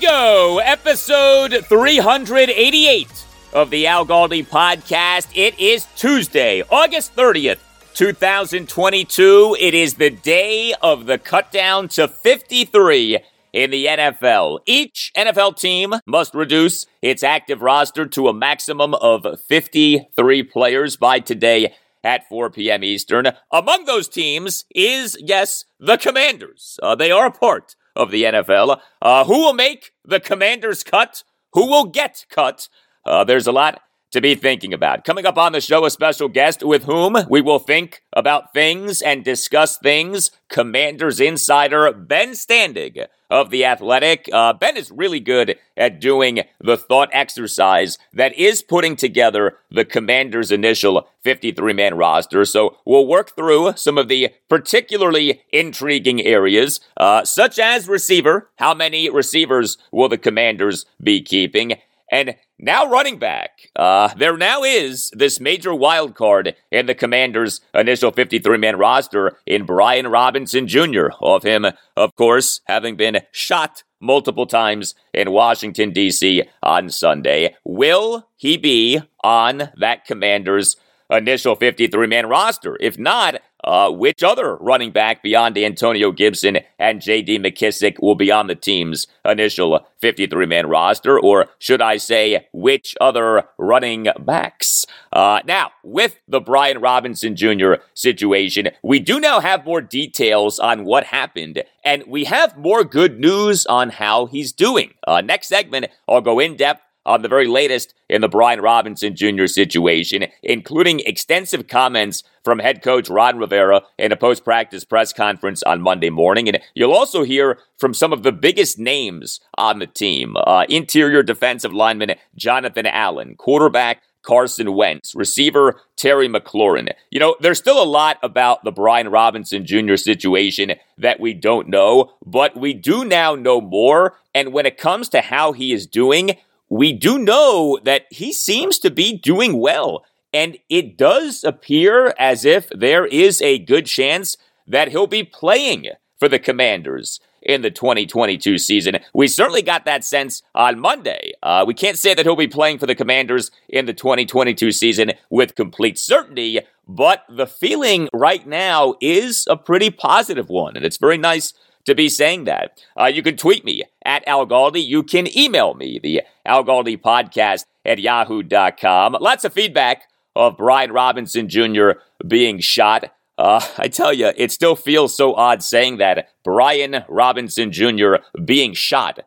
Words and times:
Go. 0.00 0.60
Episode 0.62 1.64
388 1.66 3.26
of 3.52 3.70
the 3.70 3.86
Al 3.86 4.06
Galdi 4.06 4.46
podcast. 4.46 5.28
It 5.34 5.58
is 5.58 5.86
Tuesday, 5.96 6.62
August 6.70 7.16
30th, 7.16 7.58
2022. 7.94 9.56
It 9.58 9.74
is 9.74 9.94
the 9.94 10.10
day 10.10 10.72
of 10.82 11.06
the 11.06 11.18
cut 11.18 11.50
down 11.50 11.88
to 11.88 12.06
53 12.06 13.18
in 13.52 13.70
the 13.70 13.86
NFL. 13.86 14.60
Each 14.66 15.10
NFL 15.16 15.56
team 15.56 15.94
must 16.06 16.34
reduce 16.34 16.86
its 17.02 17.24
active 17.24 17.60
roster 17.60 18.06
to 18.06 18.28
a 18.28 18.34
maximum 18.34 18.94
of 18.94 19.26
53 19.48 20.42
players 20.44 20.96
by 20.96 21.18
today 21.18 21.74
at 22.04 22.28
4 22.28 22.50
p.m. 22.50 22.84
Eastern. 22.84 23.26
Among 23.52 23.84
those 23.84 24.08
teams 24.08 24.64
is, 24.72 25.16
yes, 25.18 25.64
the 25.80 25.96
Commanders. 25.96 26.78
Uh, 26.82 26.94
they 26.94 27.10
are 27.10 27.26
a 27.26 27.32
part 27.32 27.74
of 27.98 28.10
the 28.10 28.22
NFL. 28.22 28.80
Uh, 29.02 29.24
who 29.24 29.44
will 29.44 29.52
make 29.52 29.92
the 30.04 30.20
Commanders 30.20 30.82
cut? 30.82 31.24
Who 31.52 31.66
will 31.66 31.84
get 31.84 32.24
cut? 32.30 32.68
Uh, 33.04 33.24
there's 33.24 33.46
a 33.46 33.52
lot 33.52 33.82
to 34.10 34.20
be 34.20 34.34
thinking 34.34 34.72
about. 34.72 35.04
Coming 35.04 35.26
up 35.26 35.38
on 35.38 35.52
the 35.52 35.60
show, 35.60 35.84
a 35.84 35.90
special 35.90 36.28
guest 36.28 36.62
with 36.62 36.84
whom 36.84 37.16
we 37.28 37.40
will 37.40 37.58
think 37.58 38.02
about 38.12 38.52
things 38.52 39.02
and 39.02 39.24
discuss 39.24 39.76
things. 39.76 40.30
Commanders 40.48 41.20
insider 41.20 41.92
Ben 41.92 42.30
Standig 42.30 43.06
of 43.30 43.50
The 43.50 43.64
Athletic. 43.64 44.28
Uh, 44.32 44.52
ben 44.52 44.76
is 44.76 44.90
really 44.90 45.20
good 45.20 45.58
at 45.76 46.00
doing 46.00 46.40
the 46.60 46.76
thought 46.76 47.10
exercise 47.12 47.98
that 48.12 48.34
is 48.38 48.62
putting 48.62 48.96
together 48.96 49.58
the 49.70 49.84
Commanders' 49.84 50.50
initial 50.50 51.06
53 51.22 51.72
man 51.74 51.96
roster. 51.96 52.44
So 52.44 52.78
we'll 52.86 53.06
work 53.06 53.36
through 53.36 53.74
some 53.76 53.98
of 53.98 54.08
the 54.08 54.30
particularly 54.48 55.42
intriguing 55.52 56.22
areas, 56.22 56.80
uh, 56.96 57.24
such 57.24 57.58
as 57.58 57.88
receiver. 57.88 58.50
How 58.56 58.74
many 58.74 59.10
receivers 59.10 59.76
will 59.92 60.08
the 60.08 60.18
Commanders 60.18 60.86
be 61.02 61.20
keeping? 61.20 61.74
And 62.10 62.36
now 62.58 62.90
running 62.90 63.18
back. 63.18 63.70
Uh, 63.76 64.08
there 64.16 64.36
now 64.36 64.62
is 64.62 65.10
this 65.14 65.40
major 65.40 65.74
wild 65.74 66.14
card 66.14 66.54
in 66.70 66.86
the 66.86 66.94
Commanders' 66.94 67.60
initial 67.74 68.10
53 68.10 68.58
man 68.58 68.76
roster 68.76 69.38
in 69.46 69.64
Brian 69.64 70.08
Robinson 70.08 70.66
Jr. 70.66 71.08
Of 71.20 71.42
him, 71.42 71.66
of 71.96 72.16
course, 72.16 72.60
having 72.66 72.96
been 72.96 73.20
shot 73.32 73.84
multiple 74.00 74.46
times 74.46 74.94
in 75.12 75.30
Washington, 75.30 75.92
D.C. 75.92 76.44
on 76.62 76.90
Sunday. 76.90 77.54
Will 77.64 78.28
he 78.36 78.56
be 78.56 79.00
on 79.22 79.70
that 79.76 80.04
Commanders' 80.04 80.76
initial 81.10 81.54
53 81.54 82.06
man 82.06 82.28
roster? 82.28 82.76
If 82.80 82.98
not, 82.98 83.40
uh, 83.64 83.90
which 83.90 84.22
other 84.22 84.56
running 84.56 84.90
back 84.90 85.22
beyond 85.22 85.58
Antonio 85.58 86.12
Gibson 86.12 86.58
and 86.78 87.00
J.D. 87.00 87.38
McKissick 87.38 88.00
will 88.00 88.14
be 88.14 88.30
on 88.30 88.46
the 88.46 88.54
team's 88.54 89.06
initial 89.24 89.86
53 90.00 90.46
man 90.46 90.68
roster? 90.68 91.18
Or 91.18 91.46
should 91.58 91.82
I 91.82 91.96
say, 91.96 92.46
which 92.52 92.96
other 93.00 93.44
running 93.58 94.08
backs? 94.20 94.86
Uh, 95.12 95.40
now, 95.44 95.70
with 95.82 96.18
the 96.28 96.40
Brian 96.40 96.80
Robinson 96.80 97.36
Jr. 97.36 97.74
situation, 97.94 98.68
we 98.82 99.00
do 99.00 99.20
now 99.20 99.40
have 99.40 99.64
more 99.64 99.80
details 99.80 100.58
on 100.58 100.84
what 100.84 101.04
happened, 101.04 101.62
and 101.84 102.04
we 102.06 102.24
have 102.24 102.56
more 102.56 102.84
good 102.84 103.18
news 103.18 103.66
on 103.66 103.90
how 103.90 104.26
he's 104.26 104.52
doing. 104.52 104.94
Uh, 105.06 105.20
next 105.20 105.48
segment, 105.48 105.86
I'll 106.08 106.20
go 106.20 106.38
in 106.38 106.56
depth 106.56 106.82
on 107.08 107.22
the 107.22 107.28
very 107.28 107.48
latest 107.48 107.94
in 108.08 108.20
the 108.20 108.28
Brian 108.28 108.60
Robinson 108.60 109.16
Jr. 109.16 109.46
situation, 109.46 110.26
including 110.42 111.00
extensive 111.00 111.66
comments 111.66 112.22
from 112.44 112.58
head 112.58 112.82
coach 112.82 113.08
Ron 113.08 113.38
Rivera 113.38 113.82
in 113.98 114.12
a 114.12 114.16
post 114.16 114.44
practice 114.44 114.84
press 114.84 115.12
conference 115.12 115.62
on 115.62 115.80
Monday 115.80 116.10
morning. 116.10 116.48
And 116.48 116.60
you'll 116.74 116.92
also 116.92 117.24
hear 117.24 117.58
from 117.78 117.94
some 117.94 118.12
of 118.12 118.22
the 118.22 118.32
biggest 118.32 118.78
names 118.78 119.40
on 119.56 119.78
the 119.78 119.86
team 119.86 120.36
uh, 120.36 120.66
interior 120.68 121.22
defensive 121.22 121.72
lineman 121.72 122.14
Jonathan 122.36 122.86
Allen, 122.86 123.34
quarterback 123.36 124.02
Carson 124.22 124.74
Wentz, 124.74 125.14
receiver 125.14 125.80
Terry 125.96 126.28
McLaurin. 126.28 126.92
You 127.10 127.18
know, 127.18 127.36
there's 127.40 127.58
still 127.58 127.82
a 127.82 127.84
lot 127.84 128.18
about 128.22 128.62
the 128.62 128.72
Brian 128.72 129.08
Robinson 129.08 129.64
Jr. 129.64 129.96
situation 129.96 130.74
that 130.98 131.18
we 131.18 131.32
don't 131.32 131.68
know, 131.68 132.12
but 132.26 132.54
we 132.54 132.74
do 132.74 133.04
now 133.06 133.34
know 133.34 133.60
more. 133.60 134.18
And 134.34 134.52
when 134.52 134.66
it 134.66 134.76
comes 134.76 135.08
to 135.10 135.22
how 135.22 135.52
he 135.52 135.72
is 135.72 135.86
doing, 135.86 136.36
we 136.68 136.92
do 136.92 137.18
know 137.18 137.78
that 137.84 138.06
he 138.10 138.32
seems 138.32 138.78
to 138.80 138.90
be 138.90 139.16
doing 139.16 139.58
well. 139.58 140.04
And 140.32 140.58
it 140.68 140.96
does 140.98 141.42
appear 141.42 142.14
as 142.18 142.44
if 142.44 142.68
there 142.70 143.06
is 143.06 143.40
a 143.40 143.58
good 143.58 143.86
chance 143.86 144.36
that 144.66 144.88
he'll 144.88 145.06
be 145.06 145.24
playing 145.24 145.88
for 146.18 146.28
the 146.28 146.38
Commanders 146.38 147.20
in 147.40 147.62
the 147.62 147.70
2022 147.70 148.58
season. 148.58 148.98
We 149.14 149.28
certainly 149.28 149.62
got 149.62 149.84
that 149.86 150.04
sense 150.04 150.42
on 150.54 150.78
Monday. 150.78 151.32
Uh, 151.42 151.64
we 151.66 151.72
can't 151.72 151.96
say 151.98 152.12
that 152.12 152.26
he'll 152.26 152.36
be 152.36 152.48
playing 152.48 152.78
for 152.78 152.86
the 152.86 152.94
Commanders 152.94 153.50
in 153.68 153.86
the 153.86 153.94
2022 153.94 154.72
season 154.72 155.12
with 155.30 155.54
complete 155.54 155.98
certainty, 155.98 156.60
but 156.86 157.24
the 157.28 157.46
feeling 157.46 158.08
right 158.12 158.46
now 158.46 158.96
is 159.00 159.46
a 159.48 159.56
pretty 159.56 159.90
positive 159.90 160.48
one, 160.48 160.76
and 160.76 160.84
it's 160.84 160.98
very 160.98 161.18
nice 161.18 161.54
to 161.88 161.94
be 161.94 162.08
saying 162.08 162.44
that. 162.44 162.78
Uh, 162.98 163.06
you 163.06 163.22
can 163.22 163.36
tweet 163.36 163.64
me 163.64 163.82
at 164.04 164.26
Al 164.28 164.46
Galdi. 164.46 164.84
You 164.86 165.02
can 165.02 165.26
email 165.36 165.74
me, 165.74 165.98
the 165.98 166.22
Al 166.44 166.62
Galdi 166.62 167.00
podcast 167.00 167.64
at 167.84 167.98
yahoo.com. 167.98 169.16
Lots 169.20 169.44
of 169.44 169.54
feedback 169.54 170.02
of 170.36 170.58
Brian 170.58 170.92
Robinson 170.92 171.48
Jr. 171.48 171.92
being 172.26 172.60
shot. 172.60 173.10
Uh, 173.38 173.64
I 173.78 173.88
tell 173.88 174.12
you, 174.12 174.32
it 174.36 174.52
still 174.52 174.76
feels 174.76 175.16
so 175.16 175.34
odd 175.34 175.62
saying 175.62 175.96
that. 175.96 176.28
Brian 176.44 177.04
Robinson 177.08 177.72
Jr. 177.72 178.16
being 178.44 178.74
shot. 178.74 179.20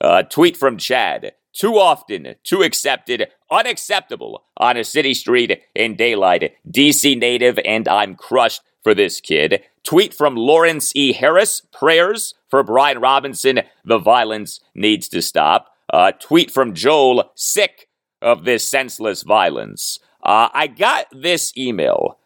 Uh, 0.00 0.24
tweet 0.24 0.56
from 0.56 0.76
Chad. 0.76 1.32
Too 1.52 1.78
often, 1.78 2.34
too 2.44 2.62
accepted, 2.62 3.28
unacceptable 3.50 4.44
on 4.56 4.76
a 4.76 4.84
city 4.84 5.14
street 5.14 5.60
in 5.74 5.96
daylight. 5.96 6.54
DC 6.68 7.18
native, 7.18 7.58
and 7.64 7.88
I'm 7.88 8.14
crushed 8.14 8.62
for 8.88 8.94
this 8.94 9.20
kid. 9.20 9.62
Tweet 9.84 10.14
from 10.14 10.34
Lawrence 10.34 10.96
E. 10.96 11.12
Harris 11.12 11.60
prayers 11.60 12.32
for 12.48 12.62
Brian 12.62 13.00
Robinson. 13.00 13.60
The 13.84 13.98
violence 13.98 14.60
needs 14.74 15.10
to 15.10 15.20
stop. 15.20 15.76
Uh, 15.92 16.12
tweet 16.12 16.50
from 16.50 16.72
Joel 16.72 17.30
sick 17.34 17.90
of 18.22 18.46
this 18.46 18.66
senseless 18.66 19.24
violence. 19.24 19.98
Uh, 20.22 20.48
I 20.54 20.68
got 20.68 21.04
this 21.12 21.54
email. 21.54 22.16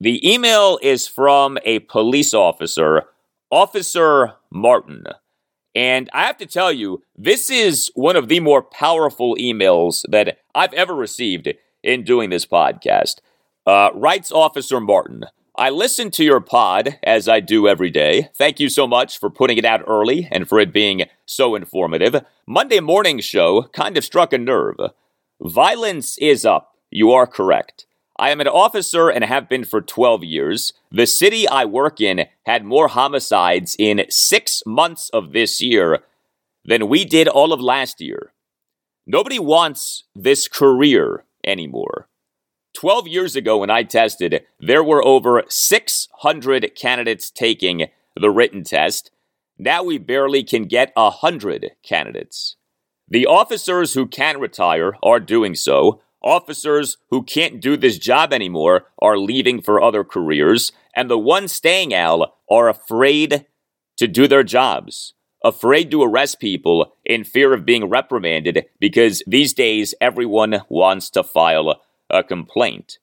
The 0.00 0.28
email 0.28 0.80
is 0.82 1.06
from 1.06 1.58
a 1.64 1.78
police 1.78 2.34
officer, 2.34 3.04
Officer 3.52 4.32
Martin. 4.50 5.04
And 5.76 6.10
I 6.12 6.26
have 6.26 6.38
to 6.38 6.46
tell 6.46 6.72
you, 6.72 7.04
this 7.16 7.50
is 7.50 7.92
one 7.94 8.16
of 8.16 8.26
the 8.26 8.40
more 8.40 8.62
powerful 8.62 9.36
emails 9.36 10.04
that 10.10 10.38
I've 10.56 10.74
ever 10.74 10.96
received 10.96 11.48
in 11.84 12.02
doing 12.02 12.30
this 12.30 12.46
podcast. 12.46 13.18
Uh, 13.64 13.90
writes 13.94 14.32
Officer 14.32 14.80
Martin. 14.80 15.26
I 15.60 15.68
listen 15.68 16.10
to 16.12 16.24
your 16.24 16.40
pod 16.40 16.98
as 17.02 17.28
I 17.28 17.40
do 17.40 17.68
every 17.68 17.90
day. 17.90 18.30
Thank 18.34 18.60
you 18.60 18.70
so 18.70 18.86
much 18.86 19.18
for 19.18 19.28
putting 19.28 19.58
it 19.58 19.64
out 19.66 19.84
early 19.86 20.26
and 20.32 20.48
for 20.48 20.58
it 20.58 20.72
being 20.72 21.02
so 21.26 21.54
informative. 21.54 22.24
Monday 22.46 22.80
morning 22.80 23.20
show 23.20 23.64
kind 23.64 23.98
of 23.98 24.04
struck 24.06 24.32
a 24.32 24.38
nerve. 24.38 24.76
Violence 25.38 26.16
is 26.16 26.46
up. 26.46 26.78
You 26.90 27.12
are 27.12 27.26
correct. 27.26 27.84
I 28.18 28.30
am 28.30 28.40
an 28.40 28.48
officer 28.48 29.10
and 29.10 29.22
have 29.22 29.50
been 29.50 29.64
for 29.64 29.82
12 29.82 30.24
years. 30.24 30.72
The 30.90 31.06
city 31.06 31.46
I 31.46 31.66
work 31.66 32.00
in 32.00 32.24
had 32.46 32.64
more 32.64 32.88
homicides 32.88 33.76
in 33.78 34.06
six 34.08 34.62
months 34.64 35.10
of 35.10 35.32
this 35.32 35.60
year 35.60 35.98
than 36.64 36.88
we 36.88 37.04
did 37.04 37.28
all 37.28 37.52
of 37.52 37.60
last 37.60 38.00
year. 38.00 38.32
Nobody 39.06 39.38
wants 39.38 40.04
this 40.16 40.48
career 40.48 41.24
anymore. 41.46 42.08
12 42.74 43.08
years 43.08 43.36
ago, 43.36 43.58
when 43.58 43.70
I 43.70 43.82
tested, 43.82 44.42
there 44.58 44.84
were 44.84 45.04
over 45.04 45.44
600 45.48 46.74
candidates 46.76 47.30
taking 47.30 47.86
the 48.16 48.30
written 48.30 48.64
test. 48.64 49.10
Now 49.58 49.82
we 49.82 49.98
barely 49.98 50.42
can 50.44 50.64
get 50.64 50.92
100 50.94 51.72
candidates. 51.82 52.56
The 53.08 53.26
officers 53.26 53.94
who 53.94 54.06
can 54.06 54.40
retire 54.40 54.92
are 55.02 55.20
doing 55.20 55.54
so. 55.54 56.00
Officers 56.22 56.96
who 57.10 57.22
can't 57.22 57.60
do 57.60 57.76
this 57.76 57.98
job 57.98 58.32
anymore 58.32 58.86
are 59.00 59.18
leaving 59.18 59.60
for 59.60 59.82
other 59.82 60.04
careers. 60.04 60.72
And 60.94 61.10
the 61.10 61.18
ones 61.18 61.52
staying 61.52 61.92
out 61.92 62.34
are 62.50 62.68
afraid 62.68 63.46
to 63.96 64.06
do 64.06 64.28
their 64.28 64.44
jobs, 64.44 65.14
afraid 65.44 65.90
to 65.90 66.02
arrest 66.02 66.40
people 66.40 66.94
in 67.04 67.24
fear 67.24 67.52
of 67.52 67.66
being 67.66 67.86
reprimanded 67.86 68.66
because 68.78 69.22
these 69.26 69.52
days 69.52 69.94
everyone 70.00 70.62
wants 70.68 71.10
to 71.10 71.22
file 71.22 71.80
a 72.10 72.22
complaint. 72.22 72.98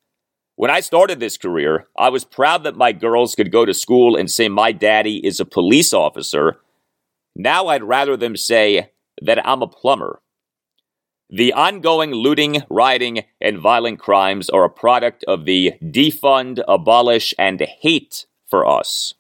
When 0.56 0.72
I 0.72 0.80
started 0.80 1.20
this 1.20 1.38
career, 1.38 1.88
I 1.96 2.10
was 2.10 2.26
proud 2.26 2.64
that 2.64 2.76
my 2.76 2.92
girls 2.92 3.36
could 3.36 3.52
go 3.52 3.64
to 3.64 3.74
school 3.74 4.16
and 4.16 4.30
say 4.30 4.50
my 4.50 4.72
daddy 4.72 5.26
is 5.26 5.40
a 5.40 5.46
police 5.46 5.94
officer. 5.94 6.58
Now 7.36 7.68
I'd 7.68 7.84
rather 7.84 8.18
them 8.18 8.36
say 8.36 8.90
that 9.22 9.46
I'm 9.48 9.62
a 9.62 9.68
plumber. 9.68 10.20
The 11.30 11.54
ongoing 11.54 12.12
looting, 12.12 12.64
rioting, 12.70 13.26
and 13.40 13.60
violent 13.60 14.00
crimes 14.00 14.50
are 14.50 14.64
a 14.64 14.70
product 14.70 15.24
of 15.28 15.46
the 15.46 15.74
defund, 15.84 16.64
abolish, 16.68 17.36
and 17.38 17.62
hate 17.62 18.26
for 18.50 18.66
us. 18.66 19.14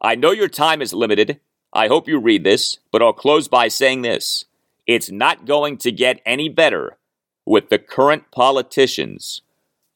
I 0.00 0.16
know 0.16 0.32
your 0.32 0.48
time 0.48 0.82
is 0.82 0.92
limited. 0.92 1.38
I 1.72 1.88
hope 1.88 2.08
you 2.08 2.18
read 2.18 2.42
this, 2.42 2.78
but 2.90 3.02
I'll 3.02 3.12
close 3.12 3.46
by 3.48 3.68
saying 3.68 4.02
this. 4.02 4.46
It's 4.86 5.10
not 5.10 5.46
going 5.46 5.76
to 5.78 5.92
get 5.92 6.20
any 6.26 6.48
better 6.48 6.96
with 7.46 7.68
the 7.68 7.78
current 7.78 8.30
politicians 8.30 9.42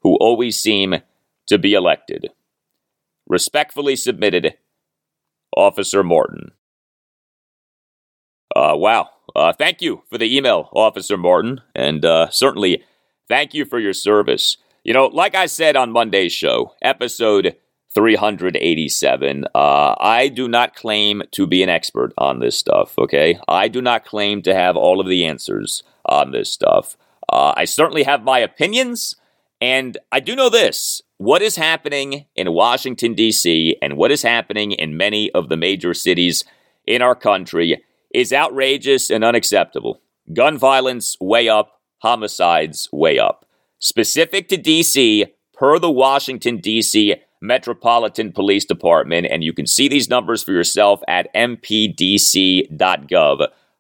who 0.03 0.17
always 0.17 0.61
seem 0.61 0.97
to 1.47 1.59
be 1.59 1.75
elected. 1.75 2.29
Respectfully 3.27 3.97
submitted, 3.97 4.55
Officer 5.57 6.03
Morton. 6.03 6.53
Uh, 8.55 8.75
wow. 8.77 9.11
Uh, 9.37 9.53
thank 9.53 9.83
you 9.83 10.03
for 10.11 10.19
the 10.19 10.37
email, 10.37 10.69
Officer 10.73 11.17
Morton, 11.17 11.61
and 11.75 12.05
uh, 12.05 12.29
certainly 12.31 12.83
thank 13.29 13.55
you 13.55 13.65
for 13.65 13.79
your 13.79 13.93
service. 13.93 14.57
You 14.85 14.95
know, 14.95 15.07
like 15.07 15.35
I 15.35 15.47
said 15.47 15.77
on 15.77 15.93
Monday's 15.93 16.33
show, 16.33 16.75
episode 16.81 17.57
387, 17.95 19.45
uh, 19.55 19.95
I 19.99 20.29
do 20.29 20.49
not 20.49 20.75
claim 20.75 21.23
to 21.33 21.47
be 21.47 21.63
an 21.63 21.69
expert 21.69 22.13
on 22.19 22.39
this 22.39 22.57
stuff, 22.57 22.99
okay? 22.99 23.39
I 23.47 23.69
do 23.69 23.83
not 23.83 24.05
claim 24.05 24.43
to 24.43 24.55
have 24.55 24.77
all 24.77 25.01
of 25.01 25.09
the 25.09 25.25
answers 25.25 25.83
on 26.05 26.33
this 26.33 26.51
stuff. 26.53 26.97
Uh, 27.31 27.53
I 27.57 27.65
certainly 27.65 28.05
have 28.05 28.23
my 28.23 28.39
opinions, 28.39 29.17
and 29.61 29.99
I 30.13 30.21
do 30.21 30.35
know 30.35 30.49
this 30.49 31.03
what 31.19 31.43
is 31.43 31.57
happening 31.57 32.27
in 32.37 32.53
Washington, 32.53 33.15
D.C., 33.15 33.77
and 33.83 33.97
what 33.97 34.13
is 34.13 34.23
happening 34.23 34.73
in 34.73 34.97
many 34.97 35.31
of 35.33 35.49
the 35.49 35.57
major 35.57 35.93
cities 35.93 36.45
in 36.87 37.03
our 37.03 37.17
country 37.17 37.83
is 38.15 38.33
outrageous 38.33 39.11
and 39.11 39.25
unacceptable. 39.25 40.01
Gun 40.33 40.57
violence 40.57 41.17
way 41.21 41.49
up, 41.49 41.81
homicides 41.99 42.89
way 42.93 43.19
up. 43.19 43.45
Specific 43.81 44.49
to 44.49 44.57
D.C., 44.57 45.27
per 45.53 45.79
the 45.79 45.91
Washington, 45.91 46.59
D.C. 46.59 47.17
Metropolitan 47.41 48.33
Police 48.33 48.65
Department, 48.65 49.27
and 49.31 49.43
you 49.45 49.53
can 49.53 49.67
see 49.67 49.89
these 49.89 50.09
numbers 50.09 50.43
for 50.43 50.53
yourself 50.53 51.01
at 51.09 51.33
mpdc.gov. 51.35 52.69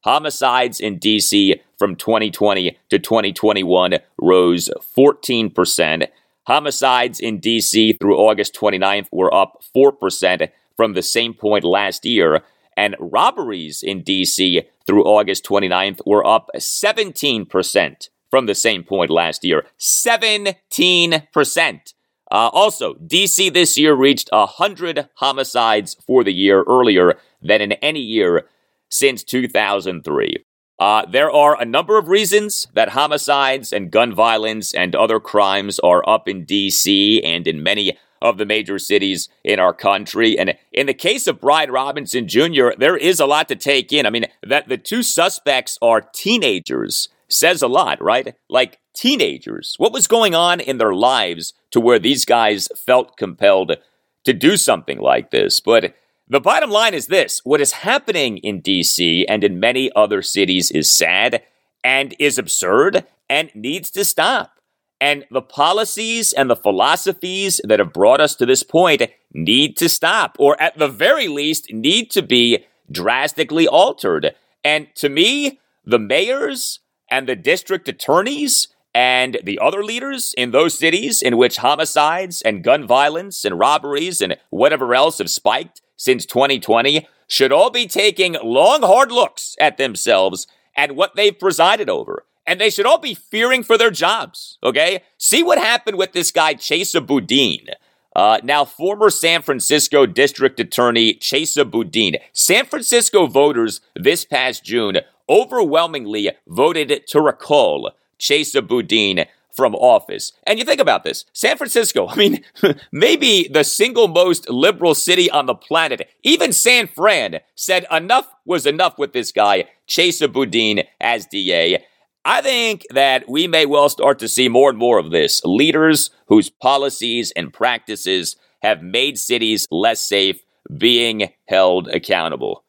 Homicides 0.00 0.80
in 0.80 0.98
D.C. 0.98 1.60
from 1.78 1.96
2020 1.96 2.76
to 2.90 2.98
2021 2.98 3.94
rose 4.20 4.68
14%. 4.96 6.08
Homicides 6.46 7.20
in 7.20 7.40
D.C. 7.40 7.94
through 7.94 8.16
August 8.16 8.54
29th 8.54 9.08
were 9.12 9.32
up 9.32 9.62
4% 9.76 10.48
from 10.76 10.94
the 10.94 11.02
same 11.02 11.34
point 11.34 11.64
last 11.64 12.04
year. 12.04 12.42
And 12.76 12.96
robberies 12.98 13.82
in 13.82 14.02
D.C. 14.02 14.62
through 14.86 15.04
August 15.04 15.44
29th 15.44 16.00
were 16.06 16.26
up 16.26 16.50
17% 16.56 18.08
from 18.30 18.46
the 18.46 18.54
same 18.54 18.84
point 18.84 19.10
last 19.10 19.44
year. 19.44 19.66
17%. 19.78 21.92
Uh, 22.30 22.50
also, 22.52 22.94
DC 22.94 23.52
this 23.52 23.78
year 23.78 23.94
reached 23.94 24.28
100 24.32 25.08
homicides 25.14 25.96
for 26.06 26.22
the 26.22 26.32
year 26.32 26.62
earlier 26.68 27.18
than 27.40 27.60
in 27.60 27.72
any 27.72 28.00
year 28.00 28.46
since 28.90 29.24
2003. 29.24 30.44
Uh, 30.78 31.04
there 31.06 31.30
are 31.30 31.60
a 31.60 31.64
number 31.64 31.98
of 31.98 32.08
reasons 32.08 32.68
that 32.74 32.90
homicides 32.90 33.72
and 33.72 33.90
gun 33.90 34.14
violence 34.14 34.72
and 34.72 34.94
other 34.94 35.18
crimes 35.18 35.78
are 35.80 36.08
up 36.08 36.28
in 36.28 36.44
D.C. 36.44 37.22
and 37.22 37.46
in 37.48 37.62
many 37.62 37.98
of 38.22 38.38
the 38.38 38.46
major 38.46 38.78
cities 38.78 39.28
in 39.44 39.58
our 39.58 39.72
country. 39.72 40.38
And 40.38 40.56
in 40.72 40.86
the 40.86 40.94
case 40.94 41.26
of 41.26 41.40
Brian 41.40 41.70
Robinson 41.70 42.28
Jr., 42.28 42.70
there 42.76 42.96
is 42.96 43.20
a 43.20 43.26
lot 43.26 43.48
to 43.48 43.56
take 43.56 43.92
in. 43.92 44.06
I 44.06 44.10
mean, 44.10 44.26
that 44.42 44.68
the 44.68 44.78
two 44.78 45.02
suspects 45.02 45.78
are 45.82 46.00
teenagers 46.00 47.08
says 47.28 47.62
a 47.62 47.68
lot, 47.68 48.02
right? 48.02 48.34
Like 48.48 48.78
teenagers. 48.94 49.74
What 49.78 49.92
was 49.92 50.06
going 50.06 50.34
on 50.34 50.60
in 50.60 50.78
their 50.78 50.94
lives 50.94 51.54
to 51.70 51.80
where 51.80 51.98
these 51.98 52.24
guys 52.24 52.68
felt 52.74 53.16
compelled 53.16 53.76
to 54.24 54.32
do 54.32 54.56
something 54.56 54.98
like 54.98 55.30
this? 55.30 55.60
But 55.60 55.94
the 56.30 56.40
bottom 56.40 56.70
line 56.70 56.94
is 56.94 57.06
this 57.06 57.40
what 57.44 57.60
is 57.60 57.72
happening 57.72 58.38
in 58.38 58.60
DC 58.60 59.24
and 59.28 59.42
in 59.42 59.60
many 59.60 59.90
other 59.96 60.22
cities 60.22 60.70
is 60.70 60.90
sad 60.90 61.42
and 61.82 62.14
is 62.18 62.38
absurd 62.38 63.06
and 63.28 63.50
needs 63.54 63.90
to 63.90 64.04
stop. 64.04 64.52
And 65.00 65.24
the 65.30 65.42
policies 65.42 66.32
and 66.32 66.50
the 66.50 66.56
philosophies 66.56 67.60
that 67.64 67.78
have 67.78 67.92
brought 67.92 68.20
us 68.20 68.34
to 68.36 68.46
this 68.46 68.62
point 68.62 69.02
need 69.32 69.76
to 69.76 69.88
stop, 69.88 70.36
or 70.40 70.60
at 70.60 70.76
the 70.76 70.88
very 70.88 71.28
least, 71.28 71.72
need 71.72 72.10
to 72.10 72.22
be 72.22 72.64
drastically 72.90 73.68
altered. 73.68 74.34
And 74.64 74.88
to 74.96 75.08
me, 75.08 75.60
the 75.84 76.00
mayors 76.00 76.80
and 77.10 77.28
the 77.28 77.36
district 77.36 77.88
attorneys 77.88 78.68
and 78.94 79.38
the 79.44 79.58
other 79.58 79.84
leaders 79.84 80.34
in 80.36 80.50
those 80.50 80.78
cities 80.78 81.22
in 81.22 81.36
which 81.36 81.58
homicides 81.58 82.42
and 82.42 82.64
gun 82.64 82.86
violence 82.86 83.44
and 83.44 83.58
robberies 83.58 84.20
and 84.20 84.36
whatever 84.50 84.94
else 84.94 85.18
have 85.18 85.30
spiked 85.30 85.82
since 85.96 86.24
2020 86.26 87.06
should 87.26 87.52
all 87.52 87.70
be 87.70 87.86
taking 87.86 88.36
long, 88.42 88.82
hard 88.82 89.12
looks 89.12 89.54
at 89.60 89.76
themselves 89.76 90.46
and 90.74 90.96
what 90.96 91.14
they've 91.14 91.38
presided 91.38 91.90
over. 91.90 92.24
And 92.46 92.58
they 92.58 92.70
should 92.70 92.86
all 92.86 92.98
be 92.98 93.14
fearing 93.14 93.62
for 93.62 93.76
their 93.76 93.90
jobs, 93.90 94.56
okay? 94.62 95.02
See 95.18 95.42
what 95.42 95.58
happened 95.58 95.98
with 95.98 96.12
this 96.12 96.30
guy, 96.30 96.54
Chesa 96.54 97.06
Boudin. 97.06 97.68
Uh, 98.16 98.38
now, 98.42 98.64
former 98.64 99.10
San 99.10 99.42
Francisco 99.42 100.06
District 100.06 100.58
Attorney 100.58 101.14
Chesa 101.14 101.70
Boudin. 101.70 102.16
San 102.32 102.64
Francisco 102.64 103.26
voters 103.26 103.82
this 103.94 104.24
past 104.24 104.64
June 104.64 104.98
overwhelmingly 105.28 106.30
voted 106.46 107.06
to 107.06 107.20
recall 107.20 107.90
Chesa 108.18 108.66
Boudin 108.66 109.26
from 109.58 109.74
office. 109.74 110.32
And 110.46 110.58
you 110.58 110.64
think 110.64 110.80
about 110.80 111.02
this 111.04 111.24
San 111.32 111.56
Francisco, 111.56 112.06
I 112.08 112.16
mean, 112.16 112.44
maybe 112.92 113.48
the 113.52 113.64
single 113.64 114.08
most 114.08 114.48
liberal 114.48 114.94
city 114.94 115.30
on 115.30 115.46
the 115.46 115.54
planet. 115.54 116.08
Even 116.22 116.52
San 116.52 116.86
Fran 116.86 117.40
said 117.54 117.84
enough 117.90 118.28
was 118.44 118.66
enough 118.66 118.98
with 118.98 119.12
this 119.12 119.32
guy, 119.32 119.64
Chesa 119.88 120.32
Boudin, 120.32 120.84
as 121.00 121.26
DA. 121.26 121.84
I 122.24 122.42
think 122.42 122.84
that 122.90 123.28
we 123.28 123.48
may 123.48 123.66
well 123.66 123.88
start 123.88 124.18
to 124.20 124.28
see 124.28 124.48
more 124.48 124.70
and 124.70 124.78
more 124.78 124.98
of 124.98 125.10
this. 125.10 125.40
Leaders 125.44 126.10
whose 126.26 126.50
policies 126.50 127.32
and 127.34 127.52
practices 127.52 128.36
have 128.62 128.82
made 128.82 129.18
cities 129.18 129.66
less 129.70 130.06
safe 130.06 130.40
being 130.76 131.32
held 131.46 131.88
accountable. 131.88 132.64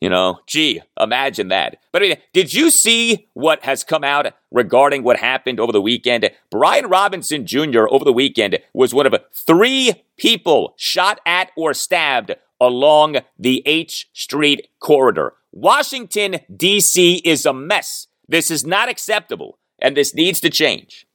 You 0.00 0.10
know, 0.10 0.40
gee, 0.46 0.82
imagine 1.00 1.48
that. 1.48 1.78
But 1.90 2.02
I 2.02 2.08
mean, 2.08 2.16
did 2.34 2.52
you 2.52 2.70
see 2.70 3.28
what 3.32 3.64
has 3.64 3.82
come 3.82 4.04
out 4.04 4.26
regarding 4.50 5.02
what 5.02 5.16
happened 5.16 5.58
over 5.58 5.72
the 5.72 5.80
weekend? 5.80 6.28
Brian 6.50 6.86
Robinson 6.88 7.46
Jr. 7.46 7.88
over 7.88 8.04
the 8.04 8.12
weekend 8.12 8.58
was 8.74 8.92
one 8.92 9.06
of 9.06 9.14
three 9.32 10.04
people 10.18 10.74
shot 10.76 11.20
at 11.24 11.50
or 11.56 11.72
stabbed 11.72 12.34
along 12.60 13.16
the 13.38 13.62
H 13.64 14.08
Street 14.12 14.68
corridor. 14.80 15.32
Washington, 15.52 16.40
D.C. 16.54 17.22
is 17.24 17.46
a 17.46 17.54
mess. 17.54 18.08
This 18.28 18.50
is 18.50 18.66
not 18.66 18.90
acceptable. 18.90 19.58
and 19.78 19.96
this 19.96 20.14
needs 20.14 20.40
to 20.40 20.50
change. 20.50 21.06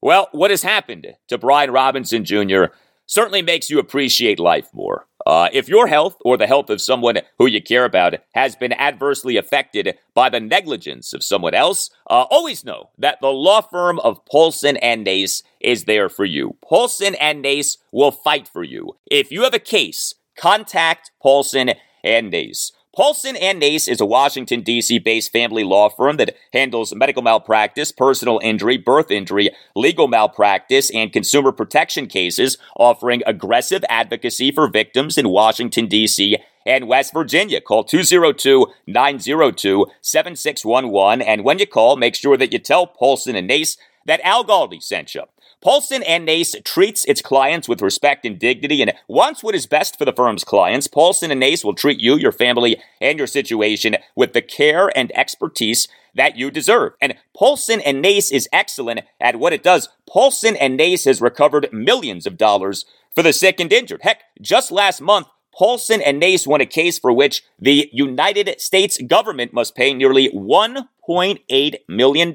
Well, 0.00 0.28
what 0.32 0.50
has 0.50 0.62
happened 0.62 1.14
to 1.28 1.38
Brian 1.38 1.70
Robinson 1.70 2.24
Jr. 2.24 2.66
certainly 3.06 3.42
makes 3.42 3.70
you 3.70 3.78
appreciate 3.78 4.38
life 4.38 4.68
more. 4.72 5.05
Uh, 5.26 5.48
if 5.52 5.68
your 5.68 5.88
health 5.88 6.16
or 6.24 6.36
the 6.36 6.46
health 6.46 6.70
of 6.70 6.80
someone 6.80 7.18
who 7.38 7.46
you 7.46 7.60
care 7.60 7.84
about 7.84 8.14
has 8.34 8.54
been 8.54 8.72
adversely 8.72 9.36
affected 9.36 9.98
by 10.14 10.28
the 10.28 10.38
negligence 10.38 11.12
of 11.12 11.24
someone 11.24 11.52
else, 11.52 11.90
uh, 12.08 12.24
always 12.30 12.64
know 12.64 12.90
that 12.96 13.20
the 13.20 13.26
law 13.26 13.60
firm 13.60 13.98
of 13.98 14.24
Paulson 14.24 14.76
and 14.76 15.02
Nace 15.02 15.42
is 15.60 15.84
there 15.84 16.08
for 16.08 16.24
you. 16.24 16.56
Paulson 16.64 17.16
and 17.16 17.42
Nace 17.42 17.76
will 17.90 18.12
fight 18.12 18.46
for 18.46 18.62
you. 18.62 18.96
If 19.10 19.32
you 19.32 19.42
have 19.42 19.54
a 19.54 19.58
case, 19.58 20.14
contact 20.38 21.10
Paulson 21.20 21.72
and 22.04 22.30
Nace. 22.30 22.70
Paulson 22.96 23.36
and 23.36 23.58
Nace 23.60 23.88
is 23.88 24.00
a 24.00 24.06
Washington, 24.06 24.62
D.C. 24.62 25.00
based 25.00 25.30
family 25.30 25.64
law 25.64 25.90
firm 25.90 26.16
that 26.16 26.34
handles 26.54 26.94
medical 26.94 27.22
malpractice, 27.22 27.92
personal 27.92 28.40
injury, 28.42 28.78
birth 28.78 29.10
injury, 29.10 29.50
legal 29.74 30.08
malpractice, 30.08 30.90
and 30.94 31.12
consumer 31.12 31.52
protection 31.52 32.06
cases, 32.06 32.56
offering 32.74 33.22
aggressive 33.26 33.84
advocacy 33.90 34.50
for 34.50 34.66
victims 34.66 35.18
in 35.18 35.28
Washington, 35.28 35.88
D.C. 35.88 36.38
and 36.64 36.88
West 36.88 37.12
Virginia. 37.12 37.60
Call 37.60 37.84
202 37.84 38.66
902 38.86 39.86
7611. 40.00 41.20
And 41.20 41.44
when 41.44 41.58
you 41.58 41.66
call, 41.66 41.96
make 41.96 42.14
sure 42.14 42.38
that 42.38 42.50
you 42.50 42.58
tell 42.58 42.86
Paulson 42.86 43.36
and 43.36 43.46
Nace 43.46 43.76
that 44.06 44.22
Al 44.24 44.42
Galdi 44.42 44.82
sent 44.82 45.14
you. 45.14 45.24
Paulson 45.66 46.04
and 46.04 46.24
Nace 46.24 46.54
treats 46.64 47.04
its 47.06 47.20
clients 47.20 47.68
with 47.68 47.82
respect 47.82 48.24
and 48.24 48.38
dignity 48.38 48.82
and 48.82 48.94
wants 49.08 49.42
what 49.42 49.56
is 49.56 49.66
best 49.66 49.98
for 49.98 50.04
the 50.04 50.12
firm's 50.12 50.44
clients. 50.44 50.86
Paulson 50.86 51.32
and 51.32 51.40
Nace 51.40 51.64
will 51.64 51.74
treat 51.74 51.98
you, 51.98 52.14
your 52.14 52.30
family, 52.30 52.80
and 53.00 53.18
your 53.18 53.26
situation 53.26 53.96
with 54.14 54.32
the 54.32 54.42
care 54.42 54.96
and 54.96 55.10
expertise 55.18 55.88
that 56.14 56.36
you 56.36 56.52
deserve. 56.52 56.92
And 57.00 57.16
Paulson 57.36 57.80
and 57.80 58.00
Nace 58.00 58.30
is 58.30 58.48
excellent 58.52 59.00
at 59.20 59.40
what 59.40 59.52
it 59.52 59.64
does. 59.64 59.88
Paulson 60.08 60.54
and 60.54 60.76
Nace 60.76 61.04
has 61.04 61.20
recovered 61.20 61.68
millions 61.72 62.28
of 62.28 62.36
dollars 62.36 62.84
for 63.12 63.24
the 63.24 63.32
sick 63.32 63.58
and 63.58 63.72
injured. 63.72 64.02
Heck, 64.02 64.22
just 64.40 64.70
last 64.70 65.00
month, 65.00 65.26
Paulson 65.52 66.00
and 66.00 66.20
Nace 66.20 66.46
won 66.46 66.60
a 66.60 66.66
case 66.66 67.00
for 67.00 67.12
which 67.12 67.42
the 67.58 67.90
United 67.92 68.60
States 68.60 68.98
government 68.98 69.52
must 69.52 69.74
pay 69.74 69.92
nearly 69.92 70.30
$1.8 71.08 71.76
million. 71.88 72.34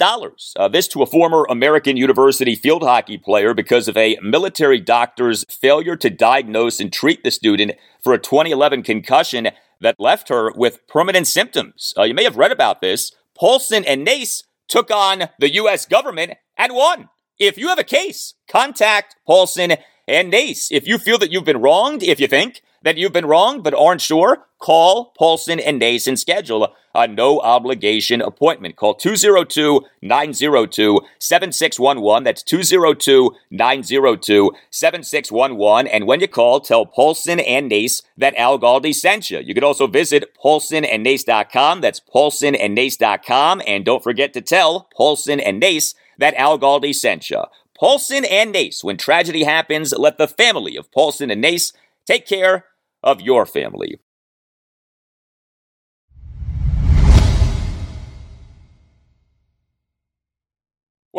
Uh, 0.56 0.68
this 0.68 0.88
to 0.90 1.02
a 1.02 1.06
former 1.06 1.46
American 1.50 1.98
University 1.98 2.56
field 2.56 2.84
hockey 2.84 3.18
player 3.18 3.54
because 3.54 3.88
of 3.88 3.98
a 3.98 4.18
military 4.22 4.80
doctor's 4.80 5.46
failure 5.50 5.96
to 5.96 6.10
diagnose 6.10 6.80
and 6.80 6.92
treat 6.92 7.24
the 7.24 7.32
student 7.32 7.74
for 8.02 8.14
a 8.14 8.20
2011 8.20 8.84
concussion 8.84 9.50
that 9.82 9.96
left 10.00 10.30
her 10.30 10.52
with 10.56 10.86
permanent 10.88 11.28
symptoms. 11.28 11.94
Uh, 11.98 12.04
you 12.04 12.14
may 12.14 12.24
have 12.24 12.38
read 12.38 12.52
about 12.52 12.82
this. 12.82 13.12
Paulson 13.36 13.84
and 13.86 14.04
Nace 14.04 14.44
took 14.68 14.92
on 14.92 15.24
the 15.40 15.54
U.S. 15.56 15.86
government 15.86 16.34
and 16.58 16.74
won. 16.74 17.10
If 17.40 17.58
you 17.58 17.68
have 17.70 17.80
a 17.80 17.84
case, 17.84 18.36
contact 18.50 19.16
Paulson 19.26 19.74
and 20.08 20.30
Nace. 20.30 20.72
If 20.72 20.88
you 20.88 20.98
feel 20.98 21.18
that 21.18 21.32
you've 21.32 21.46
been 21.46 21.62
wronged, 21.62 22.04
if 22.04 22.20
you 22.20 22.28
think 22.28 22.62
that 22.84 22.98
you've 22.98 23.14
been 23.14 23.26
wrong 23.26 23.62
but 23.62 23.74
aren't 23.74 24.02
sure, 24.02 24.46
call 24.60 25.14
Paulson 25.18 25.60
and 25.60 25.80
Nace 25.80 26.08
and 26.08 26.20
schedule 26.20 26.74
a 26.94 27.08
no 27.08 27.40
obligation 27.40 28.22
appointment. 28.22 28.76
Call 28.76 28.96
202 28.96 29.82
902 30.02 31.00
7611. 31.20 32.24
That's 32.24 32.44
202 32.44 33.32
902 33.50 34.52
7611. 34.70 35.92
And 35.92 36.08
when 36.08 36.20
you 36.20 36.28
call, 36.28 36.60
tell 36.60 36.86
Paulson 36.86 37.40
and 37.40 37.70
Nace 37.70 38.02
that 38.18 38.36
Al 38.36 38.60
Galdi 38.60 38.94
sent 38.94 39.30
you. 39.30 39.40
You 39.40 39.54
can 39.54 39.64
also 39.64 39.88
visit 39.88 40.36
paulsonandnace.com. 40.44 41.82
That's 41.82 42.02
paulsonandnace.com. 42.14 43.62
And 43.66 43.86
don't 43.86 44.04
forget 44.04 44.34
to 44.34 44.42
tell 44.42 44.90
Paulson 44.96 45.40
and 45.40 45.60
Nace 45.60 45.96
that 46.18 46.36
Al 46.36 46.60
Galdi 46.60 46.94
sent 46.94 47.30
you. 47.30 47.44
Paulson 47.78 48.26
and 48.26 48.52
Nace. 48.52 48.84
When 48.84 48.98
tragedy 48.98 49.44
happens, 49.44 49.92
let 49.98 50.18
the 50.18 50.28
family 50.28 50.76
of 50.76 50.92
Paulson 50.92 51.32
and 51.32 51.42
Nace 51.42 51.74
take 52.06 52.28
care 52.28 52.66
of 53.02 53.22
your 53.22 53.46
family. 53.46 54.00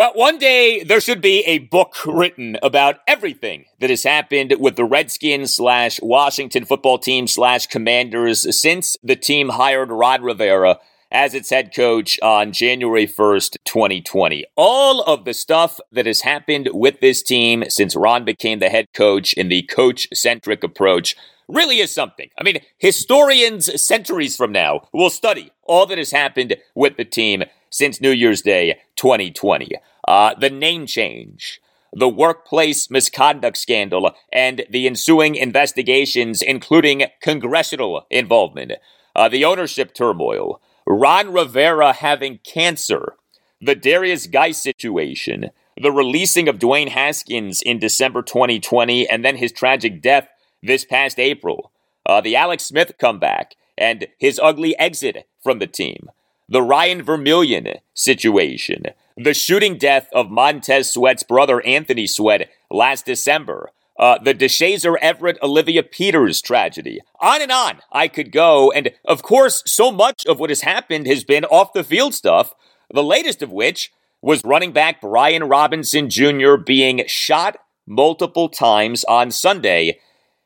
Well, 0.03 0.15
one 0.15 0.39
day 0.39 0.83
there 0.83 1.01
should 1.01 1.21
be 1.21 1.45
a 1.45 1.59
book 1.59 1.95
written 2.05 2.57
about 2.61 2.97
everything 3.07 3.67
that 3.79 3.89
has 3.89 4.03
happened 4.03 4.53
with 4.59 4.75
the 4.75 4.85
Redskins 4.85 5.55
slash 5.55 6.01
Washington 6.03 6.65
football 6.65 6.99
team 6.99 7.29
slash 7.29 7.69
commanders 7.69 8.61
since 8.61 8.97
the 9.05 9.15
team 9.15 9.51
hired 9.51 9.93
Ron 9.93 10.25
Rivera 10.25 10.81
as 11.13 11.35
its 11.35 11.51
head 11.51 11.73
coach 11.73 12.19
on 12.21 12.51
January 12.51 13.07
1st, 13.07 13.59
2020. 13.65 14.45
All 14.57 15.03
of 15.03 15.25
the 15.25 15.35
stuff 15.35 15.79
that 15.93 16.07
has 16.07 16.23
happened 16.23 16.71
with 16.73 16.99
this 16.99 17.23
team 17.23 17.63
since 17.69 17.95
Ron 17.95 18.25
became 18.25 18.59
the 18.59 18.71
head 18.71 18.87
coach 18.95 19.33
in 19.35 19.47
the 19.47 19.63
coach 19.63 20.09
centric 20.13 20.65
approach 20.65 21.15
really 21.49 21.79
is 21.79 21.91
something. 21.91 22.29
I 22.39 22.43
mean, 22.43 22.61
historians 22.79 23.83
centuries 23.85 24.37
from 24.37 24.53
now 24.53 24.89
will 24.93 25.11
study 25.11 25.51
all 25.65 25.87
that 25.87 25.99
has 25.99 26.11
happened 26.11 26.57
with 26.75 26.97
the 26.97 27.05
team 27.05 27.45
since 27.71 28.01
New 28.01 28.11
Year's 28.11 28.43
Day 28.43 28.81
2020. 28.97 29.77
Uh, 30.07 30.35
the 30.35 30.51
name 30.51 30.87
change, 30.87 31.61
the 31.93 32.09
workplace 32.09 32.91
misconduct 32.91 33.57
scandal, 33.57 34.13
and 34.33 34.65
the 34.71 34.87
ensuing 34.87 35.35
investigations, 35.35 36.43
including 36.43 37.05
congressional 37.21 38.07
involvement, 38.11 38.73
uh, 39.15 39.29
the 39.29 39.45
ownership 39.45 39.95
turmoil, 39.95 40.61
Ron 40.87 41.33
Rivera 41.33 41.93
having 41.93 42.41
cancer, 42.45 43.15
the 43.61 43.77
Derrius 43.77 44.31
Guice 44.31 44.63
situation, 44.63 45.51
the 45.81 45.93
releasing 45.93 46.49
of 46.49 46.59
Dwayne 46.59 46.89
Haskins 46.89 47.63
in 47.63 47.79
December 47.79 48.23
2020, 48.23 49.09
and 49.09 49.25
then 49.25 49.37
his 49.37 49.53
tragic 49.53 50.03
death 50.03 50.29
this 50.63 50.85
past 50.85 51.19
April, 51.19 51.73
uh, 52.07 52.21
the 52.21 52.37
Alex 52.37 52.65
Smith 52.65 52.93
comeback, 52.99 53.57
and 53.77 54.07
his 54.19 54.41
ugly 54.43 54.79
exit 54.79 55.27
from 55.43 55.59
the 55.59 55.67
team, 55.67 56.11
the 56.49 56.63
Ryan 56.63 57.03
Vermillion 57.03 57.67
situation, 57.95 58.85
the 59.17 59.35
shooting 59.35 59.79
death 59.79 60.09
of 60.13 60.31
Montez 60.31 60.93
Sweat's 60.93 61.23
brother 61.23 61.65
Anthony 61.67 62.07
Sweat 62.07 62.51
last 62.71 63.07
December, 63.07 63.71
uh, 63.99 64.19
the 64.19 64.35
Deshazor 64.35 64.97
Everett 65.01 65.39
Olivia 65.43 65.83
Peters 65.83 66.41
tragedy. 66.41 67.01
On 67.21 67.43
and 67.43 67.53
on 67.53 67.81
I 67.93 68.09
could 68.09 68.33
go. 68.33 68.73
And 68.73 68.91
of 69.05 69.23
course, 69.23 69.63
so 69.67 69.93
much 69.93 70.27
of 70.27 70.41
what 70.41 70.51
has 70.51 70.63
happened 70.63 71.07
has 71.07 71.25
been 71.25 71.45
off 71.45 71.73
the 71.73 71.85
field 71.85 72.15
stuff, 72.15 72.55
the 72.93 73.03
latest 73.03 73.43
of 73.43 73.53
which 73.53 73.93
was 74.21 74.45
running 74.45 74.73
back 74.73 75.01
Brian 75.01 75.45
Robinson 75.45 76.09
Jr. 76.09 76.57
being 76.57 77.05
shot 77.07 77.57
multiple 77.87 78.49
times 78.49 79.05
on 79.05 79.31
Sunday 79.31 79.99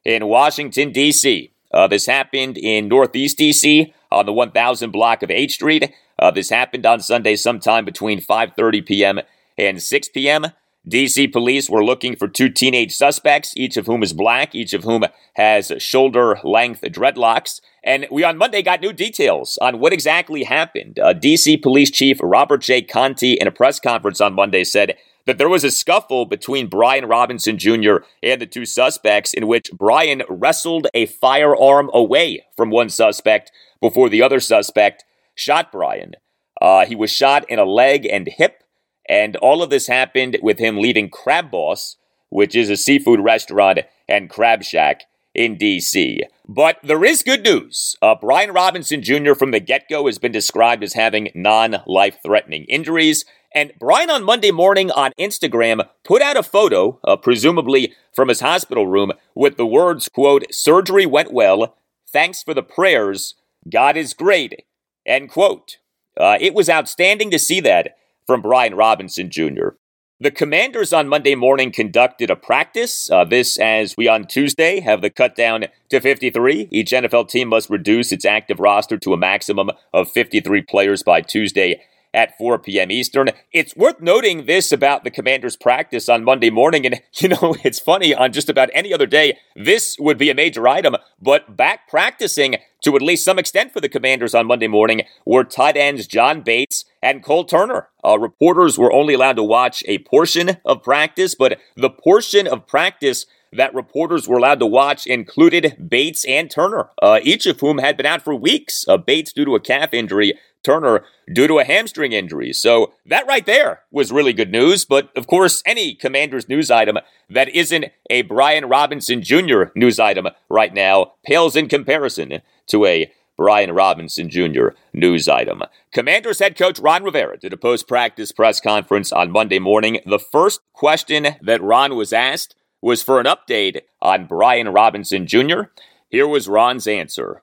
in 0.07 0.29
Washington, 0.29 0.93
D.C. 0.93 1.51
Uh, 1.75 1.89
this 1.89 2.07
happened 2.07 2.57
in 2.57 2.87
Northeast 2.87 3.37
D.C. 3.39 3.93
on 4.13 4.25
the 4.25 4.33
1000 4.33 4.93
block 4.93 5.25
of 5.25 5.33
H 5.33 5.55
Street. 5.55 5.93
Uh, 6.17 6.31
this 6.31 6.49
happened 6.49 6.87
on 6.87 7.01
Sunday 7.01 7.35
sometime 7.35 7.85
between 7.85 8.21
5:30 8.21 8.87
p.m. 8.87 9.21
and 9.59 9.83
6 9.83 10.09
p.m. 10.11 10.47
DC 10.89 11.33
police 11.33 11.69
were 11.69 11.85
looking 11.85 12.15
for 12.15 12.29
two 12.29 12.49
teenage 12.49 12.95
suspects, 12.95 13.53
each 13.57 13.77
of 13.77 13.87
whom 13.87 14.05
is 14.05 14.13
black, 14.13 14.55
each 14.55 14.73
of 14.73 14.85
whom 14.85 15.03
has 15.35 15.73
shoulder 15.79 16.39
length 16.45 16.83
dreadlocks. 16.83 17.61
And 17.83 18.07
we 18.09 18.23
on 18.23 18.39
Monday 18.39 18.63
got 18.63 18.81
new 18.81 18.93
details 18.93 19.59
on 19.61 19.81
what 19.81 19.93
exactly 19.93 20.45
happened. 20.45 21.01
Uh, 21.01 21.15
DC 21.15 21.61
Police 21.61 21.91
Chief 21.91 22.21
Robert 22.23 22.63
J. 22.63 22.83
Contee, 22.83 23.37
in 23.41 23.49
a 23.49 23.51
press 23.51 23.81
conference 23.81 24.21
on 24.21 24.35
Monday, 24.35 24.63
said 24.63 24.97
that 25.27 25.39
there 25.39 25.49
was 25.49 25.65
a 25.65 25.71
scuffle 25.71 26.25
between 26.25 26.69
Brian 26.69 27.07
Robinson 27.07 27.59
Jr. 27.59 27.97
and 28.23 28.41
the 28.41 28.47
two 28.47 28.65
suspects 28.65 29.35
in 29.35 29.47
which 29.47 29.71
Brian 29.73 30.23
wrestled 30.29 30.87
a 30.95 31.07
firearm 31.07 31.91
away 31.93 32.45
from 32.57 32.71
one 32.71 32.89
suspect 32.89 33.51
before 33.81 34.09
the 34.09 34.23
other 34.23 34.41
suspect 34.41 35.05
shot 35.35 35.71
Brian. 35.71 36.15
Uh, 36.61 36.87
he 36.87 36.95
was 36.97 37.11
shot 37.11 37.49
in 37.51 37.59
a 37.59 37.65
leg 37.65 38.07
and 38.07 38.29
hip, 38.29 38.63
and 39.09 39.37
all 39.37 39.63
of 39.63 39.71
this 39.71 39.89
happened 39.89 40.39
with 40.43 40.59
him 40.59 40.79
leaving 40.79 41.11
Crab 41.11 41.51
Boss, 41.51 41.97
which 42.31 42.57
is 42.57 42.71
a 42.71 42.77
seafood 42.77 43.21
restaurant 43.21 43.81
and 44.09 44.31
crab 44.31 44.63
shack 44.63 45.03
in 45.35 45.57
D.C. 45.59 46.23
But 46.49 46.79
there 46.83 47.05
is 47.05 47.23
good 47.23 47.45
news. 47.45 47.97
Uh, 48.01 48.15
Brian 48.19 48.53
Robinson 48.53 49.03
Jr. 49.03 49.35
from 49.35 49.51
the 49.51 49.61
get 49.61 49.89
go 49.89 50.07
has 50.07 50.19
been 50.19 50.33
described 50.33 50.83
as 50.83 50.95
having 50.95 51.29
non 51.35 51.83
life 51.87 52.17
threatening 52.25 52.65
injuries. 52.65 53.25
And 53.55 53.73
Brian 53.79 54.11
on 54.11 54.25
Monday 54.25 54.51
morning 54.51 54.91
on 54.91 55.13
Instagram 55.19 55.89
put 56.05 56.23
out 56.23 56.37
a 56.37 56.43
photo, 56.43 56.99
uh, 57.05 57.17
presumably 57.17 57.95
from 58.13 58.29
his 58.29 58.41
hospital 58.41 58.87
room, 58.87 59.13
with 59.35 59.57
the 59.57 59.67
words, 59.67 60.09
quote, 60.09 60.45
surgery 60.53 61.07
went 61.07 61.33
well. 61.33 61.77
Thanks 62.09 62.43
for 62.43 62.55
the 62.55 62.63
prayers. 62.63 63.35
God 63.71 63.97
is 63.97 64.15
great. 64.15 64.65
End 65.07 65.31
quote. 65.31 65.79
Uh, 66.19 66.39
it 66.41 66.55
was 66.55 66.71
outstanding 66.71 67.31
to 67.31 67.39
see 67.39 67.61
that 67.61 67.97
from 68.27 68.43
Brian 68.43 68.75
Robinson 68.75 69.31
Jr. 69.31 69.71
The 70.19 70.31
Commanders 70.31 70.95
on 70.95 71.09
Monday 71.09 71.35
morning 71.35 71.71
conducted 71.71 72.31
a 72.31 72.37
practice. 72.37 73.11
Uh, 73.11 73.25
this, 73.25 73.59
as 73.59 73.97
we 73.99 74.09
on 74.09 74.27
Tuesday 74.27 74.81
have 74.81 75.03
the 75.03 75.11
cut 75.11 75.37
down 75.37 75.67
to 75.91 76.01
53. 76.01 76.69
Each 76.71 76.91
NFL 76.93 77.29
team 77.29 77.49
must 77.49 77.69
reduce 77.69 78.13
its 78.13 78.25
active 78.25 78.59
roster 78.59 78.97
to 78.97 79.13
a 79.13 79.19
maximum 79.19 79.71
of 79.93 80.11
53 80.11 80.63
players 80.63 81.03
by 81.03 81.21
Tuesday 81.21 81.83
at 82.17 82.37
4 82.39 82.59
p.m. 82.59 82.91
Eastern. 82.91 83.29
It's 83.53 83.77
worth 83.77 84.01
noting 84.01 84.47
this 84.47 84.73
about 84.73 85.05
the 85.05 85.11
Commanders' 85.11 85.55
practice 85.55 86.09
on 86.09 86.25
Monday 86.25 86.49
morning. 86.49 86.87
And, 86.87 87.03
you 87.13 87.29
know, 87.29 87.55
it's 87.63 87.79
funny, 87.79 88.15
on 88.15 88.33
just 88.33 88.49
about 88.49 88.71
any 88.73 88.93
other 88.93 89.07
day, 89.07 89.39
this 89.55 89.97
would 90.01 90.17
be 90.17 90.31
a 90.31 90.35
major 90.35 90.67
item. 90.67 90.97
But 91.21 91.57
back 91.57 91.89
practicing 91.89 92.57
to 92.83 92.97
at 92.97 93.03
least 93.03 93.25
some 93.25 93.39
extent 93.39 93.73
for 93.73 93.81
the 93.81 93.89
Commanders 93.89 94.35
on 94.35 94.47
Monday 94.47 94.67
morning 94.67 95.03
were 95.27 95.45
tight 95.45 95.77
ends 95.77 96.07
John 96.07 96.41
Bates 96.41 96.87
and 97.03 97.23
Cole 97.23 97.45
Turner. 97.45 97.89
Uh, 98.03 98.19
reporters 98.19 98.79
were 98.79 98.93
only 98.93 99.15
allowed 99.15 99.37
to 99.37 99.43
watch 99.43 99.85
a 99.87 99.99
portion 99.99 100.57
of 100.65 100.83
practice, 100.83 101.35
but 101.35 101.59
the 101.77 101.91
portion 101.91 102.47
of 102.47 102.67
practice 102.67 103.27
that 103.53 103.75
reporters 103.75 104.29
were 104.29 104.39
allowed 104.39 104.59
to 104.61 104.67
watch 104.67 105.07
included 105.07 105.89
Bates 105.89 106.25
and 106.25 106.51
Turner, 106.51 106.91
uh, 107.03 107.21
each 107.23 107.47
of 107.47 107.61
whom 107.61 107.79
had 107.79 107.97
been 107.97 108.07
out 108.07 108.23
for 108.23 108.35
weeks. 108.35 108.85
Uh, 108.89 108.97
Bates 108.97 109.33
due 109.33 109.45
to 109.45 109.55
a 109.55 109.61
calf 109.61 109.93
injury, 109.93 110.35
Turner 110.67 111.05
due 111.33 111.47
to 111.47 111.61
a 111.61 111.65
hamstring 111.65 112.13
injury. 112.13 112.53
So 112.53 112.93
that 113.07 113.27
right 113.27 113.47
there 113.47 113.83
was 113.93 114.11
really 114.11 114.33
good 114.33 114.51
news. 114.51 114.85
But 114.85 115.17
of 115.17 115.29
course, 115.29 115.63
any 115.65 115.95
Commanders 115.95 116.49
news 116.49 116.71
item 116.71 116.99
that 117.31 117.49
isn't 117.49 117.87
a 118.11 118.23
Brian 118.23 118.67
Robinson 118.67 119.23
Jr. 119.23 119.65
news 119.77 120.01
item 120.01 120.27
right 120.49 120.75
now 120.75 121.13
pales 121.25 121.55
in 121.55 121.69
comparison 121.69 122.43
to 122.67 122.85
a 122.85 123.13
Brian 123.37 123.73
Robinson 123.73 124.29
Jr. 124.29 124.69
news 124.93 125.29
item. 125.29 125.63
Commanders 125.93 126.41
head 126.41 126.57
coach 126.57 126.81
Ron 126.81 127.05
Rivera 127.05 127.39
did 127.39 127.53
a 127.53 127.59
post 127.59 127.87
practice 127.87 128.33
press 128.33 128.61
conference 128.61 129.13
on 129.13 129.31
Monday 129.31 129.59
morning. 129.59 130.01
The 130.05 130.19
first 130.19 130.61
question 130.73 131.37
that 131.43 131.63
Ron 131.63 131.95
was 131.95 132.13
asked 132.13 132.57
was 132.81 133.03
for 133.03 133.21
an 133.21 133.27
update 133.27 133.83
on 134.01 134.27
Brian 134.27 134.71
Robinson 134.71 135.27
Jr. 135.27 135.63
Here 136.09 136.27
was 136.27 136.49
Ron's 136.49 136.87
answer. 136.87 137.43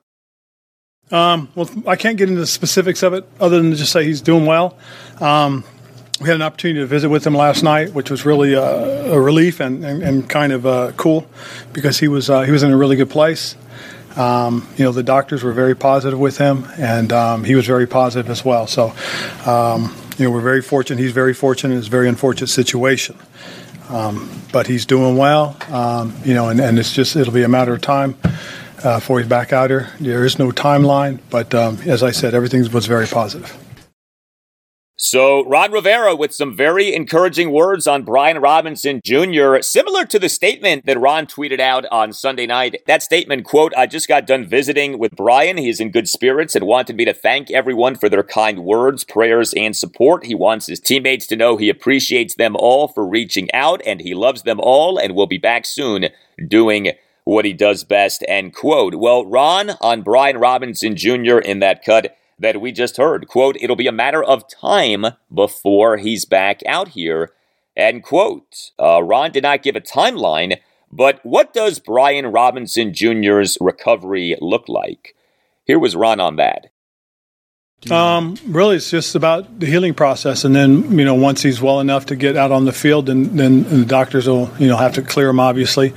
Um, 1.10 1.48
well, 1.54 1.68
I 1.86 1.96
can't 1.96 2.16
get 2.16 2.28
into 2.28 2.40
the 2.40 2.46
specifics 2.46 3.02
of 3.02 3.12
it 3.12 3.24
other 3.38 3.60
than 3.60 3.70
to 3.70 3.76
just 3.76 3.92
say 3.92 4.04
he's 4.04 4.22
doing 4.22 4.46
well. 4.46 4.76
Um, 5.20 5.64
we 6.20 6.28
had 6.28 6.36
an 6.36 6.42
opportunity 6.42 6.80
to 6.80 6.86
visit 6.86 7.08
with 7.08 7.26
him 7.26 7.34
last 7.34 7.62
night, 7.62 7.92
which 7.92 8.10
was 8.10 8.24
really 8.24 8.54
a, 8.54 9.12
a 9.12 9.20
relief 9.20 9.60
and, 9.60 9.84
and, 9.84 10.02
and, 10.02 10.28
kind 10.30 10.52
of 10.52 10.64
uh, 10.64 10.92
cool 10.96 11.26
because 11.72 11.98
he 11.98 12.08
was 12.08 12.30
uh, 12.30 12.42
he 12.42 12.52
was 12.52 12.62
in 12.62 12.70
a 12.70 12.76
really 12.76 12.96
good 12.96 13.10
place. 13.10 13.56
Um, 14.16 14.66
you 14.76 14.84
know, 14.84 14.92
the 14.92 15.02
doctors 15.02 15.42
were 15.42 15.52
very 15.52 15.74
positive 15.74 16.18
with 16.18 16.38
him, 16.38 16.66
and 16.78 17.12
um, 17.12 17.44
he 17.44 17.56
was 17.56 17.66
very 17.66 17.86
positive 17.86 18.30
as 18.30 18.44
well. 18.44 18.68
So, 18.68 18.94
um, 19.44 19.94
you 20.16 20.24
know, 20.24 20.30
we're 20.30 20.40
very 20.40 20.62
fortunate. 20.62 21.02
He's 21.02 21.12
very 21.12 21.34
fortunate. 21.34 21.76
It's 21.76 21.88
a 21.88 21.90
very 21.90 22.08
unfortunate 22.08 22.46
situation. 22.46 23.18
Um, 23.88 24.30
but 24.52 24.68
he's 24.68 24.86
doing 24.86 25.16
well, 25.16 25.56
you 26.24 26.32
know, 26.32 26.48
and, 26.48 26.60
and, 26.60 26.78
it's 26.78 26.92
just 26.92 27.16
it'll 27.16 27.34
be 27.34 27.42
a 27.42 27.48
matter 27.48 27.74
of 27.74 27.82
time 27.82 28.16
uh, 28.84 28.98
before 28.98 29.18
he's 29.18 29.28
back 29.28 29.52
out 29.52 29.70
here. 29.70 29.90
There 30.00 30.24
is 30.24 30.38
no 30.38 30.50
timeline, 30.50 31.20
but 31.30 31.54
um, 31.54 31.78
as 31.86 32.02
I 32.02 32.10
said, 32.10 32.34
everything 32.34 32.70
was 32.70 32.86
very 32.86 33.06
positive. 33.06 33.58
So, 34.96 35.44
Ron 35.46 35.72
Rivera 35.72 36.14
with 36.14 36.32
some 36.32 36.56
very 36.56 36.94
encouraging 36.94 37.50
words 37.50 37.88
on 37.88 38.04
Brian 38.04 38.38
Robinson 38.38 39.00
Jr., 39.04 39.60
similar 39.60 40.04
to 40.04 40.20
the 40.20 40.28
statement 40.28 40.86
that 40.86 41.00
Ron 41.00 41.26
tweeted 41.26 41.58
out 41.58 41.84
on 41.90 42.12
Sunday 42.12 42.46
night. 42.46 42.76
That 42.86 43.02
statement, 43.02 43.44
quote, 43.44 43.74
I 43.76 43.86
just 43.86 44.06
got 44.06 44.24
done 44.24 44.46
visiting 44.46 45.00
with 45.00 45.16
Brian. 45.16 45.56
He's 45.56 45.80
in 45.80 45.90
good 45.90 46.08
spirits 46.08 46.54
and 46.54 46.64
wanted 46.64 46.94
me 46.94 47.04
to 47.06 47.12
thank 47.12 47.50
everyone 47.50 47.96
for 47.96 48.08
their 48.08 48.22
kind 48.22 48.60
words, 48.60 49.02
prayers, 49.02 49.52
and 49.54 49.76
support. 49.76 50.26
He 50.26 50.34
wants 50.36 50.68
his 50.68 50.78
teammates 50.78 51.26
to 51.26 51.36
know 51.36 51.56
he 51.56 51.68
appreciates 51.68 52.36
them 52.36 52.54
all 52.56 52.86
for 52.86 53.04
reaching 53.04 53.52
out 53.52 53.82
and 53.84 54.00
he 54.00 54.14
loves 54.14 54.44
them 54.44 54.60
all 54.60 54.96
and 54.96 55.16
will 55.16 55.26
be 55.26 55.38
back 55.38 55.66
soon 55.66 56.06
doing 56.46 56.92
what 57.24 57.44
he 57.44 57.52
does 57.52 57.84
best, 57.84 58.24
end 58.28 58.54
quote. 58.54 58.94
Well, 58.94 59.24
Ron 59.24 59.70
on 59.80 60.02
Brian 60.02 60.38
Robinson 60.38 60.96
Jr. 60.96 61.38
in 61.38 61.58
that 61.60 61.84
cut 61.84 62.16
that 62.38 62.60
we 62.60 62.72
just 62.72 62.96
heard. 62.96 63.28
Quote, 63.28 63.56
it'll 63.60 63.76
be 63.76 63.86
a 63.86 63.92
matter 63.92 64.22
of 64.22 64.48
time 64.48 65.06
before 65.32 65.96
he's 65.96 66.24
back 66.24 66.60
out 66.66 66.88
here. 66.88 67.32
End 67.76 68.02
quote. 68.02 68.70
Uh, 68.78 69.02
Ron 69.02 69.32
did 69.32 69.42
not 69.42 69.62
give 69.62 69.76
a 69.76 69.80
timeline, 69.80 70.58
but 70.92 71.20
what 71.24 71.52
does 71.52 71.78
Brian 71.78 72.26
Robinson 72.26 72.92
Jr.'s 72.92 73.58
recovery 73.60 74.36
look 74.40 74.68
like? 74.68 75.16
Here 75.64 75.78
was 75.78 75.96
Ron 75.96 76.20
on 76.20 76.36
that. 76.36 76.66
Um, 77.90 78.36
really, 78.46 78.76
it's 78.76 78.90
just 78.90 79.14
about 79.14 79.60
the 79.60 79.66
healing 79.66 79.92
process, 79.94 80.44
and 80.44 80.54
then 80.56 80.98
you 80.98 81.04
know 81.04 81.14
once 81.14 81.42
he's 81.42 81.60
well 81.60 81.80
enough 81.80 82.06
to 82.06 82.16
get 82.16 82.36
out 82.36 82.50
on 82.50 82.64
the 82.64 82.72
field, 82.72 83.06
then 83.06 83.36
then 83.36 83.64
the 83.64 83.84
doctors 83.84 84.26
will 84.26 84.50
you 84.58 84.68
know 84.68 84.76
have 84.76 84.94
to 84.94 85.02
clear 85.02 85.28
him 85.28 85.38
obviously, 85.38 85.92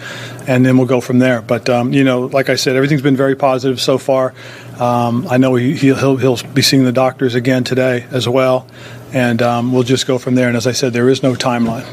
and 0.47 0.65
then 0.65 0.77
we'll 0.77 0.87
go 0.87 0.99
from 0.99 1.19
there. 1.19 1.41
But 1.41 1.69
um, 1.69 1.93
you 1.93 2.03
know, 2.03 2.21
like 2.25 2.49
I 2.49 2.55
said, 2.55 2.75
everything's 2.75 3.01
been 3.01 3.15
very 3.15 3.35
positive 3.35 3.79
so 3.79 3.97
far. 3.97 4.33
Um, 4.79 5.27
I 5.29 5.37
know 5.37 5.55
he, 5.55 5.75
he'll 5.75 6.17
he'll 6.17 6.37
be 6.53 6.61
seeing 6.61 6.83
the 6.83 6.91
doctors 6.91 7.35
again 7.35 7.63
today 7.63 8.05
as 8.11 8.27
well, 8.27 8.67
and 9.13 9.41
um, 9.41 9.71
we'll 9.71 9.83
just 9.83 10.07
go 10.07 10.17
from 10.17 10.35
there. 10.35 10.49
And 10.49 10.57
as 10.57 10.67
I 10.67 10.73
said, 10.73 10.91
there 10.91 11.09
is 11.09 11.23
no 11.23 11.35
timeline. 11.35 11.87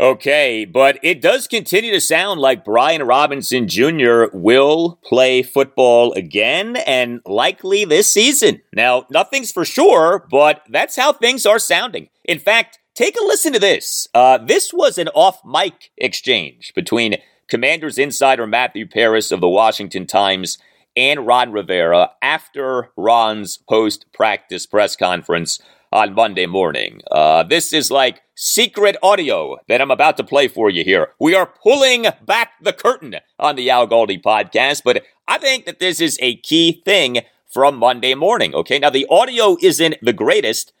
Okay, 0.00 0.64
but 0.64 0.98
it 1.02 1.20
does 1.20 1.46
continue 1.46 1.92
to 1.92 2.00
sound 2.00 2.40
like 2.40 2.64
Brian 2.64 3.04
Robinson 3.04 3.68
Jr. 3.68 4.24
will 4.32 4.98
play 5.04 5.42
football 5.42 6.12
again 6.14 6.76
and 6.76 7.20
likely 7.24 7.84
this 7.84 8.12
season. 8.12 8.62
Now, 8.72 9.06
nothing's 9.10 9.52
for 9.52 9.64
sure, 9.64 10.26
but 10.30 10.62
that's 10.68 10.96
how 10.96 11.12
things 11.12 11.46
are 11.46 11.60
sounding. 11.60 12.08
In 12.24 12.40
fact, 12.40 12.80
take 12.94 13.16
a 13.16 13.24
listen 13.24 13.52
to 13.52 13.60
this. 13.60 14.08
Uh, 14.12 14.38
this 14.38 14.72
was 14.72 14.98
an 14.98 15.08
off 15.08 15.40
mic 15.44 15.92
exchange 15.96 16.72
between 16.74 17.16
Commanders 17.48 17.98
insider 17.98 18.46
Matthew 18.46 18.88
Paras 18.88 19.30
of 19.30 19.40
the 19.40 19.48
Washington 19.48 20.06
Times 20.06 20.58
and 20.96 21.26
Ron 21.26 21.52
Rivera 21.52 22.10
after 22.20 22.90
Ron's 22.96 23.58
post 23.68 24.06
practice 24.12 24.66
press 24.66 24.96
conference 24.96 25.60
on 25.92 26.14
Monday 26.14 26.46
morning. 26.46 27.02
Uh, 27.10 27.42
this 27.42 27.72
is 27.72 27.90
like 27.90 28.22
secret 28.34 28.96
audio 29.02 29.58
that 29.68 29.80
I'm 29.80 29.90
about 29.90 30.16
to 30.16 30.24
play 30.24 30.48
for 30.48 30.70
you 30.70 30.82
here. 30.84 31.08
We 31.20 31.34
are 31.34 31.46
pulling 31.62 32.06
back 32.24 32.52
the 32.62 32.72
curtain 32.72 33.16
on 33.38 33.56
the 33.56 33.68
Al 33.70 33.86
Galdi 33.86 34.20
podcast, 34.22 34.82
but 34.84 35.04
I 35.28 35.38
think 35.38 35.66
that 35.66 35.78
this 35.78 36.00
is 36.00 36.18
a 36.20 36.36
key 36.36 36.82
thing 36.84 37.20
from 37.52 37.76
Monday 37.76 38.14
morning. 38.14 38.54
Okay, 38.54 38.78
now 38.78 38.90
the 38.90 39.06
audio 39.10 39.56
isn't 39.60 39.96
the 40.00 40.14
greatest, 40.14 40.72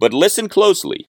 but 0.00 0.14
listen 0.14 0.48
closely. 0.48 1.08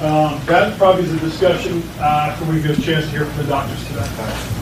Um, 0.00 0.40
that 0.46 0.78
probably 0.78 1.04
is 1.04 1.12
a 1.12 1.18
discussion 1.20 1.82
uh, 1.98 2.30
after 2.30 2.50
we 2.50 2.62
get 2.62 2.78
a 2.78 2.82
chance 2.82 3.04
to 3.04 3.10
hear 3.10 3.26
from 3.26 3.44
the 3.44 3.50
doctors 3.50 3.86
today. 3.86 4.61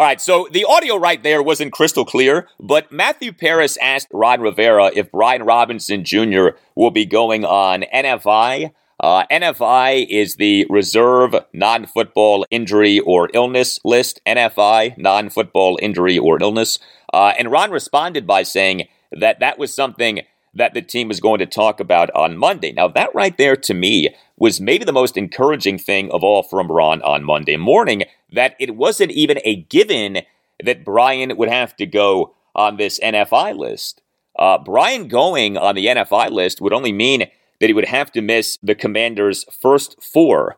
All 0.00 0.06
right, 0.06 0.18
so 0.18 0.48
the 0.50 0.64
audio 0.64 0.96
right 0.96 1.22
there 1.22 1.42
wasn't 1.42 1.74
crystal 1.74 2.06
clear, 2.06 2.48
but 2.58 2.90
Matthew 2.90 3.34
Paras 3.34 3.76
asked 3.82 4.08
Ron 4.14 4.40
Rivera 4.40 4.90
if 4.94 5.10
Brian 5.10 5.42
Robinson 5.42 6.06
Jr. 6.06 6.52
will 6.74 6.90
be 6.90 7.04
going 7.04 7.44
on 7.44 7.84
NFI. 7.94 8.70
Uh, 8.98 9.26
NFI 9.30 10.06
is 10.08 10.36
the 10.36 10.66
reserve 10.70 11.34
non 11.52 11.84
football 11.84 12.46
injury 12.50 13.00
or 13.00 13.28
illness 13.34 13.78
list. 13.84 14.22
NFI, 14.26 14.96
non 14.96 15.28
football 15.28 15.78
injury 15.82 16.16
or 16.16 16.40
illness. 16.40 16.78
Uh, 17.12 17.34
and 17.38 17.50
Ron 17.50 17.70
responded 17.70 18.26
by 18.26 18.42
saying 18.42 18.88
that 19.12 19.40
that 19.40 19.58
was 19.58 19.74
something 19.74 20.20
that 20.54 20.74
the 20.74 20.82
team 20.82 21.08
was 21.08 21.20
going 21.20 21.38
to 21.38 21.46
talk 21.46 21.80
about 21.80 22.10
on 22.10 22.36
Monday. 22.36 22.72
Now, 22.72 22.88
that 22.88 23.14
right 23.14 23.36
there 23.36 23.56
to 23.56 23.74
me 23.74 24.14
was 24.36 24.60
maybe 24.60 24.84
the 24.84 24.92
most 24.92 25.16
encouraging 25.16 25.78
thing 25.78 26.10
of 26.10 26.24
all 26.24 26.42
from 26.42 26.70
Ron 26.70 27.02
on 27.02 27.24
Monday 27.24 27.56
morning 27.56 28.04
that 28.32 28.56
it 28.58 28.74
wasn't 28.74 29.12
even 29.12 29.38
a 29.44 29.56
given 29.56 30.22
that 30.62 30.84
Brian 30.84 31.36
would 31.36 31.48
have 31.48 31.76
to 31.76 31.86
go 31.86 32.34
on 32.54 32.76
this 32.76 32.98
NFI 33.00 33.56
list. 33.56 34.02
Uh, 34.38 34.58
Brian 34.58 35.08
going 35.08 35.56
on 35.56 35.74
the 35.74 35.86
NFI 35.86 36.30
list 36.30 36.60
would 36.60 36.72
only 36.72 36.92
mean 36.92 37.26
that 37.60 37.66
he 37.66 37.72
would 37.72 37.88
have 37.88 38.10
to 38.12 38.22
miss 38.22 38.58
the 38.62 38.74
Commanders' 38.74 39.44
first 39.50 40.02
four 40.02 40.56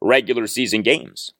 regular 0.00 0.46
season 0.46 0.82
games. 0.82 1.32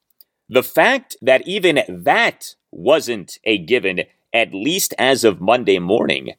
The 0.48 0.62
fact 0.62 1.16
that 1.22 1.46
even 1.46 1.82
that 1.88 2.54
wasn't 2.70 3.38
a 3.44 3.58
given, 3.58 4.02
at 4.32 4.52
least 4.52 4.92
as 4.98 5.24
of 5.24 5.40
Monday 5.40 5.78
morning, 5.78 6.34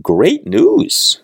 great 0.00 0.46
news. 0.46 1.20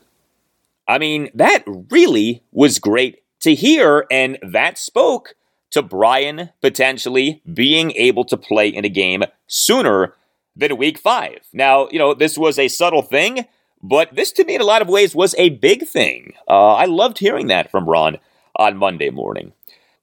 I 0.88 0.98
mean, 0.98 1.30
that 1.35 1.62
really 1.90 2.42
was 2.52 2.78
great 2.78 3.22
to 3.40 3.54
hear, 3.54 4.06
and 4.11 4.38
that 4.42 4.78
spoke 4.78 5.35
to 5.70 5.83
Brian 5.83 6.50
potentially 6.61 7.42
being 7.52 7.92
able 7.92 8.24
to 8.24 8.37
play 8.37 8.68
in 8.68 8.85
a 8.85 8.88
game 8.88 9.22
sooner 9.46 10.14
than 10.56 10.76
week 10.76 10.98
five. 10.98 11.38
Now, 11.52 11.88
you 11.90 11.98
know, 11.98 12.12
this 12.12 12.37
was 12.37 12.59
a 12.59 12.68
subtle 12.68 13.02
thing, 13.02 13.46
but 13.83 14.14
this 14.14 14.33
to 14.33 14.44
me 14.44 14.56
in 14.56 14.61
a 14.61 14.64
lot 14.64 14.83
of 14.83 14.88
ways 14.88 15.14
was 15.14 15.35
a 15.38 15.50
big 15.50 15.87
thing. 15.87 16.35
Uh, 16.48 16.74
I 16.74 16.87
loved 16.87 17.18
hearing 17.18 17.46
that 17.46 17.70
from 17.70 17.88
Ron 17.88 18.18
on 18.56 18.76
Monday 18.76 19.11
morning. 19.11 19.52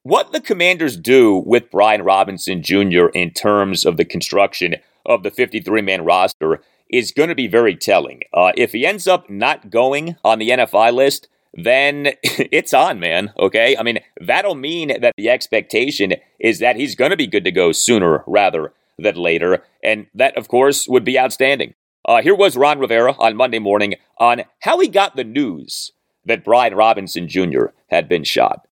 What 0.04 0.32
the 0.32 0.40
commanders 0.40 0.96
do 0.96 1.36
with 1.36 1.70
Brian 1.70 2.02
Robinson 2.02 2.64
Jr. 2.64 3.08
in 3.14 3.32
terms 3.32 3.86
of 3.86 3.98
the 3.98 4.06
construction 4.06 4.76
of 5.06 5.24
the 5.24 5.32
53 5.32 5.82
man 5.82 6.06
roster 6.06 6.62
is 6.90 7.12
going 7.12 7.30
to 7.30 7.36
be 7.36 7.48
very 7.48 7.76
telling. 7.76 8.22
Uh, 8.34 8.52
if 8.56 8.72
he 8.72 8.86
ends 8.86 9.08
up 9.08 9.30
not 9.30 9.70
going 9.70 10.16
on 10.24 10.40
the 10.40 10.50
NFI 10.50 10.94
list, 10.94 11.28
then 11.54 12.14
it's 12.24 12.74
on, 12.74 13.00
man. 13.00 13.34
Okay. 13.38 13.76
I 13.78 13.84
mean, 13.84 14.00
that'll 14.22 14.56
mean 14.56 15.00
that 15.02 15.14
the 15.18 15.30
expectation 15.30 16.14
is 16.40 16.60
that 16.60 16.76
he's 16.76 16.96
going 16.96 17.12
to 17.12 17.18
be 17.18 17.28
good 17.28 17.44
to 17.44 17.52
go 17.52 17.72
sooner 17.72 18.24
rather 18.28 18.74
than 18.98 19.16
later. 19.16 19.64
And 19.84 20.08
that, 20.14 20.38
of 20.38 20.48
course, 20.48 20.88
would 20.88 21.04
be 21.04 21.20
outstanding. 21.20 21.74
Uh, 22.06 22.22
here 22.22 22.36
was 22.36 22.56
Ron 22.56 22.80
Rivera 22.80 23.16
on 23.20 23.36
Monday 23.36 23.60
morning 23.60 23.96
on 24.18 24.44
how 24.60 24.80
he 24.80 24.88
got 24.88 25.16
the 25.16 25.24
news 25.24 25.92
that 26.26 26.44
Brian 26.44 26.76
Robinson 26.76 27.28
Jr. 27.28 27.68
had 27.90 28.08
been 28.08 28.24
shot. 28.24 28.68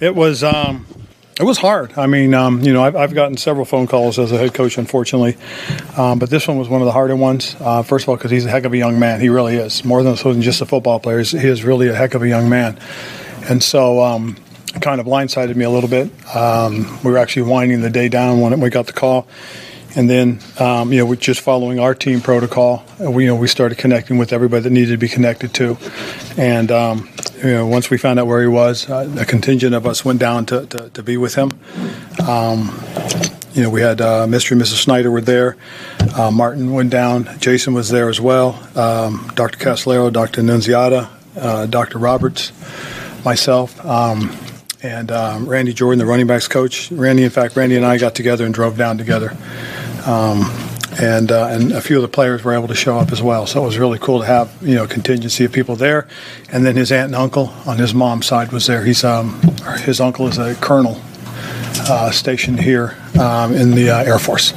It 0.00 0.14
was 0.14 0.42
um, 0.42 0.86
it 1.38 1.44
was 1.44 1.58
hard. 1.58 1.96
I 1.96 2.06
mean, 2.06 2.34
um, 2.34 2.60
you 2.60 2.72
know, 2.72 2.84
I've, 2.84 2.94
I've, 2.94 3.14
gotten 3.14 3.36
several 3.36 3.64
phone 3.64 3.86
calls 3.86 4.18
as 4.18 4.32
a 4.32 4.38
head 4.38 4.52
coach, 4.52 4.76
unfortunately, 4.76 5.36
um, 5.96 6.18
but 6.18 6.28
this 6.28 6.46
one 6.46 6.58
was 6.58 6.68
one 6.68 6.82
of 6.82 6.86
the 6.86 6.92
harder 6.92 7.16
ones. 7.16 7.56
Uh, 7.58 7.82
first 7.82 8.04
of 8.04 8.10
all, 8.10 8.16
because 8.16 8.30
he's 8.30 8.44
a 8.44 8.50
heck 8.50 8.64
of 8.64 8.72
a 8.72 8.76
young 8.76 8.98
man. 8.98 9.20
He 9.20 9.28
really 9.28 9.56
is. 9.56 9.84
More 9.84 10.02
than, 10.02 10.14
just 10.42 10.60
a 10.60 10.66
football 10.66 11.00
player, 11.00 11.22
he 11.22 11.48
is 11.48 11.64
really 11.64 11.88
a 11.88 11.94
heck 11.94 12.14
of 12.14 12.22
a 12.22 12.28
young 12.28 12.48
man. 12.48 12.78
And 13.48 13.62
so, 13.62 14.02
um, 14.02 14.36
it 14.74 14.82
kind 14.82 15.00
of 15.00 15.06
blindsided 15.06 15.56
me 15.56 15.64
a 15.64 15.70
little 15.70 15.88
bit. 15.88 16.10
Um, 16.34 16.98
we 17.02 17.10
were 17.10 17.18
actually 17.18 17.42
winding 17.42 17.80
the 17.80 17.90
day 17.90 18.08
down 18.08 18.40
when 18.40 18.58
we 18.60 18.70
got 18.70 18.86
the 18.86 18.92
call, 18.92 19.26
and 19.94 20.08
then, 20.08 20.40
um, 20.58 20.92
you 20.92 21.04
know, 21.04 21.14
just 21.14 21.40
following 21.40 21.78
our 21.78 21.94
team 21.94 22.20
protocol, 22.20 22.84
we, 22.98 23.24
you 23.24 23.30
know, 23.30 23.36
we 23.36 23.48
started 23.48 23.78
connecting 23.78 24.18
with 24.18 24.32
everybody 24.32 24.62
that 24.62 24.70
needed 24.70 24.92
to 24.92 24.98
be 24.98 25.08
connected 25.08 25.52
to. 25.54 25.76
And, 26.36 26.70
um, 26.70 27.10
you 27.36 27.52
know, 27.52 27.66
once 27.66 27.90
we 27.90 27.98
found 27.98 28.18
out 28.18 28.26
where 28.26 28.40
he 28.40 28.48
was, 28.48 28.88
uh, 28.88 29.14
a 29.18 29.24
contingent 29.24 29.74
of 29.74 29.86
us 29.86 30.04
went 30.04 30.20
down 30.20 30.46
to, 30.46 30.66
to, 30.66 30.90
to 30.90 31.02
be 31.02 31.16
with 31.16 31.34
him. 31.34 31.50
Um, 32.26 32.78
you 33.52 33.62
know, 33.62 33.70
we 33.70 33.82
had 33.82 34.00
uh, 34.00 34.26
Mr. 34.26 34.52
and 34.52 34.62
Mrs. 34.62 34.82
Snyder 34.82 35.10
were 35.10 35.20
there. 35.20 35.56
Uh, 36.16 36.30
Martin 36.30 36.72
went 36.72 36.90
down. 36.90 37.28
Jason 37.38 37.74
was 37.74 37.90
there 37.90 38.08
as 38.08 38.20
well. 38.20 38.54
Um, 38.74 39.30
Dr. 39.34 39.58
Castellero, 39.58 40.10
Dr. 40.10 40.42
Nunziata, 40.42 41.10
uh, 41.36 41.66
Dr. 41.66 41.98
Roberts, 41.98 42.52
myself. 43.24 43.84
Um, 43.84 44.34
and 44.82 45.12
um, 45.12 45.46
Randy 45.46 45.72
Jordan, 45.72 45.98
the 45.98 46.06
running 46.06 46.26
backs 46.26 46.48
coach. 46.48 46.90
Randy, 46.90 47.24
in 47.24 47.30
fact, 47.30 47.56
Randy 47.56 47.76
and 47.76 47.86
I 47.86 47.98
got 47.98 48.14
together 48.14 48.44
and 48.44 48.54
drove 48.54 48.76
down 48.76 48.98
together. 48.98 49.36
Um, 50.06 50.42
and 51.00 51.32
uh, 51.32 51.48
and 51.48 51.72
a 51.72 51.80
few 51.80 51.96
of 51.96 52.02
the 52.02 52.08
players 52.08 52.44
were 52.44 52.52
able 52.52 52.68
to 52.68 52.74
show 52.74 52.98
up 52.98 53.12
as 53.12 53.22
well. 53.22 53.46
So 53.46 53.62
it 53.62 53.66
was 53.66 53.78
really 53.78 53.98
cool 53.98 54.20
to 54.20 54.26
have 54.26 54.54
you 54.60 54.74
know 54.74 54.84
a 54.84 54.88
contingency 54.88 55.44
of 55.44 55.52
people 55.52 55.76
there, 55.76 56.06
and 56.50 56.66
then 56.66 56.76
his 56.76 56.92
aunt 56.92 57.06
and 57.06 57.14
uncle 57.14 57.52
on 57.66 57.78
his 57.78 57.94
mom's 57.94 58.26
side 58.26 58.52
was 58.52 58.66
there. 58.66 58.84
He's 58.84 59.04
um, 59.04 59.40
his 59.80 60.00
uncle 60.00 60.26
is 60.28 60.38
a 60.38 60.54
colonel 60.56 61.00
uh, 61.88 62.10
stationed 62.10 62.60
here 62.60 62.96
um, 63.18 63.54
in 63.54 63.70
the 63.72 63.90
uh, 63.90 64.04
Air 64.04 64.18
Force. 64.18 64.52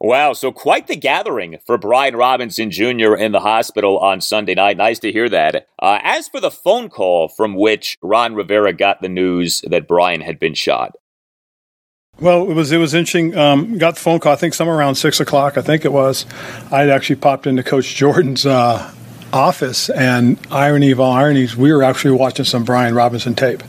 Wow, 0.00 0.32
so 0.32 0.52
quite 0.52 0.86
the 0.86 0.94
gathering 0.94 1.58
for 1.66 1.76
Brian 1.76 2.14
Robinson 2.14 2.70
Jr. 2.70 3.16
in 3.16 3.32
the 3.32 3.40
hospital 3.40 3.98
on 3.98 4.20
Sunday 4.20 4.54
night. 4.54 4.76
Nice 4.76 5.00
to 5.00 5.10
hear 5.10 5.28
that. 5.28 5.66
Uh, 5.82 5.98
as 6.04 6.28
for 6.28 6.40
the 6.40 6.52
phone 6.52 6.88
call 6.88 7.26
from 7.26 7.56
which 7.56 7.98
Ron 8.00 8.36
Rivera 8.36 8.72
got 8.72 9.02
the 9.02 9.08
news 9.08 9.60
that 9.62 9.88
Brian 9.88 10.20
had 10.20 10.38
been 10.38 10.54
shot, 10.54 10.94
well, 12.20 12.50
it 12.50 12.54
was 12.54 12.72
it 12.72 12.78
was 12.78 12.94
interesting. 12.94 13.36
Um, 13.36 13.78
got 13.78 13.94
the 13.94 14.00
phone 14.00 14.18
call. 14.18 14.32
I 14.32 14.36
think 14.36 14.54
somewhere 14.54 14.76
around 14.76 14.96
six 14.96 15.20
o'clock. 15.20 15.56
I 15.56 15.62
think 15.62 15.84
it 15.84 15.92
was. 15.92 16.26
I 16.70 16.80
had 16.80 16.90
actually 16.90 17.16
popped 17.16 17.46
into 17.46 17.62
Coach 17.62 17.94
Jordan's 17.94 18.44
uh, 18.44 18.92
office, 19.32 19.90
and 19.90 20.38
irony 20.50 20.90
of 20.90 21.00
all 21.00 21.12
ironies, 21.12 21.56
we 21.56 21.72
were 21.72 21.82
actually 21.82 22.16
watching 22.16 22.44
some 22.44 22.64
Brian 22.64 22.94
Robinson 22.94 23.34
tape. 23.34 23.62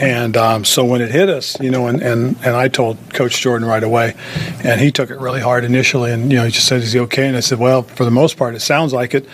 And 0.00 0.36
um, 0.36 0.64
so 0.64 0.84
when 0.84 1.00
it 1.00 1.12
hit 1.12 1.28
us, 1.28 1.60
you 1.60 1.70
know, 1.70 1.86
and, 1.86 2.02
and, 2.02 2.36
and 2.44 2.56
I 2.56 2.66
told 2.66 2.98
Coach 3.12 3.40
Jordan 3.40 3.68
right 3.68 3.84
away, 3.84 4.16
and 4.64 4.80
he 4.80 4.90
took 4.90 5.10
it 5.10 5.20
really 5.20 5.40
hard 5.40 5.62
initially, 5.62 6.10
and 6.10 6.32
you 6.32 6.38
know, 6.38 6.44
he 6.44 6.50
just 6.50 6.66
said, 6.66 6.82
"Is 6.82 6.92
he 6.92 6.98
okay?" 7.00 7.28
And 7.28 7.36
I 7.36 7.40
said, 7.40 7.60
"Well, 7.60 7.82
for 7.82 8.04
the 8.04 8.10
most 8.10 8.36
part, 8.36 8.56
it 8.56 8.60
sounds 8.60 8.92
like 8.92 9.14
it, 9.14 9.28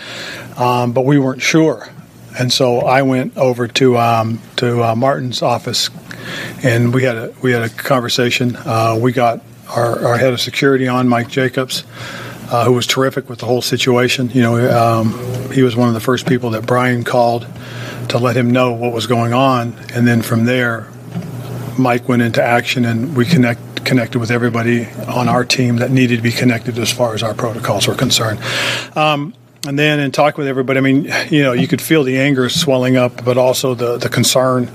um, 0.59 0.93
but 0.93 1.07
we 1.07 1.19
weren't 1.19 1.41
sure." 1.41 1.89
And 2.39 2.53
so 2.53 2.81
I 2.81 3.03
went 3.03 3.37
over 3.37 3.69
to 3.69 3.99
um, 3.99 4.41
to 4.57 4.83
uh, 4.83 4.95
Martin's 4.95 5.43
office 5.43 5.91
and 6.63 6.93
we 6.93 7.05
had 7.05 7.17
a 7.17 7.35
we 7.43 7.53
had 7.53 7.63
a 7.63 7.69
conversation. 7.69 8.57
Uh, 8.57 8.99
we 9.01 9.13
got 9.13 9.43
our, 9.69 10.07
our 10.07 10.17
head 10.17 10.33
of 10.33 10.41
security 10.41 10.89
on, 10.89 11.09
Mike 11.09 11.29
Jacobs, 11.29 11.85
uh, 12.51 12.65
who 12.65 12.73
was 12.73 12.87
terrific 12.87 13.29
with 13.29 13.39
the 13.39 13.47
whole 13.47 13.63
situation. 13.63 14.31
You 14.31 14.43
know, 14.43 15.01
um, 15.01 15.53
he 15.53 15.63
was 15.63 15.77
one 15.77 15.89
of 15.89 15.95
the 15.95 16.01
first 16.01 16.27
people 16.27 16.51
that 16.51 16.67
Brian 16.67 17.05
called 17.05 17.47
to 18.09 18.19
let 18.19 18.37
him 18.37 18.51
know 18.51 18.73
what 18.73 18.93
was 18.93 19.07
going 19.07 19.33
on, 19.33 19.75
and 19.93 20.07
then 20.07 20.23
from 20.23 20.45
there, 20.45 20.89
Mike 21.79 22.09
went 22.09 22.23
into 22.23 22.43
action, 22.43 22.85
and 22.85 23.17
we 23.17 23.25
connect 23.25 23.61
connected 23.85 24.19
with 24.19 24.31
everybody 24.31 24.87
on 25.07 25.29
our 25.29 25.45
team 25.45 25.77
that 25.77 25.91
needed 25.91 26.17
to 26.17 26.23
be 26.23 26.33
connected 26.33 26.79
as 26.79 26.93
far 26.93 27.15
as 27.15 27.23
our 27.23 27.33
protocols 27.33 27.87
were 27.87 27.95
concerned. 27.95 28.39
Um, 28.95 29.33
and 29.67 29.79
then 29.79 29.99
in 29.99 30.13
talking 30.13 30.39
with 30.39 30.49
everybody, 30.49 30.79
I 30.79 30.81
mean, 30.81 31.13
you 31.31 31.43
know, 31.43 31.53
you 31.53 31.67
could 31.67 31.83
feel 31.83 32.05
the 32.05 32.19
anger 32.19 32.49
swelling 32.49 32.97
up, 32.97 33.25
but 33.25 33.37
also 33.37 33.75
the 33.75 33.99
the 33.99 34.09
concern. 34.09 34.71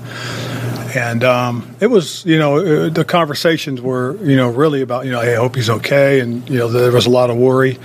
And 0.94 1.24
um, 1.24 1.74
it 1.80 1.88
was 1.88 2.24
you 2.24 2.38
know 2.38 2.58
uh, 2.58 2.88
the 2.88 3.04
conversations 3.04 3.80
were 3.80 4.16
you 4.22 4.36
know 4.36 4.50
really 4.50 4.82
about 4.82 5.06
you 5.06 5.10
know 5.10 5.20
hey, 5.20 5.34
I 5.34 5.36
hope 5.36 5.56
he's 5.56 5.70
okay. 5.70 6.20
And 6.20 6.48
you 6.48 6.58
know 6.58 6.68
there 6.68 6.92
was 6.92 7.06
a 7.06 7.10
lot 7.10 7.30
of 7.30 7.36
worry. 7.36 7.78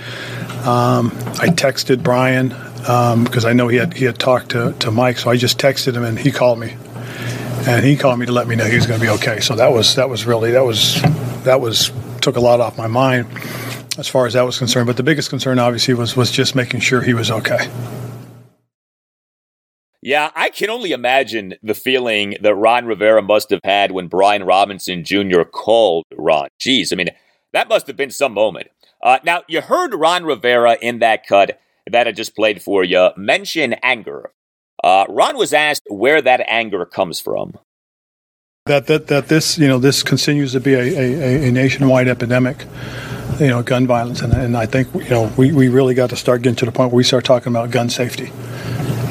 Um, 0.64 1.10
I 1.40 1.48
texted 1.48 2.02
Brian 2.02 2.50
because 2.80 3.44
um, 3.44 3.50
I 3.50 3.52
know 3.54 3.68
he 3.68 3.78
had 3.78 3.94
he 3.94 4.04
had 4.04 4.18
talked 4.18 4.50
to, 4.50 4.74
to 4.74 4.90
Mike, 4.90 5.18
so 5.18 5.30
I 5.30 5.36
just 5.36 5.58
texted 5.58 5.94
him 5.94 6.04
and 6.04 6.18
he 6.18 6.30
called 6.30 6.58
me, 6.58 6.76
and 7.66 7.84
he 7.84 7.96
called 7.96 8.18
me 8.18 8.26
to 8.26 8.32
let 8.32 8.46
me 8.46 8.56
know 8.56 8.64
he 8.64 8.76
was 8.76 8.86
going 8.86 9.00
to 9.00 9.04
be 9.04 9.10
okay. 9.14 9.40
So 9.40 9.56
that 9.56 9.72
was 9.72 9.96
that 9.96 10.08
was 10.08 10.26
really 10.26 10.52
that 10.52 10.64
was 10.64 11.00
that 11.44 11.60
was 11.60 11.90
took 12.20 12.36
a 12.36 12.40
lot 12.40 12.60
off 12.60 12.76
my 12.76 12.86
mind 12.86 13.26
as 13.98 14.08
far 14.08 14.26
as 14.26 14.34
that 14.34 14.42
was 14.42 14.58
concerned. 14.58 14.86
But 14.86 14.96
the 14.96 15.02
biggest 15.02 15.30
concern 15.30 15.58
obviously 15.58 15.94
was 15.94 16.16
was 16.16 16.30
just 16.30 16.54
making 16.54 16.80
sure 16.80 17.00
he 17.00 17.14
was 17.14 17.30
okay. 17.30 17.68
Yeah, 20.02 20.30
I 20.34 20.48
can 20.48 20.70
only 20.70 20.92
imagine 20.92 21.54
the 21.62 21.74
feeling 21.74 22.36
that 22.40 22.54
Ron 22.54 22.86
Rivera 22.86 23.20
must 23.20 23.50
have 23.50 23.60
had 23.62 23.92
when 23.92 24.08
Brian 24.08 24.44
Robinson 24.44 25.04
Jr. 25.04 25.42
called 25.42 26.06
Ron. 26.16 26.48
Jeez, 26.58 26.90
I 26.90 26.96
mean, 26.96 27.10
that 27.52 27.68
must 27.68 27.86
have 27.86 27.96
been 27.96 28.10
some 28.10 28.32
moment. 28.32 28.68
Uh, 29.02 29.18
now, 29.24 29.42
you 29.46 29.60
heard 29.60 29.94
Ron 29.94 30.24
Rivera 30.24 30.78
in 30.80 31.00
that 31.00 31.26
cut 31.26 31.60
that 31.90 32.06
I 32.08 32.12
just 32.12 32.34
played 32.34 32.62
for 32.62 32.82
you 32.82 33.10
mention 33.16 33.74
anger. 33.82 34.30
Uh, 34.82 35.04
Ron 35.08 35.36
was 35.36 35.52
asked 35.52 35.82
where 35.88 36.22
that 36.22 36.40
anger 36.48 36.86
comes 36.86 37.20
from. 37.20 37.58
That, 38.66 38.86
that, 38.86 39.08
that 39.08 39.28
this, 39.28 39.58
you 39.58 39.68
know, 39.68 39.78
this 39.78 40.02
continues 40.02 40.52
to 40.52 40.60
be 40.60 40.74
a, 40.74 40.80
a, 40.80 41.48
a 41.48 41.52
nationwide 41.52 42.08
epidemic 42.08 42.66
you 43.40 43.48
know, 43.48 43.62
gun 43.62 43.86
violence. 43.86 44.20
And, 44.20 44.32
and 44.32 44.56
I 44.56 44.66
think, 44.66 44.92
you 44.94 45.10
know, 45.10 45.32
we, 45.36 45.52
we 45.52 45.68
really 45.68 45.94
got 45.94 46.10
to 46.10 46.16
start 46.16 46.42
getting 46.42 46.56
to 46.56 46.66
the 46.66 46.72
point 46.72 46.92
where 46.92 46.98
we 46.98 47.04
start 47.04 47.24
talking 47.24 47.52
about 47.52 47.70
gun 47.70 47.90
safety 47.90 48.30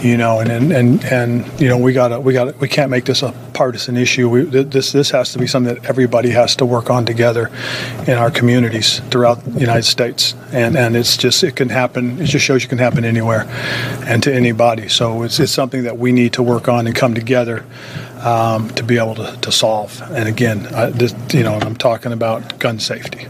you 0.04 0.18
know, 0.18 0.40
and 0.40 0.52
and 0.52 0.72
and, 0.72 1.04
and 1.06 1.62
you 1.62 1.68
know, 1.68 1.78
we 1.78 1.94
got 1.94 2.24
we 2.24 2.34
got 2.34 2.58
we 2.60 2.68
can't 2.68 2.90
make 2.90 3.06
this 3.06 3.22
a 3.22 3.32
partisan 3.54 3.98
issue. 3.98 4.30
We, 4.30 4.44
this 4.44 4.92
this 4.92 5.12
has 5.12 5.34
to 5.34 5.40
be 5.40 5.48
something 5.48 5.76
that 5.76 5.86
everybody 5.86 6.30
has 6.30 6.56
to 6.58 6.66
work 6.66 6.90
on 6.90 7.06
together 7.06 7.52
in 8.08 8.14
our 8.14 8.32
communities 8.32 9.00
throughout 9.12 9.44
the 9.44 9.60
United 9.60 9.84
States. 9.84 10.36
And 10.52 10.78
and 10.78 10.96
it's 10.96 11.18
just 11.18 11.44
it 11.44 11.56
can 11.56 11.70
happen. 11.70 12.22
It 12.22 12.26
just 12.26 12.46
shows 12.46 12.64
you 12.64 12.70
can 12.70 12.78
happen 12.78 13.06
anywhere, 13.06 13.46
and 14.06 14.24
to 14.24 14.34
anybody. 14.34 14.88
So 14.88 15.24
it's 15.24 15.40
it's 15.40 15.52
something 15.52 15.84
that 15.84 15.98
we 15.98 16.12
need 16.12 16.34
to 16.34 16.44
work 16.44 16.68
on 16.68 16.88
and 16.88 16.96
come 16.96 17.14
together. 17.14 17.66
Um, 18.20 18.70
to 18.72 18.84
be 18.84 18.98
able 18.98 19.16
to, 19.16 19.38
to 19.44 19.50
solve, 19.50 20.02
and 20.12 20.28
again, 20.28 20.68
I, 20.76 20.90
this, 20.90 21.16
you 21.34 21.42
know, 21.42 21.54
I'm 21.54 21.78
talking 21.78 22.12
about 22.12 22.60
gun 22.60 22.78
safety. 22.78 23.28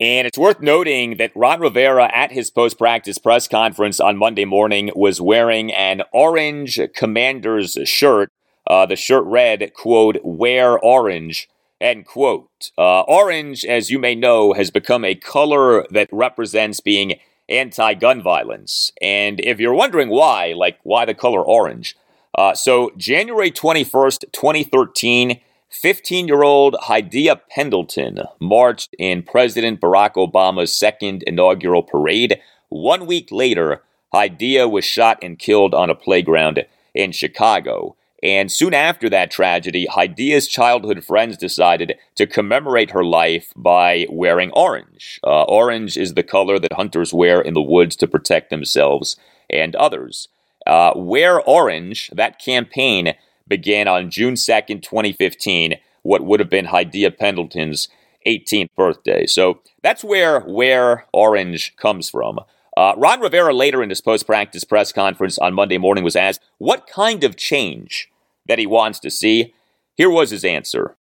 And 0.00 0.26
it's 0.26 0.38
worth 0.38 0.60
noting 0.60 1.18
that 1.18 1.36
Ron 1.36 1.60
Rivera 1.60 2.10
at 2.12 2.32
his 2.32 2.50
post 2.50 2.78
practice 2.78 3.18
press 3.18 3.46
conference 3.46 4.00
on 4.00 4.16
Monday 4.16 4.44
morning 4.44 4.90
was 4.96 5.20
wearing 5.20 5.72
an 5.72 6.02
orange 6.12 6.80
commander's 6.94 7.78
shirt. 7.84 8.30
Uh, 8.66 8.86
the 8.86 8.96
shirt 8.96 9.24
read, 9.24 9.72
quote, 9.74 10.16
wear 10.24 10.76
orange, 10.78 11.48
end 11.80 12.06
quote. 12.06 12.72
Uh, 12.76 13.02
orange, 13.02 13.64
as 13.64 13.90
you 13.90 14.00
may 14.00 14.16
know, 14.16 14.52
has 14.52 14.70
become 14.70 15.04
a 15.04 15.14
color 15.14 15.86
that 15.90 16.08
represents 16.10 16.80
being 16.80 17.20
anti 17.48 17.94
gun 17.94 18.20
violence. 18.20 18.90
And 19.00 19.38
if 19.40 19.60
you're 19.60 19.74
wondering 19.74 20.08
why, 20.08 20.54
like 20.56 20.78
why 20.82 21.04
the 21.04 21.14
color 21.14 21.42
orange, 21.42 21.96
uh, 22.36 22.54
so 22.54 22.90
January 22.96 23.52
21st, 23.52 24.32
2013, 24.32 25.40
15 25.74 26.28
year 26.28 26.44
old 26.44 26.76
Hadiya 26.84 27.40
Pendleton 27.50 28.20
marched 28.40 28.94
in 28.96 29.24
President 29.24 29.80
Barack 29.80 30.14
Obama's 30.14 30.72
second 30.72 31.24
inaugural 31.24 31.82
parade. 31.82 32.40
One 32.68 33.06
week 33.06 33.32
later, 33.32 33.82
Hadiya 34.14 34.70
was 34.70 34.84
shot 34.84 35.18
and 35.20 35.36
killed 35.36 35.74
on 35.74 35.90
a 35.90 35.94
playground 35.96 36.64
in 36.94 37.10
Chicago. 37.10 37.96
And 38.22 38.52
soon 38.52 38.72
after 38.72 39.10
that 39.10 39.32
tragedy, 39.32 39.88
Hadiya's 39.90 40.46
childhood 40.46 41.04
friends 41.04 41.36
decided 41.36 41.98
to 42.14 42.26
commemorate 42.26 42.92
her 42.92 43.04
life 43.04 43.52
by 43.56 44.06
wearing 44.08 44.52
orange. 44.52 45.20
Uh, 45.24 45.42
orange 45.42 45.96
is 45.96 46.14
the 46.14 46.22
color 46.22 46.60
that 46.60 46.74
hunters 46.74 47.12
wear 47.12 47.40
in 47.40 47.52
the 47.52 47.60
woods 47.60 47.96
to 47.96 48.06
protect 48.06 48.48
themselves 48.48 49.16
and 49.50 49.74
others. 49.74 50.28
Uh, 50.66 50.92
wear 50.96 51.42
Orange, 51.42 52.10
that 52.14 52.38
campaign 52.38 53.14
began 53.48 53.88
on 53.88 54.10
June 54.10 54.34
2nd, 54.34 54.82
2015, 54.82 55.74
what 56.02 56.24
would 56.24 56.40
have 56.40 56.50
been 56.50 56.66
Hadiya 56.66 57.16
Pendleton's 57.16 57.88
18th 58.26 58.70
birthday. 58.76 59.26
So 59.26 59.60
that's 59.82 60.02
where 60.04 60.40
Wear 60.40 61.06
Orange 61.12 61.76
comes 61.76 62.08
from. 62.08 62.40
Uh, 62.76 62.94
Ron 62.96 63.20
Rivera 63.20 63.52
later 63.52 63.82
in 63.82 63.90
his 63.90 64.00
post 64.00 64.26
practice 64.26 64.64
press 64.64 64.92
conference 64.92 65.38
on 65.38 65.54
Monday 65.54 65.78
morning 65.78 66.02
was 66.02 66.16
asked 66.16 66.40
what 66.58 66.86
kind 66.86 67.22
of 67.22 67.36
change 67.36 68.10
that 68.46 68.58
he 68.58 68.66
wants 68.66 68.98
to 69.00 69.10
see. 69.10 69.54
Here 69.94 70.10
was 70.10 70.30
his 70.30 70.44
answer. 70.44 70.96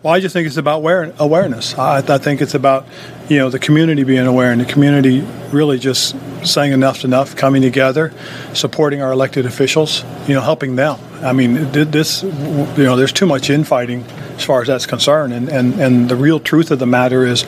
Well, 0.00 0.14
I 0.14 0.20
just 0.20 0.32
think 0.32 0.46
it's 0.46 0.56
about 0.56 0.78
awareness. 1.18 1.76
I, 1.76 1.96
I, 1.96 2.18
think 2.18 2.40
it's 2.40 2.54
about, 2.54 2.86
you 3.28 3.38
know, 3.38 3.50
the 3.50 3.58
community 3.58 4.04
being 4.04 4.28
aware 4.28 4.52
and 4.52 4.60
the 4.60 4.64
community 4.64 5.26
really 5.50 5.76
just 5.76 6.14
saying 6.46 6.70
enough's 6.70 7.02
enough, 7.02 7.34
coming 7.34 7.62
together, 7.62 8.12
supporting 8.54 9.02
our 9.02 9.10
elected 9.10 9.44
officials, 9.44 10.04
you 10.28 10.34
know, 10.34 10.40
helping 10.40 10.76
them. 10.76 11.00
I 11.14 11.32
mean, 11.32 11.72
this, 11.72 12.22
you 12.22 12.30
know, 12.30 12.94
there's 12.94 13.12
too 13.12 13.26
much 13.26 13.50
infighting 13.50 14.04
as 14.36 14.44
far 14.44 14.60
as 14.62 14.68
that's 14.68 14.86
concerned. 14.86 15.32
And, 15.32 15.48
and, 15.48 15.74
and 15.80 16.08
the 16.08 16.14
real 16.14 16.38
truth 16.38 16.70
of 16.70 16.78
the 16.78 16.86
matter 16.86 17.26
is, 17.26 17.44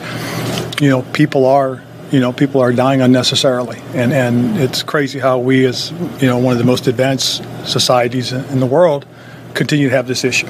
you 0.81 0.89
know, 0.89 1.03
people 1.13 1.45
are 1.45 1.81
you 2.11 2.19
know, 2.19 2.33
people 2.33 2.59
are 2.59 2.73
dying 2.73 2.99
unnecessarily. 2.99 3.79
And, 3.93 4.11
and 4.11 4.57
it's 4.57 4.83
crazy 4.83 5.17
how 5.17 5.39
we, 5.39 5.65
as, 5.65 5.91
you 6.19 6.27
know, 6.27 6.37
one 6.37 6.51
of 6.51 6.57
the 6.57 6.65
most 6.65 6.87
advanced 6.87 7.41
societies 7.65 8.33
in 8.33 8.59
the 8.59 8.65
world, 8.65 9.05
continue 9.53 9.87
to 9.87 9.95
have 9.95 10.07
this 10.07 10.25
issue. 10.25 10.49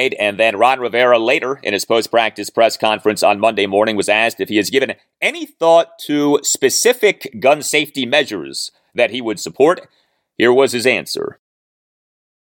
Right. 0.00 0.14
And 0.18 0.38
then 0.38 0.56
Ron 0.56 0.80
Rivera 0.80 1.18
later 1.18 1.60
in 1.62 1.74
his 1.74 1.84
post 1.84 2.10
practice 2.10 2.48
press 2.48 2.78
conference 2.78 3.22
on 3.22 3.38
Monday 3.38 3.66
morning 3.66 3.96
was 3.96 4.08
asked 4.08 4.40
if 4.40 4.48
he 4.48 4.56
has 4.56 4.70
given 4.70 4.94
any 5.20 5.44
thought 5.44 5.98
to 6.06 6.40
specific 6.42 7.36
gun 7.38 7.60
safety 7.60 8.06
measures 8.06 8.70
that 8.94 9.10
he 9.10 9.20
would 9.20 9.38
support. 9.38 9.86
Here 10.38 10.54
was 10.54 10.72
his 10.72 10.86
answer. 10.86 11.38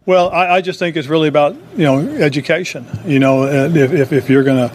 Well, 0.06 0.30
I, 0.30 0.56
I 0.56 0.60
just 0.62 0.78
think 0.78 0.96
it's 0.96 1.08
really 1.08 1.28
about, 1.28 1.54
you 1.76 1.84
know, 1.84 1.98
education. 1.98 2.86
You 3.04 3.18
know, 3.18 3.42
uh, 3.42 3.68
if, 3.74 3.92
if, 3.92 4.12
if 4.14 4.30
you're 4.30 4.42
going 4.42 4.70
to 4.70 4.74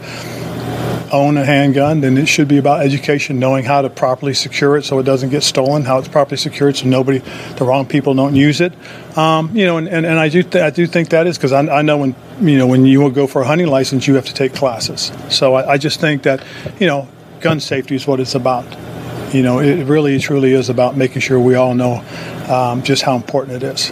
own 1.11 1.37
a 1.37 1.45
handgun, 1.45 2.01
then 2.01 2.17
it 2.17 2.27
should 2.27 2.47
be 2.47 2.57
about 2.57 2.81
education, 2.81 3.39
knowing 3.39 3.63
how 3.63 3.81
to 3.81 3.89
properly 3.89 4.33
secure 4.33 4.77
it 4.77 4.83
so 4.83 4.99
it 4.99 5.03
doesn't 5.03 5.29
get 5.29 5.43
stolen, 5.43 5.83
how 5.83 5.97
it's 5.97 6.07
properly 6.07 6.37
secured 6.37 6.77
so 6.77 6.87
nobody, 6.87 7.19
the 7.57 7.65
wrong 7.65 7.85
people 7.85 8.13
don't 8.13 8.35
use 8.35 8.61
it. 8.61 8.73
Um, 9.17 9.55
you 9.55 9.65
know, 9.65 9.77
and, 9.77 9.87
and, 9.87 10.05
and 10.05 10.19
I 10.19 10.29
do 10.29 10.43
th- 10.43 10.63
I 10.63 10.69
do 10.69 10.87
think 10.87 11.09
that 11.09 11.27
is 11.27 11.37
because 11.37 11.51
I, 11.51 11.61
I 11.67 11.81
know 11.81 11.97
when 11.97 12.15
you 12.41 12.57
know 12.57 12.67
when 12.67 12.85
you 12.85 12.99
will 13.01 13.09
go 13.09 13.27
for 13.27 13.41
a 13.41 13.45
hunting 13.45 13.67
license, 13.67 14.07
you 14.07 14.15
have 14.15 14.25
to 14.25 14.33
take 14.33 14.53
classes. 14.53 15.11
So 15.29 15.55
I, 15.55 15.73
I 15.73 15.77
just 15.77 15.99
think 15.99 16.23
that 16.23 16.43
you 16.79 16.87
know 16.87 17.07
gun 17.41 17.59
safety 17.59 17.95
is 17.95 18.07
what 18.07 18.19
it's 18.19 18.35
about. 18.35 18.65
You 19.33 19.43
know, 19.43 19.59
it 19.59 19.83
really 19.85 20.17
truly 20.19 20.53
is 20.53 20.69
about 20.69 20.97
making 20.97 21.21
sure 21.21 21.39
we 21.39 21.55
all 21.55 21.75
know 21.75 22.03
um, 22.49 22.81
just 22.81 23.03
how 23.03 23.15
important 23.15 23.61
it 23.61 23.63
is. 23.63 23.91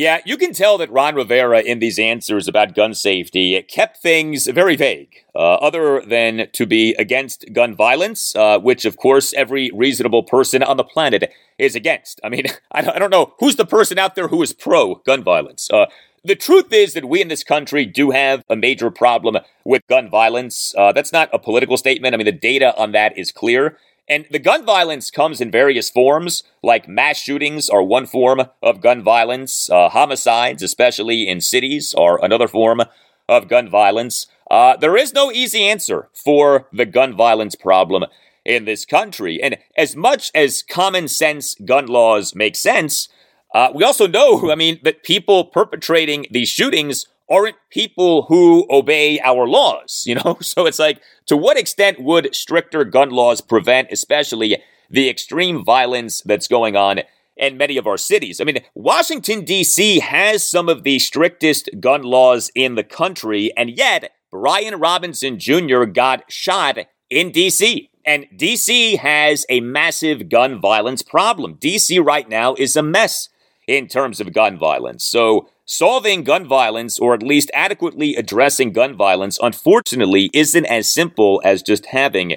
Yeah, 0.00 0.20
you 0.24 0.38
can 0.38 0.54
tell 0.54 0.78
that 0.78 0.90
Ron 0.90 1.14
Rivera, 1.14 1.60
in 1.60 1.78
these 1.78 1.98
answers 1.98 2.48
about 2.48 2.74
gun 2.74 2.94
safety, 2.94 3.60
kept 3.68 3.98
things 3.98 4.46
very 4.46 4.74
vague, 4.74 5.26
uh, 5.34 5.56
other 5.56 6.00
than 6.00 6.48
to 6.54 6.64
be 6.64 6.94
against 6.94 7.44
gun 7.52 7.76
violence, 7.76 8.34
uh, 8.34 8.58
which, 8.58 8.86
of 8.86 8.96
course, 8.96 9.34
every 9.34 9.70
reasonable 9.74 10.22
person 10.22 10.62
on 10.62 10.78
the 10.78 10.84
planet 10.84 11.30
is 11.58 11.74
against. 11.74 12.18
I 12.24 12.30
mean, 12.30 12.46
I 12.72 12.98
don't 12.98 13.10
know 13.10 13.34
who's 13.40 13.56
the 13.56 13.66
person 13.66 13.98
out 13.98 14.14
there 14.14 14.28
who 14.28 14.40
is 14.40 14.54
pro 14.54 14.94
gun 15.04 15.22
violence. 15.22 15.68
Uh, 15.70 15.84
the 16.24 16.34
truth 16.34 16.72
is 16.72 16.94
that 16.94 17.04
we 17.04 17.20
in 17.20 17.28
this 17.28 17.44
country 17.44 17.84
do 17.84 18.10
have 18.10 18.42
a 18.48 18.56
major 18.56 18.90
problem 18.90 19.36
with 19.64 19.86
gun 19.86 20.08
violence. 20.08 20.74
Uh, 20.78 20.92
that's 20.92 21.12
not 21.12 21.28
a 21.34 21.38
political 21.38 21.76
statement. 21.76 22.14
I 22.14 22.16
mean, 22.16 22.24
the 22.24 22.32
data 22.32 22.74
on 22.78 22.92
that 22.92 23.18
is 23.18 23.32
clear. 23.32 23.76
And 24.10 24.26
the 24.28 24.40
gun 24.40 24.66
violence 24.66 25.08
comes 25.08 25.40
in 25.40 25.52
various 25.52 25.88
forms, 25.88 26.42
like 26.64 26.88
mass 26.88 27.16
shootings 27.16 27.70
are 27.70 27.80
one 27.80 28.06
form 28.06 28.40
of 28.60 28.80
gun 28.80 29.04
violence. 29.04 29.70
Uh, 29.70 29.88
homicides, 29.88 30.64
especially 30.64 31.28
in 31.28 31.40
cities, 31.40 31.94
are 31.94 32.22
another 32.22 32.48
form 32.48 32.82
of 33.28 33.46
gun 33.46 33.70
violence. 33.70 34.26
Uh, 34.50 34.76
there 34.76 34.96
is 34.96 35.14
no 35.14 35.30
easy 35.30 35.62
answer 35.62 36.08
for 36.12 36.66
the 36.72 36.86
gun 36.86 37.16
violence 37.16 37.54
problem 37.54 38.04
in 38.44 38.64
this 38.64 38.84
country. 38.84 39.40
And 39.40 39.58
as 39.76 39.94
much 39.94 40.32
as 40.34 40.64
common 40.64 41.06
sense 41.06 41.54
gun 41.64 41.86
laws 41.86 42.34
make 42.34 42.56
sense, 42.56 43.08
uh, 43.54 43.70
we 43.72 43.84
also 43.84 44.08
know, 44.08 44.50
I 44.50 44.56
mean, 44.56 44.80
that 44.82 45.04
people 45.04 45.44
perpetrating 45.44 46.26
these 46.32 46.48
shootings 46.48 47.06
aren't 47.30 47.56
people 47.70 48.22
who 48.22 48.66
obey 48.68 49.20
our 49.20 49.46
laws, 49.46 50.02
you 50.06 50.16
know? 50.16 50.38
So 50.50 50.66
it's 50.66 50.80
like, 50.80 51.00
to 51.26 51.36
what 51.36 51.56
extent 51.56 52.00
would 52.00 52.34
stricter 52.34 52.84
gun 52.84 53.10
laws 53.10 53.40
prevent, 53.40 53.88
especially 53.92 54.60
the 54.90 55.08
extreme 55.08 55.64
violence 55.64 56.22
that's 56.22 56.48
going 56.48 56.74
on 56.74 57.02
in 57.36 57.56
many 57.56 57.76
of 57.76 57.86
our 57.86 57.96
cities? 57.96 58.40
I 58.40 58.44
mean, 58.44 58.58
Washington, 58.74 59.44
D.C. 59.44 60.00
has 60.00 60.48
some 60.48 60.68
of 60.68 60.82
the 60.82 60.98
strictest 60.98 61.70
gun 61.78 62.02
laws 62.02 62.50
in 62.56 62.74
the 62.74 62.82
country, 62.82 63.52
and 63.56 63.70
yet 63.70 64.10
Brian 64.32 64.80
Robinson 64.80 65.38
Jr. 65.38 65.84
got 65.84 66.30
shot 66.30 66.78
in 67.08 67.30
D.C. 67.30 67.90
And 68.04 68.26
DC 68.34 68.98
has 68.98 69.44
a 69.48 69.60
massive 69.60 70.28
gun 70.28 70.60
violence 70.60 71.02
problem. 71.02 71.56
DC 71.56 72.02
right 72.04 72.28
now 72.28 72.54
is 72.54 72.74
a 72.74 72.82
mess 72.82 73.28
in 73.76 73.86
terms 73.86 74.20
of 74.20 74.32
gun 74.32 74.58
violence. 74.58 75.04
So 75.04 75.48
Solving 75.72 76.24
gun 76.24 76.48
violence, 76.48 76.98
or 76.98 77.14
at 77.14 77.22
least 77.22 77.48
adequately 77.54 78.16
addressing 78.16 78.72
gun 78.72 78.96
violence, 78.96 79.38
unfortunately, 79.40 80.28
isn't 80.34 80.66
as 80.66 80.90
simple 80.90 81.40
as 81.44 81.62
just 81.62 81.86
having 81.86 82.34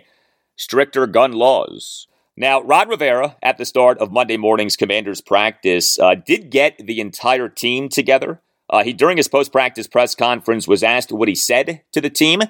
stricter 0.56 1.08
gun 1.08 1.32
laws. 1.32 2.06
Now, 2.38 2.62
Ron 2.62 2.90
Rivera, 2.90 3.36
at 3.42 3.58
the 3.58 3.66
start 3.66 3.98
of 3.98 4.12
Monday 4.12 4.38
morning's 4.38 4.76
commander's 4.76 5.20
practice, 5.20 5.98
uh, 5.98 6.14
did 6.14 6.52
get 6.52 6.78
the 6.78 7.00
entire 7.00 7.50
team 7.50 7.90
together. 7.90 8.40
Uh, 8.70 8.84
he, 8.84 8.94
during 8.94 9.18
his 9.18 9.28
post 9.28 9.52
practice 9.52 9.88
press 9.88 10.14
conference, 10.14 10.68
was 10.68 10.84
asked 10.84 11.12
what 11.12 11.28
he 11.28 11.34
said 11.34 11.82
to 11.92 12.02
the 12.02 12.12
team. 12.12 12.42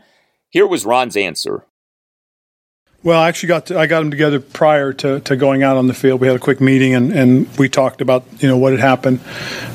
Here 0.49 0.67
was 0.67 0.85
Ron's 0.85 1.15
answer. 1.15 1.63
Well, 3.03 3.19
I 3.19 3.27
actually 3.27 3.47
got 3.47 3.65
to, 3.65 3.77
I 3.77 3.85
got 3.85 3.99
them 3.99 4.11
together 4.11 4.39
prior 4.39 4.93
to, 4.93 5.19
to 5.19 5.35
going 5.35 5.61
out 5.61 5.75
on 5.75 5.87
the 5.87 5.93
field. 5.93 6.21
We 6.21 6.27
had 6.27 6.37
a 6.37 6.39
quick 6.39 6.61
meeting 6.61 6.95
and, 6.95 7.11
and 7.11 7.57
we 7.57 7.67
talked 7.67 7.99
about 7.99 8.23
you 8.39 8.47
know 8.47 8.55
what 8.55 8.71
had 8.71 8.79
happened, 8.79 9.19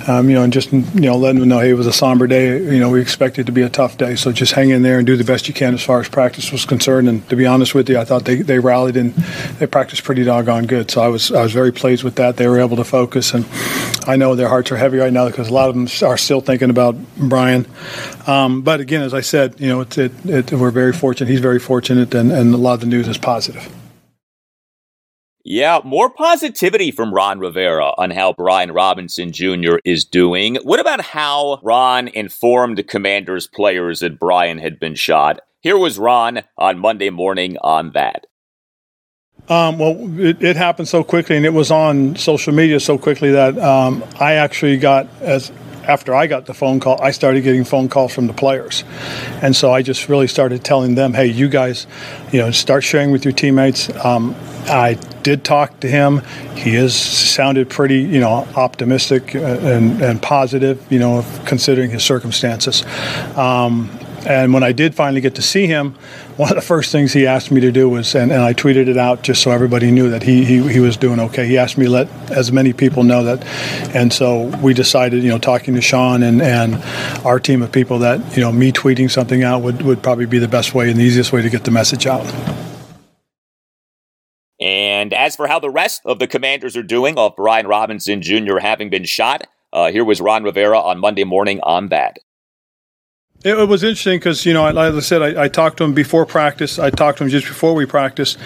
um, 0.07 0.31
you 0.31 0.35
know, 0.35 0.45
and 0.45 0.53
just 0.53 0.73
you 0.73 0.83
know 0.95 1.19
letting 1.19 1.41
them 1.41 1.51
know 1.51 1.59
hey 1.59 1.69
it 1.69 1.75
was 1.75 1.87
a 1.87 1.93
somber 1.93 2.27
day. 2.27 2.57
You 2.57 2.79
know 2.81 2.89
we 2.89 3.03
expected 3.03 3.45
to 3.45 3.53
be 3.53 3.61
a 3.61 3.69
tough 3.69 3.99
day, 3.99 4.17
so 4.17 4.33
just 4.33 4.55
hang 4.55 4.71
in 4.71 4.81
there 4.81 4.97
and 4.97 5.07
do 5.07 5.15
the 5.15 5.25
best 5.25 5.47
you 5.47 5.53
can 5.53 5.75
as 5.75 5.83
far 5.83 6.01
as 6.01 6.09
practice 6.09 6.51
was 6.51 6.65
concerned. 6.65 7.07
And 7.07 7.29
to 7.29 7.37
be 7.37 7.45
honest 7.45 7.75
with 7.75 7.91
you, 7.91 7.99
I 7.99 8.07
thought 8.07 8.25
they, 8.25 8.37
they 8.37 8.61
rallied 8.61 8.97
and 8.97 9.13
they 9.59 9.67
practiced 9.67 10.05
pretty 10.05 10.25
doggone 10.25 10.65
good. 10.65 10.91
So 10.91 11.03
I 11.03 11.09
was 11.09 11.31
I 11.31 11.43
was 11.43 11.53
very 11.53 11.73
pleased 11.73 12.05
with 12.05 12.15
that. 12.15 12.39
They 12.39 12.49
were 12.49 12.61
able 12.61 12.79
to 12.79 12.85
focus, 12.85 13.35
and 13.35 13.45
I 14.07 14.17
know 14.17 14.37
their 14.37 14.49
hearts 14.49 14.73
are 14.73 14.79
heavy 14.79 14.97
right 14.97 15.13
now 15.13 15.29
because 15.29 15.49
a 15.49 15.53
lot 15.53 15.69
of 15.69 15.75
them 15.75 15.87
are 16.09 16.17
still 16.17 16.41
thinking 16.41 16.71
about 16.71 16.97
Brian. 17.19 17.67
Um, 18.27 18.63
but 18.63 18.81
again, 18.81 19.03
as 19.03 19.13
I 19.13 19.21
said, 19.21 19.61
you 19.61 19.69
know, 19.69 19.83
it, 19.83 19.99
it, 19.99 20.13
it, 20.25 20.53
we're 20.53 20.71
very 20.71 20.95
fortunate. 20.95 21.31
He's 21.31 21.41
very 21.41 21.59
fortunate, 21.59 22.15
and, 22.15 22.33
and 22.33 22.55
a 22.55 22.57
lot 22.57 22.75
of 22.75 22.81
the 22.81 22.87
news 22.87 23.07
is 23.19 23.25
positive. 23.25 23.73
Yeah, 25.45 25.81
more 25.85 26.11
positivity 26.11 26.91
from 26.91 27.15
Ron 27.15 27.39
Rivera 27.39 27.93
on 27.97 28.11
how 28.11 28.35
Brian 28.35 28.73
Robinson 28.73 29.33
Jr. 29.33 29.77
is 29.85 30.05
doing. 30.05 30.57
What 30.57 30.81
about 30.81 31.01
how 31.01 31.61
Ron 31.63 32.09
informed 32.09 32.87
Commanders 32.87 33.47
players 33.47 34.01
that 34.01 34.19
Brian 34.19 34.59
had 34.59 34.79
been 34.79 34.95
shot? 34.95 35.41
Here 35.61 35.79
was 35.79 35.99
Ron 35.99 36.43
on 36.59 36.79
Monday 36.79 37.11
morning 37.11 37.57
on 37.63 37.93
that. 37.93 38.27
Um, 39.49 39.79
well, 39.79 40.21
it, 40.21 40.43
it, 40.43 40.57
happened 40.57 40.89
so 40.89 41.03
quickly, 41.03 41.37
and 41.37 41.47
it 41.47 41.55
was 41.55 41.71
on 41.71 42.17
social 42.17 42.53
media 42.53 42.79
so 42.81 42.99
quickly 42.99 43.31
that 43.31 43.57
um, 43.59 44.05
I 44.21 44.35
actually 44.35 44.77
got 44.77 45.09
as 45.23 45.51
after 45.89 46.15
I 46.15 46.27
got 46.27 46.45
the 46.45 46.55
phone 46.55 46.81
call, 46.81 47.01
I 47.01 47.11
started 47.13 47.41
getting 47.41 47.65
phone 47.65 47.89
calls 47.89 48.15
from 48.15 48.27
the 48.27 48.35
players. 48.35 48.85
And 49.43 49.57
so 49.57 49.73
I 49.73 49.81
just 49.81 50.09
really 50.09 50.29
started 50.29 50.63
telling 50.63 50.95
them, 50.95 51.15
hey, 51.15 51.27
you 51.27 51.49
guys, 51.49 51.87
you 52.31 52.41
know, 52.41 52.51
start 52.51 52.85
sharing 52.85 53.11
with 53.11 53.25
your 53.25 53.33
teammates. 53.33 53.89
Um, 54.05 54.37
I 54.67 54.95
did 55.23 55.45
talk 55.45 55.81
to 55.81 55.89
him. 55.89 56.21
He 56.55 56.77
is 56.77 56.95
sounded 56.95 57.71
pretty, 57.71 58.01
you 58.01 58.21
know, 58.21 58.47
optimistic 58.55 59.35
uh, 59.35 59.39
and, 59.39 60.03
and 60.03 60.23
positive, 60.23 60.85
you 60.93 60.99
know, 60.99 61.25
considering 61.47 61.91
his 61.91 62.05
circumstances. 62.05 62.85
Um, 63.35 63.89
and 64.27 64.53
when 64.53 64.63
I 64.63 64.73
did 64.73 64.95
finally 64.95 65.21
get 65.21 65.35
to 65.37 65.43
see 65.43 65.67
him, 65.67 65.95
one 66.37 66.51
of 66.51 66.57
the 66.57 66.63
first 66.63 66.93
things 66.93 67.13
he 67.13 67.27
asked 67.27 67.51
me 67.51 67.61
to 67.61 67.73
do 67.73 67.89
was, 67.89 68.15
and, 68.15 68.33
and 68.33 68.43
I 68.43 68.53
tweeted 68.53 68.89
it 68.89 68.97
out 68.97 69.23
just 69.23 69.43
so 69.43 69.51
everybody 69.51 69.91
knew 69.91 70.11
that 70.11 70.23
he, 70.23 70.45
he, 70.45 70.67
he 70.69 70.81
was 70.81 70.97
doing 70.97 71.21
okay. 71.21 71.47
He 71.47 71.59
asked 71.59 71.79
me 71.79 71.87
to 71.87 71.91
let 71.91 72.31
as 72.31 72.53
many 72.53 72.73
people 72.73 73.05
know 73.05 73.25
that. 73.25 73.45
And 73.95 74.13
so 74.13 74.45
we 74.59 74.75
decided, 74.75 75.23
you 75.23 75.31
know, 75.31 75.39
talking 75.39 75.75
to 75.75 75.81
Sean 75.81 76.23
and, 76.23 76.43
and 76.43 76.77
our 77.25 77.41
team 77.41 77.63
of 77.63 77.73
people 77.73 77.99
that, 78.01 78.37
you 78.37 78.43
know, 78.43 78.53
me 78.53 78.73
tweeting 78.73 79.11
something 79.11 79.43
out 79.43 79.63
would, 79.63 79.83
would 79.83 80.03
probably 80.03 80.27
be 80.27 80.39
the 80.39 80.49
best 80.49 80.75
way 80.75 80.91
and 80.91 80.99
the 80.99 81.05
easiest 81.05 81.33
way 81.33 81.43
to 81.43 81.51
get 81.51 81.65
the 81.65 81.71
message 81.71 82.07
out. 82.07 82.27
And 84.61 85.13
as 85.13 85.37
for 85.37 85.47
how 85.47 85.61
the 85.61 85.71
rest 85.71 86.03
of 86.05 86.19
the 86.19 86.27
commanders 86.27 86.77
are 86.77 86.83
doing 86.83 87.17
off 87.17 87.37
Brian 87.37 87.67
Robinson 87.67 88.23
Jr. 88.23 88.59
having 88.59 88.91
been 88.91 89.05
shot, 89.05 89.47
uh, 89.73 89.91
here 89.91 90.05
was 90.05 90.21
Ron 90.21 90.43
Rivera 90.43 90.81
on 90.81 90.99
Monday 90.99 91.25
morning 91.25 91.61
on 91.63 91.89
that. 91.89 92.19
It, 93.49 93.59
it 93.59 93.69
was 93.69 93.83
interesting 93.83 94.19
because 94.19 94.45
you 94.45 94.53
know, 94.53 94.71
like 94.71 94.93
I 94.93 95.01
said, 95.01 95.23
I, 95.23 95.45
I, 95.45 95.49
talked 95.49 95.79
to 95.79 95.85
him 95.85 95.95
before 95.95 96.27
practice. 96.27 96.79
I 96.79 96.91
talked 96.91 97.19
to 97.19 97.25
him 97.25 97.31
just 97.31 97.47
before 97.47 97.75
we 97.75 97.87
practiced, 97.87 98.37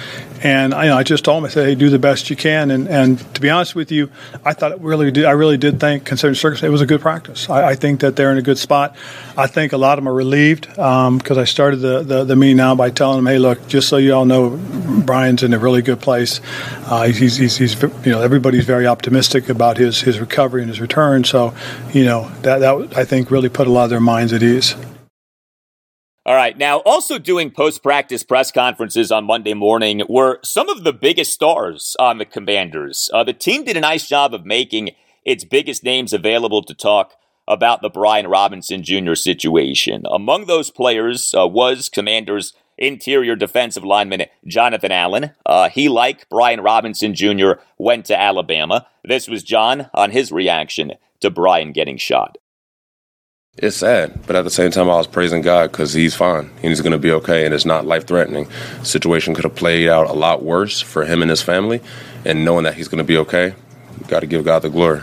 and 0.44 0.72
I, 0.72 0.84
you 0.84 0.90
know, 0.90 0.96
I 0.96 1.02
just 1.02 1.24
told 1.24 1.38
him 1.38 1.46
I 1.46 1.48
said, 1.48 1.66
"Hey, 1.66 1.74
do 1.74 1.90
the 1.90 1.98
best 1.98 2.30
you 2.30 2.36
can." 2.36 2.70
And 2.70 2.86
and 2.88 3.18
to 3.34 3.40
be 3.40 3.50
honest 3.50 3.74
with 3.74 3.90
you, 3.90 4.10
I 4.44 4.52
thought 4.52 4.70
it 4.70 4.80
really 4.80 5.10
did. 5.10 5.24
I 5.24 5.32
really 5.32 5.56
did 5.56 5.80
think, 5.80 6.04
considering 6.04 6.36
circumstances, 6.36 6.68
it 6.68 6.70
was 6.70 6.82
a 6.82 6.86
good 6.86 7.00
practice. 7.00 7.50
I, 7.50 7.70
I, 7.70 7.74
think 7.74 8.00
that 8.00 8.14
they're 8.14 8.30
in 8.30 8.38
a 8.38 8.42
good 8.42 8.58
spot. 8.58 8.94
I 9.36 9.48
think 9.48 9.72
a 9.72 9.76
lot 9.76 9.98
of 9.98 10.04
them 10.04 10.08
are 10.08 10.14
relieved 10.14 10.68
because 10.68 11.30
um, 11.30 11.38
I 11.38 11.44
started 11.44 11.78
the, 11.78 12.02
the, 12.02 12.24
the 12.24 12.36
meeting 12.36 12.58
now 12.58 12.76
by 12.76 12.90
telling 12.90 13.18
them, 13.18 13.26
"Hey, 13.26 13.40
look, 13.40 13.66
just 13.66 13.88
so 13.88 13.96
you 13.96 14.14
all 14.14 14.24
know, 14.24 14.50
Brian's 15.04 15.42
in 15.42 15.52
a 15.52 15.58
really 15.58 15.82
good 15.82 16.00
place. 16.00 16.40
Uh, 16.86 17.08
he's, 17.08 17.36
he's, 17.36 17.56
he's 17.56 17.82
you 17.82 18.12
know 18.12 18.22
everybody's 18.22 18.66
very 18.66 18.86
optimistic 18.86 19.48
about 19.48 19.78
his 19.78 20.00
his 20.00 20.20
recovery 20.20 20.62
and 20.62 20.70
his 20.70 20.80
return. 20.80 21.24
So, 21.24 21.54
you 21.92 22.04
know 22.04 22.30
that 22.42 22.58
that 22.58 22.96
I 22.96 23.04
think 23.04 23.32
really 23.32 23.48
put 23.48 23.66
a 23.66 23.70
lot 23.70 23.84
of 23.84 23.90
their 23.90 23.98
minds 23.98 24.32
at 24.32 24.44
ease." 24.44 24.76
All 26.24 26.36
right. 26.36 26.56
Now, 26.56 26.78
also 26.78 27.18
doing 27.18 27.50
post 27.50 27.82
practice 27.82 28.22
press 28.22 28.52
conferences 28.52 29.10
on 29.10 29.24
Monday 29.24 29.54
morning 29.54 30.02
were 30.08 30.38
some 30.44 30.68
of 30.68 30.84
the 30.84 30.92
biggest 30.92 31.32
stars 31.32 31.96
on 31.98 32.18
the 32.18 32.24
Commanders. 32.24 33.10
Uh, 33.12 33.24
the 33.24 33.32
team 33.32 33.64
did 33.64 33.76
a 33.76 33.80
nice 33.80 34.06
job 34.06 34.32
of 34.32 34.46
making 34.46 34.90
its 35.24 35.44
biggest 35.44 35.82
names 35.82 36.12
available 36.12 36.62
to 36.62 36.74
talk 36.74 37.14
about 37.48 37.82
the 37.82 37.90
Brian 37.90 38.28
Robinson 38.28 38.84
Jr. 38.84 39.14
situation. 39.14 40.04
Among 40.08 40.46
those 40.46 40.70
players 40.70 41.34
uh, 41.34 41.48
was 41.48 41.88
Commanders 41.88 42.54
interior 42.78 43.34
defensive 43.34 43.84
lineman 43.84 44.26
Jonathan 44.46 44.92
Allen. 44.92 45.32
Uh, 45.44 45.70
he, 45.70 45.88
like 45.88 46.28
Brian 46.28 46.60
Robinson 46.60 47.16
Jr., 47.16 47.54
went 47.78 48.06
to 48.06 48.18
Alabama. 48.18 48.86
This 49.04 49.26
was 49.26 49.42
John 49.42 49.90
on 49.92 50.12
his 50.12 50.30
reaction 50.30 50.92
to 51.18 51.30
Brian 51.30 51.72
getting 51.72 51.96
shot. 51.96 52.38
It's 53.58 53.76
sad, 53.76 54.26
but 54.26 54.34
at 54.34 54.44
the 54.44 54.50
same 54.50 54.70
time, 54.70 54.88
I 54.88 54.96
was 54.96 55.06
praising 55.06 55.42
God 55.42 55.70
because 55.70 55.92
He's 55.92 56.14
fine 56.14 56.48
and 56.48 56.64
He's 56.64 56.80
going 56.80 56.92
to 56.92 56.98
be 56.98 57.12
okay, 57.12 57.44
and 57.44 57.54
it's 57.54 57.66
not 57.66 57.84
life 57.84 58.06
threatening. 58.06 58.48
Situation 58.82 59.34
could 59.34 59.44
have 59.44 59.54
played 59.54 59.90
out 59.90 60.08
a 60.08 60.14
lot 60.14 60.42
worse 60.42 60.80
for 60.80 61.04
him 61.04 61.20
and 61.20 61.30
his 61.30 61.42
family, 61.42 61.82
and 62.24 62.46
knowing 62.46 62.64
that 62.64 62.74
He's 62.74 62.88
going 62.88 62.98
to 62.98 63.04
be 63.04 63.18
okay, 63.18 63.54
got 64.08 64.20
to 64.20 64.26
give 64.26 64.46
God 64.46 64.60
the 64.60 64.70
glory. 64.70 65.02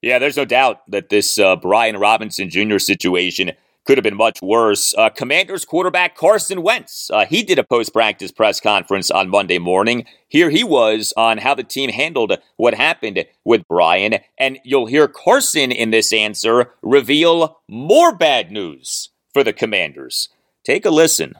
Yeah, 0.00 0.20
there's 0.20 0.36
no 0.36 0.44
doubt 0.44 0.88
that 0.92 1.08
this 1.08 1.40
uh, 1.40 1.56
Brian 1.56 1.96
Robinson 1.96 2.48
Jr. 2.50 2.78
situation 2.78 3.50
could 3.88 3.96
have 3.96 4.04
been 4.04 4.18
much 4.18 4.42
worse. 4.42 4.94
Uh, 4.98 5.08
Commanders 5.08 5.64
quarterback 5.64 6.14
Carson 6.14 6.60
Wentz, 6.60 7.10
uh, 7.10 7.24
he 7.24 7.42
did 7.42 7.58
a 7.58 7.64
post 7.64 7.90
practice 7.94 8.30
press 8.30 8.60
conference 8.60 9.10
on 9.10 9.30
Monday 9.30 9.58
morning. 9.58 10.04
Here 10.28 10.50
he 10.50 10.62
was 10.62 11.14
on 11.16 11.38
how 11.38 11.54
the 11.54 11.64
team 11.64 11.88
handled 11.88 12.36
what 12.58 12.74
happened 12.74 13.24
with 13.46 13.66
Brian. 13.66 14.16
And 14.36 14.58
you'll 14.62 14.84
hear 14.84 15.08
Carson 15.08 15.72
in 15.72 15.90
this 15.90 16.12
answer 16.12 16.70
reveal 16.82 17.62
more 17.66 18.14
bad 18.14 18.52
news 18.52 19.08
for 19.32 19.42
the 19.42 19.54
Commanders. 19.54 20.28
Take 20.66 20.84
a 20.84 20.90
listen. 20.90 21.36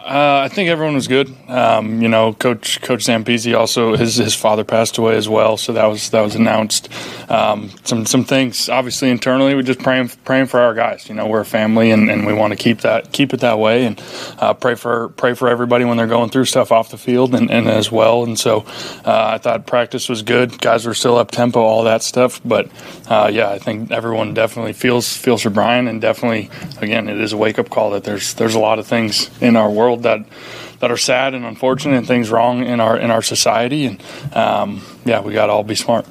Uh, 0.00 0.42
I 0.44 0.48
think 0.48 0.70
everyone 0.70 0.94
was 0.94 1.08
good. 1.08 1.34
Um, 1.48 2.00
you 2.00 2.08
know, 2.08 2.32
Coach 2.32 2.80
Coach 2.82 3.04
Zampese 3.04 3.58
also 3.58 3.96
his 3.96 4.14
his 4.14 4.34
father 4.34 4.62
passed 4.62 4.96
away 4.96 5.16
as 5.16 5.28
well, 5.28 5.56
so 5.56 5.72
that 5.72 5.86
was 5.86 6.10
that 6.10 6.20
was 6.20 6.36
announced. 6.36 6.88
Um, 7.28 7.70
some 7.82 8.06
some 8.06 8.24
things 8.24 8.68
obviously 8.68 9.10
internally 9.10 9.54
we're 9.54 9.62
just 9.62 9.80
praying 9.80 10.10
praying 10.24 10.46
for 10.46 10.60
our 10.60 10.72
guys. 10.72 11.08
You 11.08 11.16
know, 11.16 11.26
we're 11.26 11.40
a 11.40 11.44
family 11.44 11.90
and, 11.90 12.08
and 12.10 12.26
we 12.26 12.32
want 12.32 12.52
to 12.52 12.56
keep 12.56 12.82
that 12.82 13.10
keep 13.12 13.34
it 13.34 13.40
that 13.40 13.58
way 13.58 13.86
and 13.86 14.00
uh, 14.38 14.54
pray 14.54 14.76
for 14.76 15.08
pray 15.10 15.34
for 15.34 15.48
everybody 15.48 15.84
when 15.84 15.96
they're 15.96 16.06
going 16.06 16.30
through 16.30 16.44
stuff 16.44 16.70
off 16.70 16.90
the 16.90 16.98
field 16.98 17.34
and, 17.34 17.50
and 17.50 17.68
as 17.68 17.90
well. 17.90 18.22
And 18.22 18.38
so 18.38 18.60
uh, 19.04 19.32
I 19.34 19.38
thought 19.38 19.66
practice 19.66 20.08
was 20.08 20.22
good. 20.22 20.60
Guys 20.60 20.86
were 20.86 20.94
still 20.94 21.16
up 21.16 21.32
tempo, 21.32 21.60
all 21.60 21.82
that 21.84 22.04
stuff. 22.04 22.40
But 22.44 22.70
uh, 23.08 23.30
yeah, 23.32 23.50
I 23.50 23.58
think 23.58 23.90
everyone 23.90 24.32
definitely 24.32 24.74
feels 24.74 25.16
feels 25.16 25.42
for 25.42 25.50
Brian 25.50 25.88
and 25.88 26.00
definitely 26.00 26.50
again 26.80 27.08
it 27.08 27.20
is 27.20 27.32
a 27.32 27.36
wake 27.36 27.58
up 27.58 27.68
call 27.68 27.90
that 27.90 28.04
there's 28.04 28.34
there's 28.34 28.54
a 28.54 28.60
lot 28.60 28.78
of 28.78 28.86
things 28.86 29.28
in 29.42 29.56
our 29.56 29.68
world 29.68 29.87
world 29.88 30.02
that 30.02 30.26
that 30.80 30.90
are 30.90 30.96
sad 30.96 31.34
and 31.34 31.44
unfortunate 31.44 31.96
and 31.96 32.06
things 32.06 32.30
wrong 32.30 32.64
in 32.64 32.80
our 32.80 32.96
in 32.96 33.10
our 33.10 33.22
society. 33.22 33.86
And 33.86 34.02
um, 34.34 34.82
yeah, 35.04 35.20
we 35.20 35.32
got 35.32 35.46
to 35.46 35.52
all 35.52 35.64
be 35.64 35.74
smart. 35.74 36.06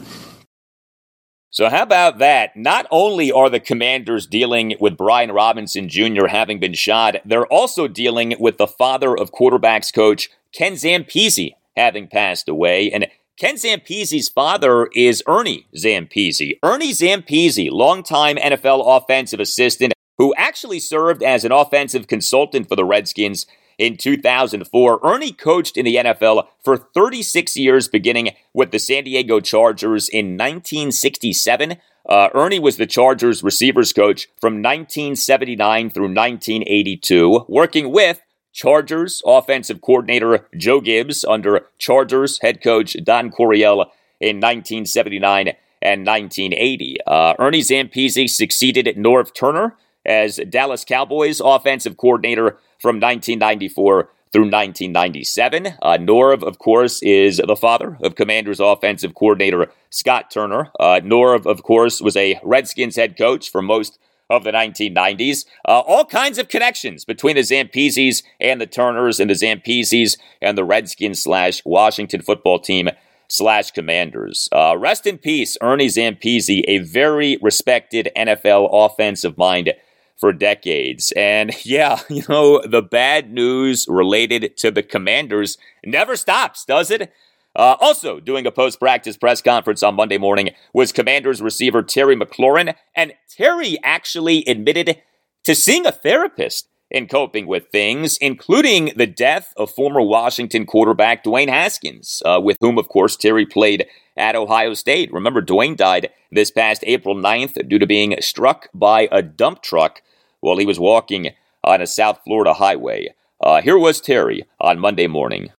So, 1.50 1.70
how 1.70 1.84
about 1.84 2.20
that? 2.20 2.56
Not 2.56 2.86
only 2.92 3.32
are 3.32 3.50
the 3.50 3.60
commanders 3.60 4.28
dealing 4.28 4.76
with 4.80 4.98
Brian 4.98 5.32
Robinson 5.32 5.90
Jr. 5.90 6.28
having 6.28 6.60
been 6.60 6.74
shot, 6.74 7.16
they're 7.26 7.48
also 7.48 7.88
dealing 7.88 8.36
with 8.40 8.58
the 8.58 8.68
father 8.68 9.18
of 9.18 9.32
quarterbacks 9.32 9.94
coach 9.94 10.30
Ken 10.52 10.74
Zampese 10.74 11.56
having 11.76 12.08
passed 12.08 12.50
away. 12.50 12.92
And 12.92 13.08
Ken 13.40 13.56
Zampese's 13.56 14.30
father 14.30 14.90
is 14.96 15.24
Ernie 15.28 15.68
Zampese. 15.76 16.58
Ernie 16.64 16.92
Zampese, 16.92 17.70
longtime 17.72 18.36
NFL 18.38 18.84
offensive 18.86 19.40
assistant, 19.40 19.94
who 20.18 20.34
actually 20.36 20.80
served 20.80 21.22
as 21.22 21.46
an 21.46 21.52
offensive 21.52 22.08
consultant 22.08 22.68
for 22.68 22.76
the 22.76 22.86
Redskins 22.86 23.46
in 23.78 23.98
2004. 23.98 25.00
Ernie 25.04 25.32
coached 25.32 25.78
in 25.78 25.86
the 25.86 25.96
NFL 25.96 26.48
for 26.64 26.78
36 26.78 27.56
years, 27.56 27.88
beginning 27.88 28.32
with 28.54 28.72
the 28.72 28.80
San 28.80 29.04
Diego 29.04 29.40
Chargers 29.40 30.10
in 30.10 30.38
1967. 30.38 31.78
Uh, 32.08 32.30
Ernie 32.34 32.60
was 32.60 32.78
the 32.78 32.88
Chargers 32.88 33.44
receivers 33.44 33.92
coach 33.92 34.28
from 34.40 34.56
1979 34.56 35.90
through 35.90 36.14
1982, 36.14 37.46
working 37.48 37.92
with 37.92 38.22
Chargers 38.54 39.22
offensive 39.26 39.82
coordinator 39.82 40.48
Joe 40.58 40.82
Gibbs 40.82 41.24
under 41.26 41.68
Chargers 41.78 42.40
head 42.42 42.64
coach 42.64 42.96
Don 43.04 43.30
Coryell 43.30 43.92
in 44.20 44.38
1979 44.38 45.54
and 45.82 46.06
1980. 46.06 46.98
Uh, 47.06 47.34
Ernie 47.38 47.62
Zampese 47.62 48.30
succeeded 48.30 48.88
Norv 48.98 49.34
Turner 49.34 49.76
as 50.08 50.40
Dallas 50.50 50.86
Cowboys 50.86 51.42
offensive 51.44 51.98
coordinator 51.98 52.58
from 52.80 52.96
1994 52.96 54.10
through 54.32 54.44
1997. 54.44 55.68
Uh, 55.82 55.98
Norv, 56.00 56.44
of 56.44 56.60
course, 56.60 57.02
is 57.02 57.42
the 57.46 57.56
father 57.56 57.98
of 58.02 58.16
Commanders 58.16 58.60
offensive 58.60 59.16
coordinator 59.16 59.72
Scott 59.90 60.32
Turner. 60.32 60.72
Uh, 60.80 61.00
Norv, 61.04 61.46
of 61.46 61.64
course, 61.64 62.02
was 62.02 62.16
a 62.16 62.40
Redskins 62.44 62.96
head 62.96 63.18
coach 63.18 63.50
for 63.50 63.62
most 63.62 64.00
of 64.30 64.44
the 64.44 64.52
1990s. 64.52 65.46
Uh, 65.66 65.80
all 65.80 66.06
kinds 66.06 66.38
of 66.38 66.50
connections 66.50 67.06
between 67.06 67.36
the 67.36 67.42
Zampeses 67.42 68.24
and 68.40 68.60
the 68.60 68.68
Turners 68.68 69.20
and 69.20 69.30
the 69.30 69.36
Zampeses 69.36 70.18
and 70.42 70.58
the 70.58 70.66
Redskins 70.66 71.24
slash 71.24 71.62
Washington 71.66 72.22
football 72.22 72.60
team 72.60 72.90
slash 73.30 73.72
Commanders. 73.72 74.50
Uh, 74.52 74.76
rest 74.78 75.06
in 75.06 75.18
peace, 75.18 75.58
Ernie 75.62 75.88
Zampese, 75.88 76.64
a 76.68 76.80
very 76.80 77.38
respected 77.42 78.10
NFL 78.16 78.70
offensive 78.72 79.38
mind 79.38 79.74
for 80.18 80.34
decades. 80.34 81.14
And 81.16 81.54
yeah, 81.64 82.00
you 82.10 82.24
know, 82.28 82.62
the 82.66 82.82
bad 82.82 83.32
news 83.32 83.86
related 83.90 84.58
to 84.58 84.72
the 84.72 84.84
commanders 84.84 85.58
never 85.86 86.16
stops, 86.16 86.66
does 86.66 86.92
it? 86.92 87.12
Uh, 87.56 87.76
also, 87.82 88.20
doing 88.20 88.46
a 88.46 88.52
post 88.52 88.80
practice 88.80 89.18
press 89.18 89.42
conference 89.42 89.82
on 89.82 89.96
Monday 89.96 90.20
morning 90.20 90.52
was 90.74 90.92
Commanders 90.92 91.42
receiver 91.42 91.82
Terry 91.82 92.16
McLaurin. 92.16 92.76
And 92.96 93.14
Terry 93.36 93.78
actually 93.84 94.44
admitted 94.46 95.02
to 95.44 95.56
seeing 95.56 95.88
a 95.88 95.92
therapist 95.92 96.70
in 96.92 97.08
coping 97.08 97.48
with 97.48 97.68
things, 97.72 98.18
including 98.18 98.92
the 98.96 99.08
death 99.08 99.54
of 99.58 99.72
former 99.72 100.02
Washington 100.02 100.66
quarterback 100.66 101.24
Dwayne 101.24 101.50
Haskins, 101.50 102.22
uh, 102.26 102.40
with 102.42 102.58
whom, 102.62 102.78
of 102.78 102.88
course, 102.88 103.18
Terry 103.18 103.46
played 103.46 103.88
at 104.16 104.36
Ohio 104.36 104.74
State. 104.74 105.12
Remember, 105.12 105.42
Dwayne 105.42 105.76
died 105.76 106.10
this 106.32 106.52
past 106.52 106.84
April 106.86 107.16
9th 107.16 107.68
due 107.68 107.80
to 107.80 107.88
being 107.88 108.16
struck 108.22 108.70
by 108.74 109.10
a 109.12 109.22
dump 109.22 109.62
truck 109.62 110.02
while 110.42 110.58
he 110.58 110.66
was 110.66 110.80
walking 110.80 111.32
on 111.64 111.82
a 111.82 111.88
South 111.88 112.20
Florida 112.24 112.54
highway. 112.54 113.14
Uh, 113.42 113.62
here 113.62 113.78
was 113.78 114.02
Terry 114.02 114.46
on 114.60 114.80
Monday 114.80 115.08
morning. 115.08 115.52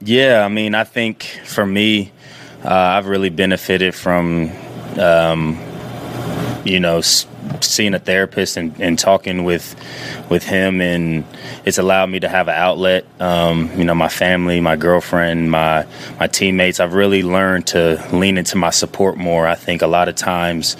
Yeah, 0.00 0.44
I 0.44 0.48
mean, 0.48 0.74
I 0.74 0.84
think 0.84 1.22
for 1.44 1.64
me, 1.64 2.12
uh, 2.64 2.68
I've 2.68 3.06
really 3.06 3.30
benefited 3.30 3.94
from, 3.94 4.50
um, 4.98 5.58
you 6.64 6.80
know, 6.80 7.00
seeing 7.60 7.94
a 7.94 7.98
therapist 7.98 8.56
and, 8.56 8.78
and 8.80 8.98
talking 8.98 9.44
with 9.44 9.74
with 10.30 10.44
him, 10.44 10.80
and 10.80 11.24
it's 11.64 11.78
allowed 11.78 12.06
me 12.06 12.20
to 12.20 12.28
have 12.28 12.48
an 12.48 12.54
outlet. 12.54 13.04
Um, 13.20 13.70
you 13.76 13.84
know, 13.84 13.94
my 13.94 14.08
family, 14.08 14.60
my 14.60 14.76
girlfriend, 14.76 15.50
my 15.50 15.86
my 16.18 16.26
teammates. 16.26 16.80
I've 16.80 16.94
really 16.94 17.22
learned 17.22 17.68
to 17.68 18.04
lean 18.12 18.38
into 18.38 18.56
my 18.56 18.70
support 18.70 19.16
more. 19.16 19.46
I 19.46 19.54
think 19.54 19.82
a 19.82 19.86
lot 19.86 20.08
of 20.08 20.14
times, 20.16 20.76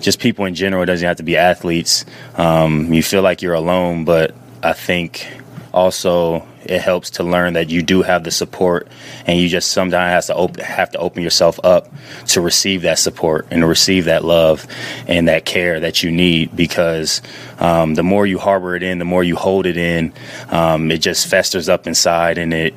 just 0.00 0.20
people 0.20 0.44
in 0.44 0.54
general, 0.54 0.84
doesn't 0.84 1.06
have 1.06 1.18
to 1.18 1.22
be 1.22 1.36
athletes. 1.36 2.04
Um, 2.36 2.92
you 2.92 3.02
feel 3.02 3.22
like 3.22 3.42
you're 3.42 3.54
alone, 3.54 4.04
but 4.04 4.34
I 4.62 4.72
think 4.72 5.26
also 5.72 6.46
it 6.64 6.80
helps 6.80 7.10
to 7.10 7.22
learn 7.22 7.54
that 7.54 7.70
you 7.70 7.82
do 7.82 8.02
have 8.02 8.24
the 8.24 8.30
support 8.30 8.88
and 9.26 9.38
you 9.38 9.48
just 9.48 9.70
sometimes 9.70 10.26
have 10.26 10.26
to 10.26 10.34
open, 10.34 10.64
have 10.64 10.90
to 10.90 10.98
open 10.98 11.22
yourself 11.22 11.58
up 11.64 11.88
to 12.26 12.40
receive 12.40 12.82
that 12.82 12.98
support 12.98 13.46
and 13.50 13.62
to 13.62 13.66
receive 13.66 14.04
that 14.06 14.24
love 14.24 14.66
and 15.06 15.28
that 15.28 15.44
care 15.44 15.80
that 15.80 16.02
you 16.02 16.10
need 16.10 16.54
because 16.54 17.22
um, 17.58 17.94
the 17.94 18.02
more 18.02 18.26
you 18.26 18.38
harbor 18.38 18.76
it 18.76 18.82
in 18.82 18.98
the 18.98 19.04
more 19.04 19.24
you 19.24 19.36
hold 19.36 19.66
it 19.66 19.76
in 19.76 20.12
um, 20.50 20.90
it 20.90 20.98
just 20.98 21.26
festers 21.26 21.68
up 21.68 21.86
inside 21.86 22.38
and 22.38 22.52
it 22.52 22.74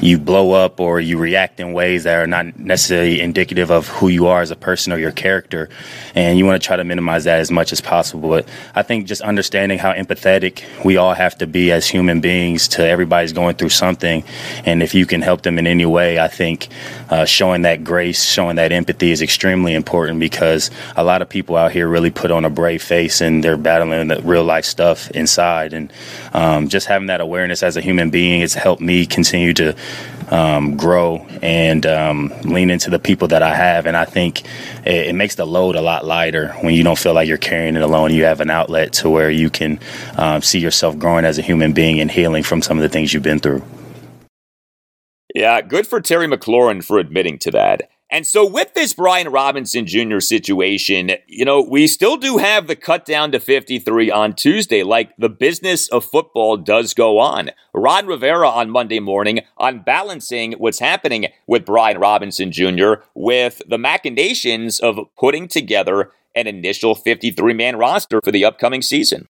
you 0.00 0.18
blow 0.18 0.52
up 0.52 0.80
or 0.80 1.00
you 1.00 1.18
react 1.18 1.60
in 1.60 1.72
ways 1.72 2.04
that 2.04 2.18
are 2.18 2.26
not 2.26 2.58
necessarily 2.58 3.20
indicative 3.20 3.70
of 3.70 3.88
who 3.88 4.08
you 4.08 4.26
are 4.26 4.40
as 4.40 4.50
a 4.50 4.56
person 4.56 4.92
or 4.92 4.98
your 4.98 5.12
character. 5.12 5.68
And 6.14 6.38
you 6.38 6.44
want 6.44 6.60
to 6.60 6.66
try 6.66 6.76
to 6.76 6.84
minimize 6.84 7.24
that 7.24 7.40
as 7.40 7.50
much 7.50 7.72
as 7.72 7.80
possible. 7.80 8.28
But 8.28 8.48
I 8.74 8.82
think 8.82 9.06
just 9.06 9.22
understanding 9.22 9.78
how 9.78 9.92
empathetic 9.92 10.62
we 10.84 10.96
all 10.96 11.14
have 11.14 11.36
to 11.38 11.46
be 11.46 11.72
as 11.72 11.86
human 11.86 12.20
beings 12.20 12.68
to 12.68 12.86
everybody's 12.86 13.32
going 13.32 13.56
through 13.56 13.70
something. 13.70 14.24
And 14.64 14.82
if 14.82 14.94
you 14.94 15.06
can 15.06 15.22
help 15.22 15.42
them 15.42 15.58
in 15.58 15.66
any 15.66 15.86
way, 15.86 16.18
I 16.18 16.28
think 16.28 16.68
uh, 17.10 17.24
showing 17.24 17.62
that 17.62 17.84
grace, 17.84 18.24
showing 18.24 18.56
that 18.56 18.72
empathy 18.72 19.10
is 19.10 19.22
extremely 19.22 19.74
important 19.74 20.20
because 20.20 20.70
a 20.96 21.04
lot 21.04 21.22
of 21.22 21.28
people 21.28 21.56
out 21.56 21.72
here 21.72 21.88
really 21.88 22.10
put 22.10 22.30
on 22.30 22.44
a 22.44 22.50
brave 22.50 22.82
face 22.82 23.20
and 23.20 23.42
they're 23.42 23.56
battling 23.56 24.08
the 24.08 24.20
real 24.22 24.44
life 24.44 24.64
stuff 24.64 25.10
inside. 25.10 25.72
And 25.72 25.92
um, 26.32 26.68
just 26.68 26.86
having 26.86 27.08
that 27.08 27.20
awareness 27.20 27.62
as 27.62 27.76
a 27.76 27.80
human 27.80 28.10
being 28.10 28.40
has 28.40 28.54
helped 28.54 28.82
me 28.82 29.06
continue 29.06 29.52
um, 30.30 30.76
grow 30.76 31.26
and 31.42 31.84
um, 31.86 32.32
lean 32.42 32.70
into 32.70 32.90
the 32.90 32.98
people 32.98 33.28
that 33.28 33.42
I 33.42 33.54
have. 33.54 33.86
And 33.86 33.96
I 33.96 34.04
think 34.04 34.42
it, 34.84 35.08
it, 35.08 35.14
makes 35.14 35.34
the 35.34 35.46
load 35.46 35.76
a 35.76 35.82
lot 35.82 36.04
lighter 36.04 36.48
when 36.60 36.74
you 36.74 36.82
don't 36.82 36.98
feel 36.98 37.14
like 37.14 37.28
you're 37.28 37.38
carrying 37.38 37.76
it 37.76 37.82
alone. 37.82 38.12
You 38.12 38.24
have 38.24 38.40
an 38.40 38.50
outlet 38.50 38.92
to 38.94 39.10
where 39.10 39.30
you 39.30 39.50
can 39.50 39.78
um, 40.16 40.42
see 40.42 40.58
yourself 40.58 40.98
growing 40.98 41.24
as 41.24 41.38
a 41.38 41.42
human 41.42 41.72
being 41.72 42.00
and 42.00 42.10
healing 42.10 42.42
from 42.42 42.62
some 42.62 42.78
of 42.78 42.82
the 42.82 42.88
things 42.88 43.12
you've 43.12 43.22
been 43.22 43.40
through. 43.40 43.62
Yeah, 45.34 45.60
good 45.62 45.86
for 45.86 46.00
Terry 46.00 46.28
McLaurin 46.28 46.84
for 46.84 46.98
admitting 46.98 47.38
to 47.40 47.50
that. 47.50 47.90
And 48.10 48.26
so, 48.26 48.46
with 48.46 48.74
this 48.74 48.92
Brian 48.92 49.28
Robinson 49.30 49.86
Jr. 49.86 50.20
situation, 50.20 51.12
you 51.26 51.44
know, 51.44 51.60
we 51.62 51.86
still 51.86 52.16
do 52.16 52.36
have 52.36 52.66
the 52.66 52.76
cut 52.76 53.04
down 53.04 53.32
to 53.32 53.40
53 53.40 54.10
on 54.10 54.34
Tuesday, 54.34 54.82
like 54.82 55.16
the 55.16 55.28
business 55.28 55.88
of 55.88 56.04
football 56.04 56.56
does 56.56 56.94
go 56.94 57.18
on. 57.18 57.50
Ron 57.72 58.06
Rivera 58.06 58.48
on 58.48 58.70
Monday 58.70 59.00
morning 59.00 59.40
on 59.56 59.80
balancing 59.80 60.52
what's 60.52 60.78
happening 60.78 61.26
with 61.46 61.64
Brian 61.64 61.98
Robinson 61.98 62.52
Jr. 62.52 62.94
with 63.14 63.62
the 63.68 63.78
machinations 63.78 64.80
of 64.80 64.98
putting 65.18 65.48
together 65.48 66.12
an 66.34 66.46
initial 66.46 66.94
53 66.94 67.54
man 67.54 67.76
roster 67.76 68.20
for 68.22 68.30
the 68.30 68.44
upcoming 68.44 68.82
season. 68.82 69.28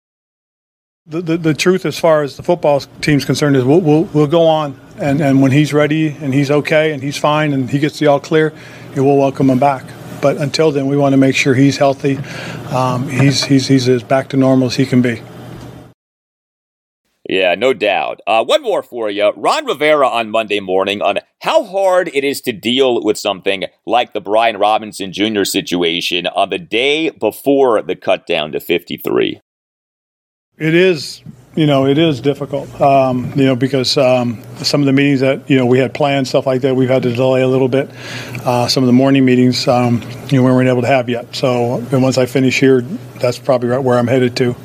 The, 1.05 1.21
the, 1.21 1.37
the, 1.37 1.55
truth, 1.55 1.85
as 1.85 1.99
far 1.99 2.23
as 2.23 2.37
the 2.37 2.45
football 2.45 2.81
team's 3.01 3.25
concerned, 3.25 3.57
is 3.57 3.65
we'll, 3.65 3.81
we'll, 3.81 4.05
we'll 4.05 4.29
go 4.29 4.47
on, 4.47 4.81
and, 5.03 5.21
and 5.21 5.43
when 5.43 5.51
he's 5.51 5.73
ready 5.73 6.09
and 6.09 6.33
he's 6.33 6.51
okay 6.51 6.93
and 6.93 7.03
he's 7.03 7.17
fine 7.17 7.53
and 7.53 7.69
he 7.69 7.79
gets 7.79 7.99
the 7.99 8.07
all 8.07 8.21
clear, 8.21 8.53
we'll 8.97 9.17
welcome 9.17 9.51
him 9.51 9.59
back. 9.59 9.85
But 10.23 10.37
until 10.37 10.71
then, 10.71 10.87
we 10.87 10.97
want 10.97 11.13
to 11.13 11.17
make 11.17 11.35
sure 11.35 11.55
he's 11.55 11.77
healthy. 11.77 12.17
Um, 12.73 13.09
he's, 13.09 13.45
he's, 13.45 13.67
he's 13.67 13.89
as 13.89 14.03
back 14.03 14.29
to 14.29 14.37
normal 14.37 14.69
as 14.69 14.77
he 14.77 14.87
can 14.87 15.03
be. 15.03 15.21
Yeah, 17.29 17.55
no 17.55 17.73
doubt. 17.73 18.21
Uh, 18.27 18.45
one 18.45 18.63
more 18.63 18.83
for 18.83 19.09
you. 19.09 19.33
Ron 19.37 19.65
Rivera 19.65 20.09
on 20.09 20.31
Monday 20.31 20.61
morning 20.61 21.03
on 21.03 21.19
how 21.41 21.65
hard 21.65 22.11
it 22.13 22.25
is 22.25 22.41
to 22.43 22.53
deal 22.53 23.03
with 23.03 23.17
something 23.17 23.65
like 23.87 24.13
the 24.13 24.21
Brian 24.21 24.57
Robinson 24.59 25.13
Jr. 25.13 25.45
situation 25.45 26.27
on 26.27 26.51
the 26.51 26.59
day 26.59 27.11
before 27.11 27.81
the 27.83 27.97
cut 27.97 28.27
down 28.27 28.53
to 28.53 28.61
53. 28.61 29.41
It 30.59 30.75
is, 30.75 31.23
you 31.55 31.67
know, 31.67 31.87
it 31.87 31.99
is 31.99 32.21
difficult, 32.21 32.81
um, 32.81 33.31
you 33.37 33.45
know, 33.45 33.55
because 33.55 33.99
um, 33.99 34.43
some 34.57 34.81
of 34.81 34.87
the 34.87 34.93
meetings 34.93 35.21
that 35.21 35.51
you 35.51 35.57
know 35.59 35.67
we 35.67 35.79
had 35.79 35.93
planned 35.93 36.27
stuff 36.27 36.47
like 36.47 36.63
that 36.63 36.75
we've 36.75 36.89
had 36.89 37.03
to 37.03 37.13
delay 37.15 37.43
a 37.43 37.49
little 37.49 37.69
bit. 37.69 37.91
Uh, 38.45 38.67
some 38.69 38.83
of 38.83 38.87
the 38.87 38.93
morning 38.93 39.25
meetings, 39.25 39.69
um, 39.69 40.03
you 40.31 40.39
know, 40.39 40.45
we 40.45 40.51
weren't 40.51 40.69
able 40.69 40.81
to 40.81 40.87
have 40.87 41.09
yet. 41.11 41.35
So, 41.35 41.77
and 41.93 42.03
once 42.03 42.17
I 42.17 42.27
finish 42.27 42.59
here, 42.59 42.81
that's 43.21 43.39
probably 43.39 43.69
right 43.69 43.83
where 43.83 43.99
I'm 43.99 44.07
headed 44.07 44.37
to, 44.39 44.57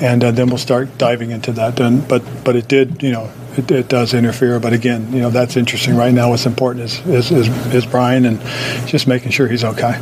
and 0.00 0.22
uh, 0.22 0.30
then 0.30 0.48
we'll 0.48 0.58
start 0.58 0.96
diving 0.96 1.32
into 1.32 1.52
that. 1.52 1.80
And, 1.80 2.06
but, 2.06 2.22
but 2.44 2.54
it 2.54 2.68
did, 2.68 3.02
you 3.02 3.10
know, 3.10 3.30
it, 3.56 3.70
it, 3.70 3.88
does 3.88 4.14
interfere. 4.14 4.60
But 4.60 4.72
again, 4.72 5.12
you 5.12 5.20
know, 5.20 5.30
that's 5.30 5.56
interesting. 5.56 5.96
Right 5.96 6.14
now, 6.14 6.30
what's 6.30 6.46
important 6.46 6.84
is 6.84 7.04
is, 7.06 7.30
is, 7.32 7.74
is 7.74 7.84
Brian 7.84 8.24
and 8.24 8.40
just 8.86 9.08
making 9.08 9.32
sure 9.32 9.48
he's 9.48 9.64
okay. 9.64 9.98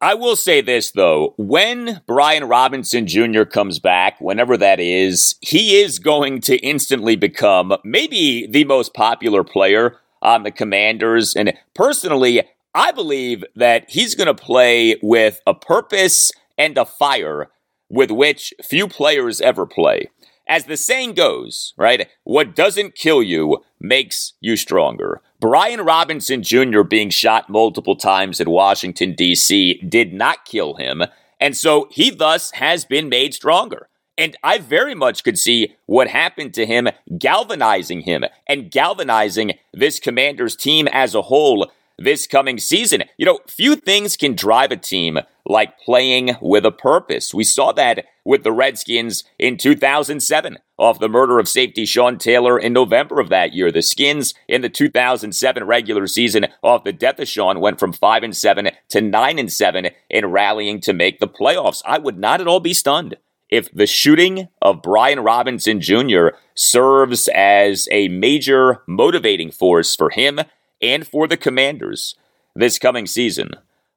I 0.00 0.14
will 0.14 0.36
say 0.36 0.60
this 0.60 0.92
though, 0.92 1.34
when 1.38 2.02
Brian 2.06 2.44
Robinson 2.44 3.06
Jr. 3.08 3.42
comes 3.42 3.80
back, 3.80 4.20
whenever 4.20 4.56
that 4.56 4.78
is, 4.78 5.34
he 5.40 5.80
is 5.80 5.98
going 5.98 6.40
to 6.42 6.56
instantly 6.58 7.16
become 7.16 7.74
maybe 7.84 8.46
the 8.46 8.64
most 8.64 8.94
popular 8.94 9.42
player 9.42 9.96
on 10.22 10.44
the 10.44 10.52
Commanders. 10.52 11.34
And 11.34 11.52
personally, 11.74 12.42
I 12.74 12.92
believe 12.92 13.44
that 13.56 13.90
he's 13.90 14.14
going 14.14 14.28
to 14.28 14.34
play 14.34 14.96
with 15.02 15.40
a 15.48 15.54
purpose 15.54 16.30
and 16.56 16.78
a 16.78 16.84
fire 16.84 17.48
with 17.88 18.12
which 18.12 18.54
few 18.62 18.86
players 18.86 19.40
ever 19.40 19.66
play. 19.66 20.10
As 20.46 20.66
the 20.66 20.76
saying 20.76 21.14
goes, 21.14 21.74
right? 21.76 22.08
What 22.22 22.54
doesn't 22.54 22.94
kill 22.94 23.22
you 23.22 23.64
makes 23.80 24.34
you 24.40 24.56
stronger. 24.56 25.22
Brian 25.40 25.80
Robinson 25.82 26.42
Jr. 26.42 26.82
being 26.82 27.10
shot 27.10 27.48
multiple 27.48 27.94
times 27.94 28.40
in 28.40 28.50
Washington, 28.50 29.14
D.C. 29.14 29.74
did 29.88 30.12
not 30.12 30.44
kill 30.44 30.74
him, 30.74 31.04
and 31.38 31.56
so 31.56 31.86
he 31.92 32.10
thus 32.10 32.50
has 32.52 32.84
been 32.84 33.08
made 33.08 33.34
stronger. 33.34 33.88
And 34.16 34.36
I 34.42 34.58
very 34.58 34.96
much 34.96 35.22
could 35.22 35.38
see 35.38 35.76
what 35.86 36.08
happened 36.08 36.54
to 36.54 36.66
him 36.66 36.88
galvanizing 37.16 38.00
him 38.00 38.24
and 38.48 38.68
galvanizing 38.68 39.52
this 39.72 40.00
commander's 40.00 40.56
team 40.56 40.88
as 40.88 41.14
a 41.14 41.22
whole 41.22 41.70
this 41.98 42.26
coming 42.26 42.58
season. 42.58 43.04
You 43.16 43.26
know, 43.26 43.40
few 43.46 43.76
things 43.76 44.16
can 44.16 44.34
drive 44.34 44.70
a 44.70 44.76
team 44.76 45.18
like 45.44 45.78
playing 45.80 46.36
with 46.40 46.64
a 46.64 46.70
purpose. 46.70 47.34
We 47.34 47.44
saw 47.44 47.72
that 47.72 48.04
with 48.24 48.44
the 48.44 48.52
Redskins 48.52 49.24
in 49.38 49.56
2007 49.56 50.58
off 50.76 51.00
the 51.00 51.08
murder 51.08 51.38
of 51.38 51.48
safety 51.48 51.86
Sean 51.86 52.18
Taylor 52.18 52.58
in 52.58 52.72
November 52.72 53.20
of 53.20 53.30
that 53.30 53.54
year. 53.54 53.72
The 53.72 53.82
Skins 53.82 54.34
in 54.46 54.60
the 54.60 54.68
2007 54.68 55.64
regular 55.64 56.06
season 56.06 56.46
off 56.62 56.84
the 56.84 56.92
death 56.92 57.18
of 57.18 57.28
Sean 57.28 57.60
went 57.60 57.80
from 57.80 57.92
5 57.92 58.22
and 58.22 58.36
7 58.36 58.70
to 58.90 59.00
9 59.00 59.38
and 59.38 59.52
7 59.52 59.88
in 60.10 60.26
rallying 60.26 60.80
to 60.82 60.92
make 60.92 61.18
the 61.18 61.28
playoffs. 61.28 61.82
I 61.84 61.98
would 61.98 62.18
not 62.18 62.40
at 62.40 62.46
all 62.46 62.60
be 62.60 62.74
stunned 62.74 63.16
if 63.50 63.72
the 63.72 63.86
shooting 63.86 64.48
of 64.60 64.82
Brian 64.82 65.20
Robinson 65.20 65.80
Jr. 65.80 66.28
serves 66.54 67.28
as 67.28 67.88
a 67.90 68.08
major 68.08 68.82
motivating 68.86 69.50
force 69.50 69.96
for 69.96 70.10
him 70.10 70.40
and 70.80 71.06
for 71.06 71.26
the 71.26 71.36
Commanders 71.36 72.14
this 72.54 72.78
coming 72.78 73.06
season. 73.06 73.50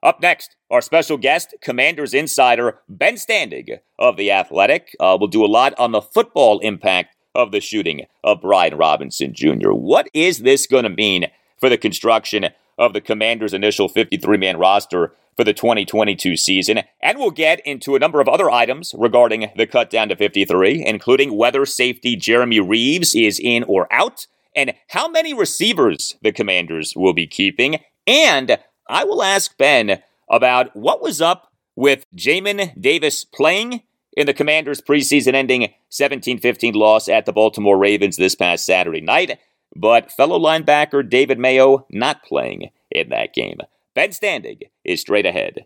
Up 0.03 0.19
next, 0.21 0.55
our 0.71 0.81
special 0.81 1.17
guest, 1.17 1.53
Commanders 1.61 2.13
insider 2.13 2.79
Ben 2.89 3.15
Standig 3.15 3.79
of 3.99 4.17
The 4.17 4.31
Athletic. 4.31 4.95
Uh, 4.99 5.17
will 5.19 5.27
do 5.27 5.45
a 5.45 5.47
lot 5.47 5.73
on 5.77 5.91
the 5.91 6.01
football 6.01 6.59
impact 6.59 7.15
of 7.35 7.51
the 7.51 7.61
shooting 7.61 8.05
of 8.23 8.41
Brian 8.41 8.75
Robinson 8.75 9.33
Jr. 9.33 9.71
What 9.71 10.09
is 10.13 10.39
this 10.39 10.65
going 10.65 10.83
to 10.83 10.89
mean 10.89 11.27
for 11.59 11.69
the 11.69 11.77
construction 11.77 12.47
of 12.77 12.93
the 12.93 13.01
Commanders' 13.01 13.53
initial 13.53 13.87
53 13.87 14.37
man 14.37 14.57
roster 14.57 15.13
for 15.37 15.43
the 15.43 15.53
2022 15.53 16.35
season? 16.35 16.81
And 16.99 17.19
we'll 17.19 17.31
get 17.31 17.59
into 17.65 17.95
a 17.95 17.99
number 17.99 18.19
of 18.21 18.27
other 18.27 18.49
items 18.49 18.95
regarding 18.97 19.51
the 19.55 19.67
cut 19.67 19.91
down 19.91 20.09
to 20.09 20.15
53, 20.15 20.83
including 20.85 21.37
whether 21.37 21.65
safety 21.65 22.15
Jeremy 22.15 22.59
Reaves 22.59 23.13
is 23.13 23.39
in 23.39 23.63
or 23.63 23.87
out 23.93 24.25
and 24.55 24.73
how 24.89 25.07
many 25.07 25.33
receivers 25.33 26.15
the 26.21 26.31
Commanders 26.31 26.93
will 26.95 27.13
be 27.13 27.27
keeping. 27.27 27.79
And 28.07 28.57
I 28.87 29.03
will 29.03 29.23
ask 29.23 29.57
Ben 29.57 30.01
about 30.29 30.75
what 30.75 31.01
was 31.01 31.21
up 31.21 31.51
with 31.75 32.05
Jamin 32.15 32.79
Davis 32.79 33.23
playing 33.23 33.81
in 34.15 34.25
the 34.25 34.33
Commanders' 34.33 34.81
preseason 34.81 35.33
ending 35.33 35.73
17 35.89 36.39
15 36.39 36.73
loss 36.73 37.07
at 37.07 37.25
the 37.25 37.33
Baltimore 37.33 37.77
Ravens 37.77 38.17
this 38.17 38.35
past 38.35 38.65
Saturday 38.65 39.01
night, 39.01 39.39
but 39.75 40.11
fellow 40.11 40.37
linebacker 40.37 41.07
David 41.07 41.39
Mayo 41.39 41.85
not 41.89 42.23
playing 42.23 42.71
in 42.89 43.09
that 43.09 43.33
game. 43.33 43.59
Ben 43.93 44.09
Standig 44.09 44.63
is 44.83 45.01
straight 45.01 45.25
ahead. 45.25 45.65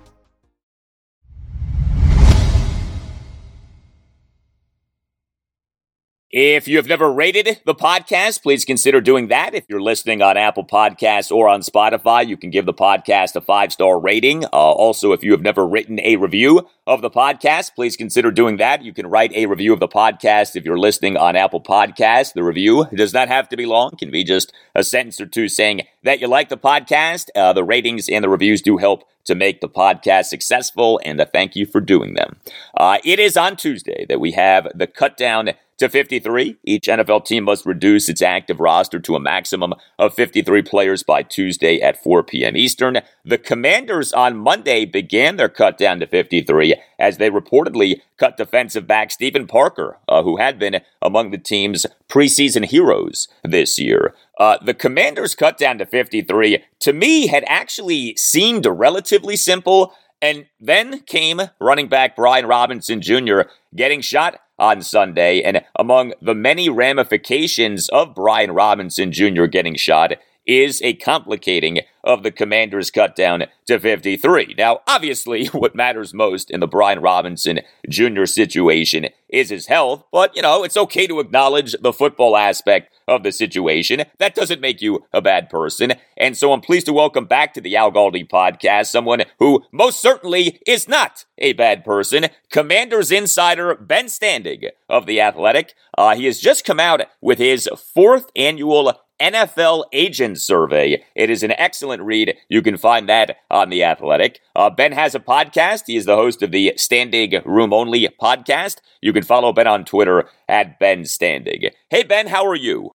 If 6.33 6.65
you 6.65 6.77
have 6.77 6.87
never 6.87 7.11
rated 7.11 7.59
the 7.65 7.75
podcast, 7.75 8.41
please 8.41 8.63
consider 8.63 9.01
doing 9.01 9.27
that. 9.27 9.53
If 9.53 9.65
you're 9.67 9.81
listening 9.81 10.21
on 10.21 10.37
Apple 10.37 10.63
Podcasts 10.63 11.29
or 11.29 11.49
on 11.49 11.59
Spotify, 11.59 12.25
you 12.25 12.37
can 12.37 12.51
give 12.51 12.65
the 12.65 12.73
podcast 12.73 13.35
a 13.35 13.41
five 13.41 13.73
star 13.73 13.99
rating. 13.99 14.45
Uh, 14.45 14.47
also, 14.53 15.11
if 15.11 15.25
you 15.25 15.33
have 15.33 15.41
never 15.41 15.67
written 15.67 15.99
a 15.99 16.15
review 16.15 16.69
of 16.87 17.01
the 17.01 17.09
podcast, 17.09 17.75
please 17.75 17.97
consider 17.97 18.31
doing 18.31 18.55
that. 18.57 18.81
You 18.81 18.93
can 18.93 19.07
write 19.07 19.33
a 19.33 19.45
review 19.45 19.73
of 19.73 19.81
the 19.81 19.89
podcast 19.89 20.55
if 20.55 20.63
you're 20.63 20.79
listening 20.79 21.17
on 21.17 21.35
Apple 21.35 21.59
Podcasts. 21.59 22.31
The 22.31 22.45
review 22.45 22.85
does 22.95 23.13
not 23.13 23.27
have 23.27 23.49
to 23.49 23.57
be 23.57 23.65
long, 23.65 23.89
it 23.91 23.99
can 23.99 24.09
be 24.09 24.23
just 24.23 24.53
a 24.73 24.85
sentence 24.85 25.19
or 25.19 25.25
two 25.25 25.49
saying 25.49 25.81
that 26.03 26.21
you 26.21 26.27
like 26.27 26.47
the 26.47 26.57
podcast. 26.57 27.27
Uh, 27.35 27.51
the 27.51 27.65
ratings 27.65 28.07
and 28.07 28.23
the 28.23 28.29
reviews 28.29 28.61
do 28.61 28.77
help 28.77 29.03
to 29.25 29.35
make 29.35 29.59
the 29.59 29.69
podcast 29.69 30.25
successful, 30.25 30.99
and 31.03 31.19
a 31.19 31.25
thank 31.25 31.57
you 31.57 31.65
for 31.65 31.81
doing 31.81 32.13
them. 32.13 32.37
Uh, 32.75 32.99
it 33.03 33.19
is 33.19 33.35
on 33.35 33.57
Tuesday 33.57 34.05
that 34.07 34.21
we 34.21 34.31
have 34.31 34.67
the 34.73 34.87
cut 34.87 35.17
down 35.17 35.51
to 35.81 35.89
53. 35.89 36.57
Each 36.63 36.85
NFL 36.85 37.25
team 37.25 37.45
must 37.45 37.65
reduce 37.65 38.07
its 38.07 38.21
active 38.21 38.59
roster 38.59 38.99
to 38.99 39.15
a 39.15 39.19
maximum 39.19 39.73
of 39.97 40.13
53 40.13 40.61
players 40.61 41.01
by 41.01 41.23
Tuesday 41.23 41.81
at 41.81 42.01
4 42.01 42.23
p.m. 42.23 42.55
Eastern. 42.55 42.99
The 43.25 43.39
Commanders 43.39 44.13
on 44.13 44.37
Monday 44.37 44.85
began 44.85 45.37
their 45.37 45.49
cut 45.49 45.79
down 45.79 45.99
to 45.99 46.05
53 46.05 46.75
as 46.99 47.17
they 47.17 47.31
reportedly 47.31 48.01
cut 48.17 48.37
defensive 48.37 48.85
back 48.85 49.09
Stephen 49.09 49.47
Parker, 49.47 49.97
uh, 50.07 50.21
who 50.21 50.37
had 50.37 50.59
been 50.59 50.81
among 51.01 51.31
the 51.31 51.39
team's 51.39 51.87
preseason 52.07 52.65
heroes 52.65 53.27
this 53.43 53.79
year. 53.79 54.13
Uh, 54.37 54.57
the 54.63 54.75
Commanders 54.75 55.33
cut 55.33 55.57
down 55.57 55.79
to 55.79 55.85
53 55.87 56.63
to 56.79 56.93
me 56.93 57.25
had 57.25 57.43
actually 57.47 58.15
seemed 58.15 58.67
relatively 58.67 59.35
simple. 59.35 59.95
And 60.21 60.45
then 60.59 60.99
came 61.01 61.41
running 61.59 61.87
back 61.87 62.15
Brian 62.15 62.45
Robinson 62.45 63.01
Jr. 63.01 63.41
getting 63.75 64.01
shot 64.01 64.39
on 64.59 64.83
Sunday. 64.83 65.41
And 65.41 65.63
among 65.75 66.13
the 66.21 66.35
many 66.35 66.69
ramifications 66.69 67.89
of 67.89 68.13
Brian 68.13 68.51
Robinson 68.51 69.11
Jr. 69.11 69.45
getting 69.45 69.75
shot 69.75 70.13
is 70.45 70.81
a 70.81 70.93
complicating 70.93 71.79
of 72.03 72.23
the 72.23 72.31
Commanders' 72.31 72.91
cut 72.91 73.15
down 73.15 73.45
to 73.67 73.79
53. 73.79 74.55
Now, 74.57 74.79
obviously, 74.87 75.45
what 75.51 75.75
matters 75.75 76.13
most 76.13 76.49
in 76.49 76.59
the 76.59 76.67
Brian 76.67 76.99
Robinson 76.99 77.59
Jr. 77.87 78.25
situation 78.25 79.07
is 79.29 79.49
his 79.49 79.67
health, 79.67 80.03
but, 80.11 80.35
you 80.35 80.41
know, 80.41 80.63
it's 80.63 80.77
okay 80.77 81.07
to 81.07 81.19
acknowledge 81.19 81.75
the 81.81 81.93
football 81.93 82.35
aspect 82.35 82.93
of 83.07 83.23
the 83.23 83.31
situation. 83.31 84.03
That 84.17 84.35
doesn't 84.35 84.61
make 84.61 84.81
you 84.81 85.05
a 85.13 85.21
bad 85.21 85.49
person. 85.49 85.93
And 86.17 86.37
so 86.37 86.51
I'm 86.53 86.61
pleased 86.61 86.85
to 86.87 86.93
welcome 86.93 87.25
back 87.25 87.53
to 87.53 87.61
the 87.61 87.75
Al 87.75 87.91
Galdi 87.91 88.27
podcast 88.27 88.87
someone 88.87 89.23
who 89.39 89.63
most 89.71 90.01
certainly 90.01 90.59
is 90.65 90.87
not 90.87 91.25
a 91.37 91.53
bad 91.53 91.83
person, 91.83 92.27
Commanders 92.51 93.11
insider 93.11 93.75
Ben 93.75 94.05
Standig 94.05 94.65
of 94.89 95.05
The 95.05 95.21
Athletic. 95.21 95.73
Uh, 95.97 96.15
he 96.15 96.25
has 96.25 96.39
just 96.39 96.65
come 96.65 96.79
out 96.79 97.01
with 97.21 97.39
his 97.39 97.69
fourth 97.93 98.29
annual 98.35 98.93
NFL 99.21 99.85
Agent 99.93 100.41
Survey. 100.41 101.03
It 101.15 101.29
is 101.29 101.43
an 101.43 101.51
excellent 101.51 102.01
read. 102.01 102.35
You 102.49 102.63
can 102.63 102.75
find 102.75 103.07
that 103.07 103.37
on 103.51 103.69
The 103.69 103.83
Athletic. 103.83 104.41
Uh, 104.55 104.71
ben 104.71 104.91
has 104.93 105.13
a 105.13 105.19
podcast. 105.19 105.83
He 105.85 105.95
is 105.95 106.05
the 106.05 106.15
host 106.15 106.41
of 106.41 106.49
the 106.49 106.73
Standing 106.75 107.39
Room 107.45 107.71
Only 107.71 108.09
podcast. 108.19 108.77
You 108.99 109.13
can 109.13 109.23
follow 109.23 109.53
Ben 109.53 109.67
on 109.67 109.85
Twitter 109.85 110.27
at 110.49 110.79
Ben 110.79 111.03
Standig. 111.03 111.69
Hey, 111.91 112.01
Ben, 112.01 112.27
how 112.27 112.47
are 112.47 112.55
you? 112.55 112.91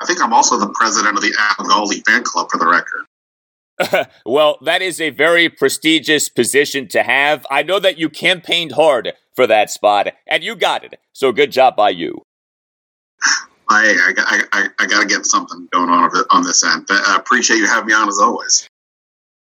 I 0.00 0.06
think 0.06 0.22
I'm 0.22 0.32
also 0.32 0.58
the 0.58 0.72
president 0.74 1.16
of 1.16 1.22
the 1.22 1.34
Al 1.38 1.66
Galdi 1.66 2.02
fan 2.06 2.22
club 2.22 2.48
for 2.50 2.56
the 2.56 2.66
record. 2.66 4.08
well, 4.26 4.56
that 4.62 4.80
is 4.80 4.98
a 4.98 5.10
very 5.10 5.50
prestigious 5.50 6.30
position 6.30 6.88
to 6.88 7.02
have. 7.02 7.46
I 7.50 7.62
know 7.62 7.78
that 7.78 7.98
you 7.98 8.08
campaigned 8.08 8.72
hard 8.72 9.12
for 9.36 9.46
that 9.46 9.70
spot, 9.70 10.14
and 10.26 10.42
you 10.42 10.56
got 10.56 10.84
it. 10.84 10.98
So 11.12 11.32
good 11.32 11.52
job 11.52 11.76
by 11.76 11.90
you. 11.90 12.22
I, 13.70 14.12
I, 14.18 14.42
I, 14.52 14.68
I 14.80 14.86
got 14.86 15.02
to 15.02 15.06
get 15.06 15.24
something 15.24 15.68
going 15.72 15.88
on 15.88 16.10
on 16.30 16.42
this 16.42 16.64
end. 16.64 16.86
But 16.88 17.06
I 17.06 17.16
appreciate 17.16 17.58
you 17.58 17.66
having 17.66 17.86
me 17.86 17.94
on 17.94 18.08
as 18.08 18.18
always. 18.18 18.68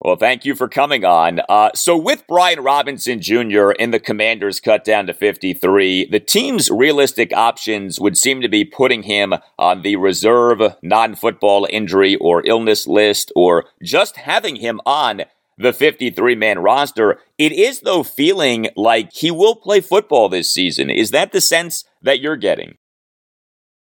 Well, 0.02 0.16
thank 0.16 0.46
you 0.46 0.56
for 0.56 0.70
coming 0.70 1.04
on. 1.04 1.42
Uh, 1.50 1.72
so, 1.76 1.98
with 1.98 2.26
Brian 2.26 2.62
Robinson 2.62 3.22
Jr. 3.22 3.72
in 3.72 3.92
the 3.92 4.00
Commanders 4.00 4.62
cut 4.62 4.86
down 4.86 5.08
to 5.08 5.14
53, 5.14 6.06
the 6.06 6.22
team's 6.22 6.72
realistic 6.72 7.34
options 7.34 8.00
would 8.00 8.18
seem 8.18 8.40
to 8.40 8.48
be 8.48 8.64
putting 8.64 9.04
him 9.04 9.34
on 9.58 9.82
the 9.82 9.98
reserve 9.98 10.62
non 10.82 11.16
football 11.16 11.68
injury 11.70 12.16
or 12.16 12.46
illness 12.48 12.88
list, 12.88 13.34
or 13.36 13.66
just 13.84 14.16
having 14.16 14.58
him 14.58 14.80
on 14.86 15.24
the 15.58 15.74
53 15.74 16.34
man 16.36 16.60
roster. 16.60 17.20
It 17.38 17.52
is, 17.52 17.82
though, 17.82 18.04
feeling 18.04 18.70
like 18.78 19.12
he 19.12 19.32
will 19.32 19.56
play 19.56 19.82
football 19.82 20.30
this 20.30 20.50
season. 20.50 20.90
Is 20.90 21.12
that 21.12 21.34
the 21.34 21.42
sense 21.42 21.84
that 22.02 22.22
you're 22.22 22.38
getting? 22.38 22.78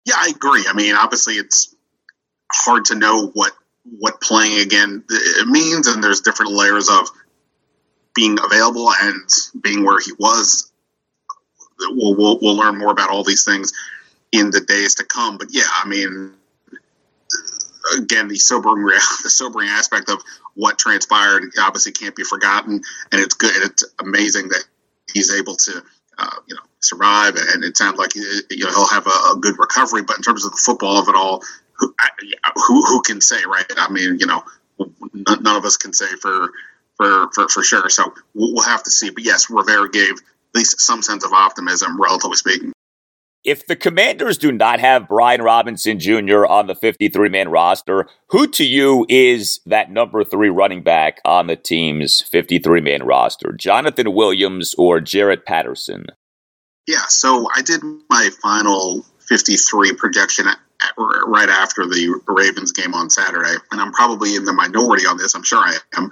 Yeah, 0.05 0.15
I 0.19 0.33
agree. 0.35 0.65
I 0.69 0.73
mean, 0.75 0.95
obviously, 0.95 1.35
it's 1.35 1.75
hard 2.51 2.87
to 2.87 2.95
know 2.95 3.29
what 3.29 3.53
what 3.99 4.21
playing 4.21 4.61
again 4.61 5.05
means, 5.47 5.87
and 5.89 6.03
there's 6.03 6.21
different 6.21 6.53
layers 6.53 6.89
of 6.89 7.09
being 8.15 8.39
available 8.43 8.91
and 9.01 9.29
being 9.61 9.85
where 9.85 9.99
he 9.99 10.13
was. 10.19 10.71
We'll, 11.81 12.15
we'll, 12.15 12.39
we'll 12.41 12.57
learn 12.57 12.79
more 12.79 12.93
about 12.93 13.11
all 13.11 13.25
these 13.25 13.45
things 13.45 13.73
in 14.31 14.51
the 14.51 14.61
days 14.61 14.97
to 14.97 15.05
come. 15.05 15.37
But 15.37 15.49
yeah, 15.51 15.67
I 15.75 15.89
mean, 15.89 16.33
again, 17.99 18.29
the 18.29 18.37
sobering 18.37 18.85
the 19.23 19.31
sobering 19.31 19.69
aspect 19.69 20.11
of 20.11 20.23
what 20.55 20.79
transpired 20.79 21.45
obviously 21.61 21.93
can't 21.93 22.15
be 22.15 22.25
forgotten, 22.25 22.83
and 23.11 23.21
it's 23.21 23.35
good. 23.35 23.53
It's 23.57 23.85
amazing 24.01 24.49
that 24.49 24.65
he's 25.13 25.35
able 25.35 25.57
to, 25.57 25.83
uh, 26.19 26.37
you 26.47 26.55
know, 26.55 26.63
survive, 26.81 27.37
and 27.37 27.65
it 27.65 27.77
sounds 27.77 27.99
like 27.99 28.15
you 28.15 28.23
know 28.51 28.71
he'll 28.71 28.89
have 28.89 29.07
a, 29.07 29.11
a, 29.11 29.39
good 29.41 29.59
recovery. 29.59 30.03
But 30.03 30.17
in 30.17 30.23
terms 30.23 30.45
of 30.45 30.53
the 30.53 30.59
football 30.59 30.99
of 30.99 31.09
it 31.09 31.15
all, 31.15 31.43
who, 31.75 31.95
who, 32.55 32.85
who 32.85 33.03
can 33.03 33.21
say, 33.21 33.43
right? 33.47 33.65
I 33.77 33.91
mean, 33.91 34.19
you 34.19 34.27
know, 34.27 34.45
none 35.15 35.57
of 35.57 35.65
us 35.65 35.77
can 35.77 35.93
say 35.93 36.07
for 36.21 36.51
for 36.97 37.31
for, 37.33 37.49
for 37.49 37.63
sure. 37.63 37.89
So 37.89 38.15
we'll 38.35 38.63
have 38.63 38.83
to 38.83 38.91
see. 38.91 39.11
But 39.11 39.25
yes, 39.25 39.51
Rivera 39.51 39.91
gave 39.91 40.13
at 40.13 40.55
least 40.55 40.81
some 40.81 41.03
sense 41.03 41.25
of 41.25 41.33
optimism, 41.33 42.01
relatively 42.01 42.37
speaking. 42.37 42.72
If 43.45 43.67
the 43.67 43.75
Commanders 43.75 44.39
do 44.39 44.53
not 44.53 44.79
have 44.79 45.09
Brian 45.09 45.43
Robinson 45.43 45.99
Jr. 45.99 46.47
on 46.47 46.69
the 46.69 46.77
53 46.77 47.29
man 47.29 47.49
roster, 47.49 48.07
who 48.29 48.47
to 48.47 48.65
you 48.65 49.05
is 49.09 49.59
that 49.67 49.91
number 49.91 50.23
three 50.23 50.49
running 50.49 50.85
back 50.85 51.21
on 51.25 51.49
the 51.49 51.57
team's 51.57 52.21
53 52.21 52.81
man 52.81 53.03
roster? 53.03 53.53
Jonathan 53.53 54.15
Williams 54.15 54.77
or 54.79 55.01
Jaret 55.01 55.45
Patterson? 55.45 56.07
Yeah, 56.87 57.07
so 57.09 57.49
I 57.55 57.63
did 57.63 57.83
my 58.09 58.31
final 58.41 59.05
53 59.29 59.95
projection 59.95 60.47
at, 60.47 60.59
right 60.97 61.49
after 61.49 61.85
the 61.87 62.21
Ravens 62.27 62.71
game 62.71 62.95
on 62.95 63.11
Saturday, 63.11 63.55
and 63.73 63.81
I'm 63.81 63.93
probably 63.93 64.37
in 64.37 64.45
the 64.45 64.53
minority 64.53 65.07
on 65.07 65.17
this. 65.17 65.35
I'm 65.35 65.45
sure 65.45 65.59
I 65.59 65.77
am. 65.97 66.11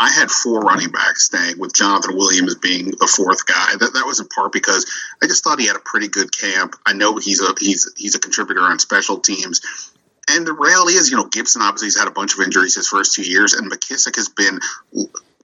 I 0.00 0.08
had 0.08 0.30
four 0.30 0.60
running 0.60 0.90
backs 0.90 1.26
staying, 1.26 1.58
with 1.58 1.74
Jonathan 1.74 2.16
Williams 2.16 2.54
being 2.54 2.86
the 2.86 3.06
fourth 3.06 3.44
guy. 3.44 3.72
That 3.78 3.92
that 3.92 4.06
was 4.06 4.18
in 4.18 4.28
part 4.28 4.50
because 4.50 4.90
I 5.22 5.26
just 5.26 5.44
thought 5.44 5.60
he 5.60 5.66
had 5.66 5.76
a 5.76 5.80
pretty 5.80 6.08
good 6.08 6.36
camp. 6.36 6.74
I 6.86 6.94
know 6.94 7.18
he's 7.18 7.42
a 7.42 7.54
he's 7.60 7.92
he's 7.98 8.14
a 8.14 8.18
contributor 8.18 8.62
on 8.62 8.78
special 8.78 9.18
teams. 9.18 9.60
And 10.30 10.46
the 10.46 10.54
reality 10.54 10.94
is, 10.94 11.10
you 11.10 11.18
know, 11.18 11.26
Gibson 11.26 11.60
obviously 11.60 11.88
has 11.88 11.98
had 11.98 12.08
a 12.08 12.12
bunch 12.12 12.32
of 12.32 12.40
injuries 12.40 12.76
his 12.76 12.88
first 12.88 13.14
two 13.14 13.24
years, 13.24 13.52
and 13.52 13.70
McKissic 13.70 14.16
has 14.16 14.30
been 14.30 14.58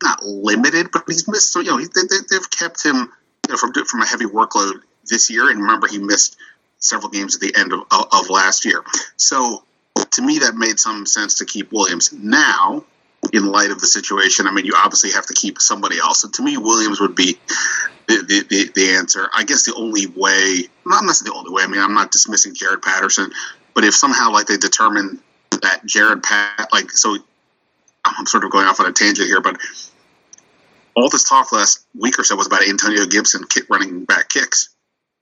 not 0.02 0.24
limited, 0.24 0.90
but 0.90 1.04
he's 1.06 1.28
missed. 1.28 1.52
So 1.52 1.60
you 1.60 1.72
know, 1.72 1.78
they, 1.78 2.36
have 2.36 2.50
kept 2.50 2.82
him 2.82 2.96
you 2.96 3.50
know, 3.50 3.56
from 3.58 3.74
from 3.74 4.00
a 4.00 4.06
heavy 4.06 4.24
workload 4.24 4.80
this 5.04 5.28
year. 5.28 5.50
And 5.50 5.60
remember, 5.60 5.86
he 5.86 5.98
missed 5.98 6.36
several 6.78 7.10
games 7.10 7.34
at 7.34 7.42
the 7.42 7.54
end 7.54 7.74
of, 7.74 7.80
of 7.90 8.30
last 8.30 8.64
year. 8.64 8.82
So 9.16 9.64
to 10.12 10.22
me, 10.22 10.38
that 10.38 10.54
made 10.54 10.78
some 10.78 11.04
sense 11.04 11.36
to 11.36 11.44
keep 11.44 11.72
Williams. 11.72 12.10
Now 12.10 12.84
in 13.32 13.46
light 13.46 13.70
of 13.70 13.80
the 13.80 13.86
situation. 13.86 14.46
I 14.46 14.52
mean, 14.52 14.64
you 14.64 14.74
obviously 14.76 15.12
have 15.12 15.26
to 15.26 15.34
keep 15.34 15.60
somebody 15.60 15.98
else. 15.98 16.24
And 16.24 16.32
to 16.34 16.42
me, 16.42 16.56
Williams 16.56 17.00
would 17.00 17.14
be 17.14 17.38
the, 18.06 18.16
the, 18.16 18.46
the, 18.48 18.70
the 18.74 18.94
answer. 18.96 19.28
I 19.34 19.44
guess 19.44 19.64
the 19.64 19.74
only 19.74 20.06
way, 20.06 20.68
not 20.84 21.04
necessarily 21.04 21.32
the 21.32 21.38
only 21.38 21.52
way, 21.52 21.62
I 21.62 21.66
mean, 21.66 21.80
I'm 21.80 21.94
not 21.94 22.12
dismissing 22.12 22.54
Jaret 22.54 22.82
Patterson, 22.82 23.30
but 23.74 23.84
if 23.84 23.94
somehow 23.94 24.32
like 24.32 24.46
they 24.46 24.56
determine 24.56 25.20
that 25.50 25.84
Jared 25.86 26.22
Pat, 26.22 26.68
like, 26.72 26.90
so 26.90 27.16
I'm 28.04 28.26
sort 28.26 28.44
of 28.44 28.50
going 28.50 28.66
off 28.66 28.80
on 28.80 28.86
a 28.86 28.92
tangent 28.92 29.26
here, 29.26 29.40
but 29.40 29.58
all 30.94 31.10
this 31.10 31.28
talk 31.28 31.52
last 31.52 31.84
week 31.94 32.18
or 32.18 32.24
so 32.24 32.36
was 32.36 32.46
about 32.46 32.66
Antonio 32.66 33.06
Gibson 33.06 33.42
running 33.68 34.04
back 34.04 34.28
kicks. 34.28 34.70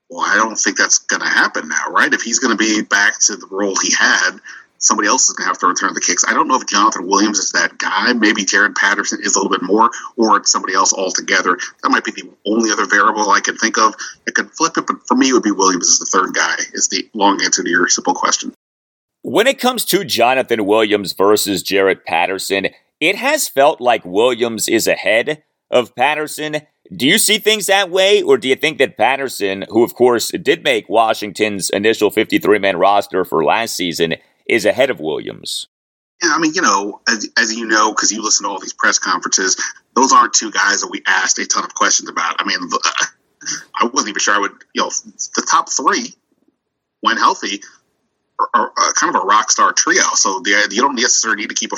Well, 0.09 0.25
I 0.25 0.35
don't 0.35 0.55
think 0.55 0.77
that's 0.77 0.99
going 0.99 1.21
to 1.21 1.27
happen 1.27 1.67
now, 1.67 1.89
right? 1.89 2.13
If 2.13 2.21
he's 2.21 2.39
going 2.39 2.55
to 2.55 2.63
be 2.63 2.81
back 2.83 3.19
to 3.21 3.35
the 3.35 3.47
role 3.49 3.75
he 3.75 3.93
had, 3.97 4.39
somebody 4.85 5.07
else 5.07 5.27
is 5.27 5.35
going 5.35 5.45
to 5.45 5.49
have 5.49 5.57
to 5.59 5.67
return 5.67 5.93
the 5.93 6.01
kicks. 6.01 6.23
I 6.27 6.33
don't 6.33 6.47
know 6.47 6.55
if 6.55 6.67
Jonathan 6.67 7.07
Williams 7.07 7.39
is 7.39 7.51
that 7.53 7.77
guy. 7.77 8.13
Maybe 8.13 8.45
Jaret 8.45 8.75
Patterson 8.75 9.19
is 9.21 9.35
a 9.35 9.39
little 9.39 9.51
bit 9.51 9.63
more, 9.63 9.89
or 10.15 10.37
it's 10.37 10.51
somebody 10.51 10.75
else 10.75 10.93
altogether. 10.93 11.57
That 11.81 11.89
might 11.89 12.03
be 12.03 12.11
the 12.11 12.29
only 12.45 12.71
other 12.71 12.85
variable 12.85 13.29
I 13.29 13.39
can 13.39 13.57
think 13.57 13.77
of. 13.77 13.95
It 14.27 14.35
could 14.35 14.51
flip 14.51 14.77
it, 14.77 14.85
but 14.87 15.07
for 15.07 15.15
me, 15.15 15.29
it 15.29 15.33
would 15.33 15.43
be 15.43 15.51
Williams 15.51 15.89
as 15.89 15.99
the 15.99 16.05
third 16.05 16.33
guy, 16.33 16.55
is 16.73 16.87
the 16.89 17.09
long 17.13 17.41
answer 17.43 17.63
to 17.63 17.69
your 17.69 17.87
simple 17.87 18.13
question. 18.13 18.53
When 19.23 19.47
it 19.47 19.59
comes 19.59 19.85
to 19.85 20.05
Jonathan 20.05 20.65
Williams 20.65 21.13
versus 21.13 21.63
Jaret 21.63 22.05
Patterson, 22.05 22.67
it 22.99 23.15
has 23.15 23.49
felt 23.49 23.81
like 23.81 24.05
Williams 24.05 24.67
is 24.67 24.87
ahead 24.87 25.43
of 25.71 25.95
Patterson. 25.95 26.61
Do 26.95 27.07
you 27.07 27.17
see 27.17 27.39
things 27.39 27.65
that 27.65 27.89
way, 27.89 28.21
or 28.21 28.37
do 28.37 28.47
you 28.47 28.55
think 28.55 28.77
that 28.77 28.97
Patterson, 28.97 29.65
who 29.69 29.83
of 29.83 29.95
course 29.95 30.29
did 30.29 30.63
make 30.63 30.87
Washington's 30.87 31.71
initial 31.71 32.11
53 32.11 32.59
man 32.59 32.77
roster 32.77 33.25
for 33.25 33.43
last 33.43 33.75
season, 33.75 34.13
is 34.47 34.65
ahead 34.65 34.89
of 34.89 34.99
Williams. 34.99 35.67
Yeah, 36.23 36.31
I 36.33 36.39
mean, 36.39 36.53
you 36.53 36.61
know, 36.61 37.01
as, 37.07 37.29
as 37.37 37.53
you 37.53 37.65
know, 37.65 37.91
because 37.91 38.11
you 38.11 38.23
listen 38.23 38.45
to 38.45 38.49
all 38.49 38.59
these 38.59 38.73
press 38.73 38.99
conferences, 38.99 39.61
those 39.95 40.13
aren't 40.13 40.33
two 40.33 40.51
guys 40.51 40.81
that 40.81 40.89
we 40.89 41.03
asked 41.05 41.39
a 41.39 41.45
ton 41.45 41.65
of 41.65 41.73
questions 41.73 42.09
about. 42.09 42.35
I 42.39 42.45
mean, 42.45 42.57
I 43.75 43.85
wasn't 43.85 44.09
even 44.09 44.19
sure 44.19 44.35
I 44.35 44.39
would, 44.39 44.53
you 44.73 44.83
know, 44.83 44.89
the 44.89 45.45
top 45.49 45.69
three, 45.69 46.13
when 47.01 47.17
healthy, 47.17 47.61
are, 48.39 48.49
are 48.53 48.71
uh, 48.77 48.93
kind 48.93 49.15
of 49.15 49.21
a 49.21 49.25
rock 49.25 49.51
star 49.51 49.73
trio. 49.73 50.03
So 50.13 50.39
the, 50.39 50.67
you 50.71 50.81
don't 50.81 50.95
necessarily 50.95 51.41
need 51.41 51.49
to 51.49 51.55
keep 51.55 51.73
a 51.73 51.77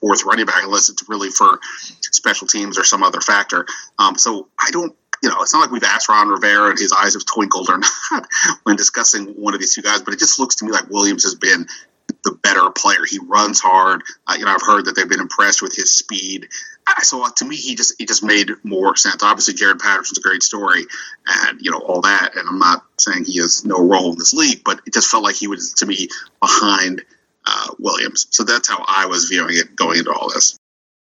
fourth 0.00 0.24
running 0.24 0.46
back 0.46 0.62
unless 0.62 0.88
it's 0.88 1.08
really 1.08 1.30
for 1.30 1.58
special 2.00 2.46
teams 2.46 2.78
or 2.78 2.84
some 2.84 3.02
other 3.02 3.20
factor. 3.20 3.66
Um, 3.98 4.16
so 4.16 4.48
I 4.58 4.70
don't 4.70 4.94
you 5.22 5.30
know, 5.30 5.40
it's 5.40 5.52
not 5.54 5.60
like 5.60 5.70
we've 5.70 5.82
asked 5.82 6.08
Ron 6.08 6.28
Rivera 6.28 6.70
and 6.70 6.78
his 6.78 6.92
eyes 6.92 7.14
have 7.14 7.24
twinkled 7.24 7.70
or 7.70 7.78
not 8.12 8.28
when 8.64 8.76
discussing 8.76 9.28
one 9.28 9.54
of 9.54 9.60
these 9.60 9.74
two 9.74 9.82
guys, 9.82 10.02
but 10.02 10.14
it 10.14 10.20
just 10.20 10.38
looks 10.38 10.56
to 10.56 10.64
me 10.64 10.72
like 10.72 10.90
Williams 10.90 11.24
has 11.24 11.34
been 11.34 11.66
the 12.26 12.32
better 12.42 12.68
player. 12.70 13.04
He 13.08 13.20
runs 13.20 13.60
hard. 13.60 14.02
Uh, 14.26 14.34
you 14.36 14.44
know, 14.44 14.50
I've 14.50 14.66
heard 14.66 14.86
that 14.86 14.96
they've 14.96 15.08
been 15.08 15.20
impressed 15.20 15.62
with 15.62 15.74
his 15.74 15.92
speed. 15.92 16.48
So 17.02 17.24
uh, 17.24 17.30
to 17.36 17.44
me, 17.44 17.56
he 17.56 17.76
just 17.76 17.94
he 17.98 18.04
just 18.04 18.22
made 18.22 18.50
more 18.64 18.96
sense. 18.96 19.22
Obviously, 19.22 19.54
Jaret 19.54 19.80
Patterson's 19.80 20.18
a 20.18 20.22
great 20.22 20.42
story, 20.42 20.84
and 21.26 21.60
you 21.60 21.70
know 21.70 21.78
all 21.78 22.02
that. 22.02 22.36
And 22.36 22.48
I'm 22.48 22.58
not 22.58 22.84
saying 22.98 23.24
he 23.24 23.38
has 23.38 23.64
no 23.64 23.78
role 23.78 24.12
in 24.12 24.18
this 24.18 24.34
league, 24.34 24.62
but 24.64 24.80
it 24.86 24.92
just 24.92 25.08
felt 25.08 25.22
like 25.22 25.36
he 25.36 25.46
was 25.46 25.74
to 25.74 25.86
me 25.86 26.08
behind 26.40 27.02
uh, 27.46 27.68
Williams. 27.78 28.26
So 28.30 28.44
that's 28.44 28.68
how 28.68 28.84
I 28.86 29.06
was 29.06 29.26
viewing 29.26 29.56
it 29.56 29.76
going 29.76 29.98
into 29.98 30.12
all 30.12 30.28
this. 30.32 30.58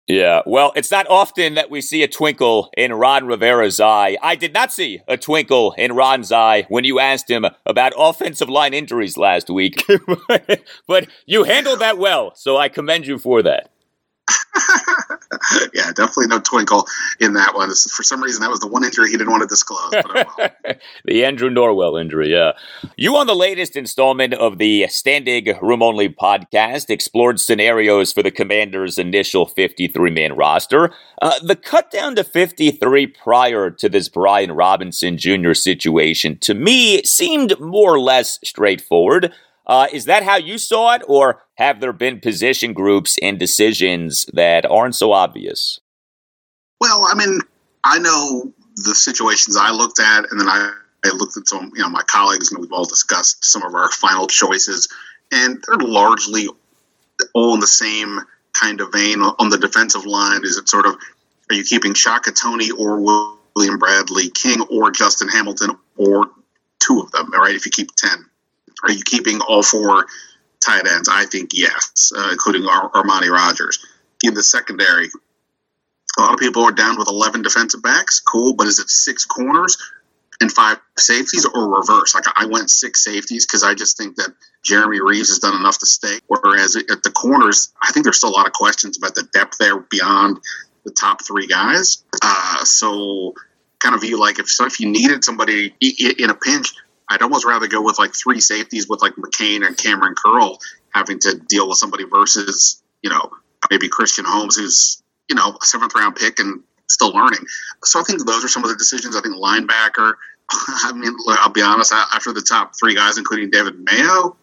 Yeah, 0.07 0.41
well, 0.45 0.73
it's 0.75 0.91
not 0.91 1.07
often 1.09 1.53
that 1.53 1.69
we 1.69 1.79
see 1.79 2.03
a 2.03 2.09
twinkle 2.09 2.69
in 2.75 2.91
Ron 2.91 3.25
Rivera's 3.25 3.79
eye. 3.79 4.17
I 4.21 4.35
did 4.35 4.53
not 4.53 4.73
see 4.73 4.99
a 5.07 5.15
twinkle 5.15 5.73
in 5.77 5.93
Ron's 5.93 6.29
eye 6.29 6.63
when 6.67 6.83
you 6.83 6.99
asked 6.99 7.31
him 7.31 7.45
about 7.65 7.93
offensive 7.97 8.49
line 8.49 8.73
injuries 8.73 9.15
last 9.15 9.49
week. 9.49 9.81
but 10.87 11.07
you 11.25 11.45
handled 11.45 11.79
that 11.79 11.97
well, 11.97 12.33
so 12.35 12.57
I 12.57 12.67
commend 12.67 13.07
you 13.07 13.17
for 13.17 13.41
that. 13.43 13.72
yeah, 15.73 15.91
definitely 15.93 16.27
no 16.27 16.39
twinkle 16.39 16.85
in 17.19 17.33
that 17.33 17.55
one. 17.55 17.69
For 17.69 18.03
some 18.03 18.21
reason, 18.21 18.41
that 18.41 18.49
was 18.49 18.59
the 18.59 18.67
one 18.67 18.83
injury 18.83 19.09
he 19.09 19.17
didn't 19.17 19.31
want 19.31 19.41
to 19.41 19.47
disclose. 19.47 19.93
Oh 19.93 20.49
the 21.05 21.25
Andrew 21.25 21.49
Norwell 21.49 21.99
injury, 21.99 22.31
yeah. 22.31 22.53
You 22.95 23.15
on 23.15 23.27
the 23.27 23.35
latest 23.35 23.75
installment 23.75 24.33
of 24.33 24.57
the 24.57 24.87
Standing 24.87 25.57
Room 25.61 25.81
Only 25.81 26.09
podcast 26.09 26.89
explored 26.89 27.39
scenarios 27.39 28.13
for 28.13 28.21
the 28.21 28.31
Commanders' 28.31 28.97
initial 28.97 29.45
53 29.45 30.11
man 30.11 30.35
roster. 30.35 30.93
Uh, 31.21 31.39
the 31.41 31.55
cut 31.55 31.89
down 31.89 32.15
to 32.15 32.23
53 32.23 33.07
prior 33.07 33.71
to 33.71 33.89
this 33.89 34.09
Brian 34.09 34.51
Robinson 34.51 35.17
Jr. 35.17 35.53
situation, 35.53 36.37
to 36.39 36.53
me, 36.53 37.03
seemed 37.03 37.59
more 37.59 37.95
or 37.95 37.99
less 37.99 38.39
straightforward. 38.43 39.33
Uh, 39.65 39.87
is 39.93 40.05
that 40.05 40.23
how 40.23 40.35
you 40.35 40.57
saw 40.57 40.93
it, 40.93 41.01
or 41.07 41.41
have 41.55 41.79
there 41.79 41.93
been 41.93 42.19
position 42.19 42.73
groups 42.73 43.17
and 43.21 43.39
decisions 43.39 44.25
that 44.33 44.65
aren't 44.65 44.95
so 44.95 45.13
obvious? 45.13 45.79
Well, 46.81 47.07
I 47.09 47.15
mean, 47.15 47.39
I 47.83 47.99
know 47.99 48.53
the 48.75 48.95
situations 48.95 49.55
I 49.55 49.71
looked 49.71 49.99
at, 49.99 50.29
and 50.29 50.39
then 50.39 50.49
I, 50.49 50.73
I 51.05 51.09
looked 51.09 51.37
at 51.37 51.47
some, 51.47 51.71
you 51.75 51.81
know, 51.81 51.89
my 51.89 52.03
colleagues, 52.03 52.51
and 52.51 52.59
we've 52.59 52.73
all 52.73 52.85
discussed 52.85 53.45
some 53.45 53.63
of 53.63 53.73
our 53.73 53.89
final 53.89 54.27
choices, 54.27 54.89
and 55.31 55.63
they're 55.65 55.87
largely 55.87 56.47
all 57.33 57.53
in 57.53 57.59
the 57.59 57.67
same 57.67 58.19
kind 58.59 58.81
of 58.81 58.91
vein. 58.91 59.21
On 59.21 59.49
the 59.49 59.57
defensive 59.57 60.05
line, 60.05 60.41
is 60.43 60.57
it 60.57 60.67
sort 60.67 60.85
of 60.85 60.95
are 61.49 61.55
you 61.55 61.63
keeping 61.63 61.93
Shaka 61.93 62.31
Toney 62.31 62.71
or 62.71 62.99
William 63.55 63.77
Bradley 63.77 64.29
King 64.29 64.61
or 64.61 64.91
Justin 64.91 65.27
Hamilton 65.27 65.77
or 65.97 66.31
two 66.79 66.99
of 67.01 67.11
them? 67.11 67.31
All 67.33 67.41
right, 67.41 67.55
if 67.55 67.65
you 67.65 67.71
keep 67.71 67.95
ten. 67.95 68.25
Are 68.83 68.91
you 68.91 69.03
keeping 69.03 69.41
all 69.41 69.63
four 69.63 70.05
tight 70.65 70.87
ends? 70.87 71.09
I 71.11 71.25
think 71.25 71.51
yes, 71.53 72.11
uh, 72.15 72.29
including 72.31 72.65
Ar- 72.65 72.91
Armani 72.91 73.29
Rogers. 73.29 73.85
In 74.23 74.33
the 74.33 74.43
secondary, 74.43 75.09
a 76.17 76.21
lot 76.21 76.33
of 76.33 76.39
people 76.39 76.63
are 76.63 76.71
down 76.71 76.97
with 76.97 77.07
11 77.07 77.41
defensive 77.41 77.81
backs. 77.81 78.19
Cool, 78.19 78.55
but 78.55 78.67
is 78.67 78.79
it 78.79 78.89
six 78.89 79.25
corners 79.25 79.77
and 80.39 80.51
five 80.51 80.79
safeties 80.97 81.45
or 81.45 81.75
reverse? 81.75 82.15
Like 82.15 82.25
I 82.35 82.45
went 82.45 82.69
six 82.69 83.03
safeties 83.03 83.45
because 83.45 83.63
I 83.63 83.73
just 83.73 83.97
think 83.97 84.15
that 84.17 84.33
Jeremy 84.63 85.01
Reaves 85.01 85.29
has 85.29 85.39
done 85.39 85.55
enough 85.55 85.79
to 85.79 85.85
stay. 85.85 86.19
Whereas 86.27 86.75
at 86.75 87.03
the 87.03 87.11
corners, 87.11 87.73
I 87.81 87.91
think 87.91 88.05
there's 88.05 88.17
still 88.17 88.29
a 88.29 88.37
lot 88.37 88.47
of 88.47 88.53
questions 88.53 88.97
about 88.97 89.15
the 89.15 89.23
depth 89.23 89.57
there 89.59 89.79
beyond 89.79 90.39
the 90.85 90.91
top 90.91 91.23
three 91.25 91.47
guys. 91.47 92.03
Uh, 92.21 92.63
so 92.63 93.33
kind 93.79 93.95
of 93.95 94.01
view 94.01 94.17
like 94.19 94.39
if 94.39 94.49
so 94.49 94.65
if 94.65 94.79
you 94.79 94.89
needed 94.89 95.23
somebody 95.23 95.75
in 95.81 96.29
a 96.29 96.35
pinch, 96.35 96.73
I'd 97.13 97.21
almost 97.21 97.45
rather 97.45 97.67
go 97.67 97.81
with 97.83 97.99
like 97.99 98.15
three 98.15 98.39
safeties 98.39 98.89
with 98.89 99.01
like 99.01 99.13
McCain 99.13 99.65
and 99.65 99.77
Kamren 99.77 100.15
Curl 100.15 100.57
having 100.89 101.19
to 101.19 101.35
deal 101.47 101.69
with 101.69 101.77
somebody 101.77 102.05
versus, 102.05 102.81
you 103.03 103.11
know, 103.11 103.29
maybe 103.69 103.87
Christian 103.87 104.25
Holmes, 104.25 104.57
who's, 104.57 105.03
you 105.29 105.35
know, 105.35 105.55
a 105.61 105.65
seventh 105.65 105.93
round 105.95 106.15
pick 106.15 106.39
and 106.39 106.63
still 106.87 107.11
learning. 107.11 107.45
So 107.83 107.99
I 107.99 108.03
think 108.03 108.25
those 108.25 108.43
are 108.43 108.47
some 108.47 108.63
of 108.63 108.69
the 108.69 108.75
decisions. 108.75 109.15
I 109.15 109.21
think 109.21 109.35
linebacker, 109.35 110.13
I 110.49 110.91
mean, 110.93 111.15
I'll 111.29 111.51
be 111.51 111.61
honest, 111.61 111.93
after 111.93 112.33
the 112.33 112.41
top 112.41 112.73
three 112.79 112.95
guys, 112.95 113.19
including 113.19 113.51
David 113.51 113.79
Mayo, 113.79 114.35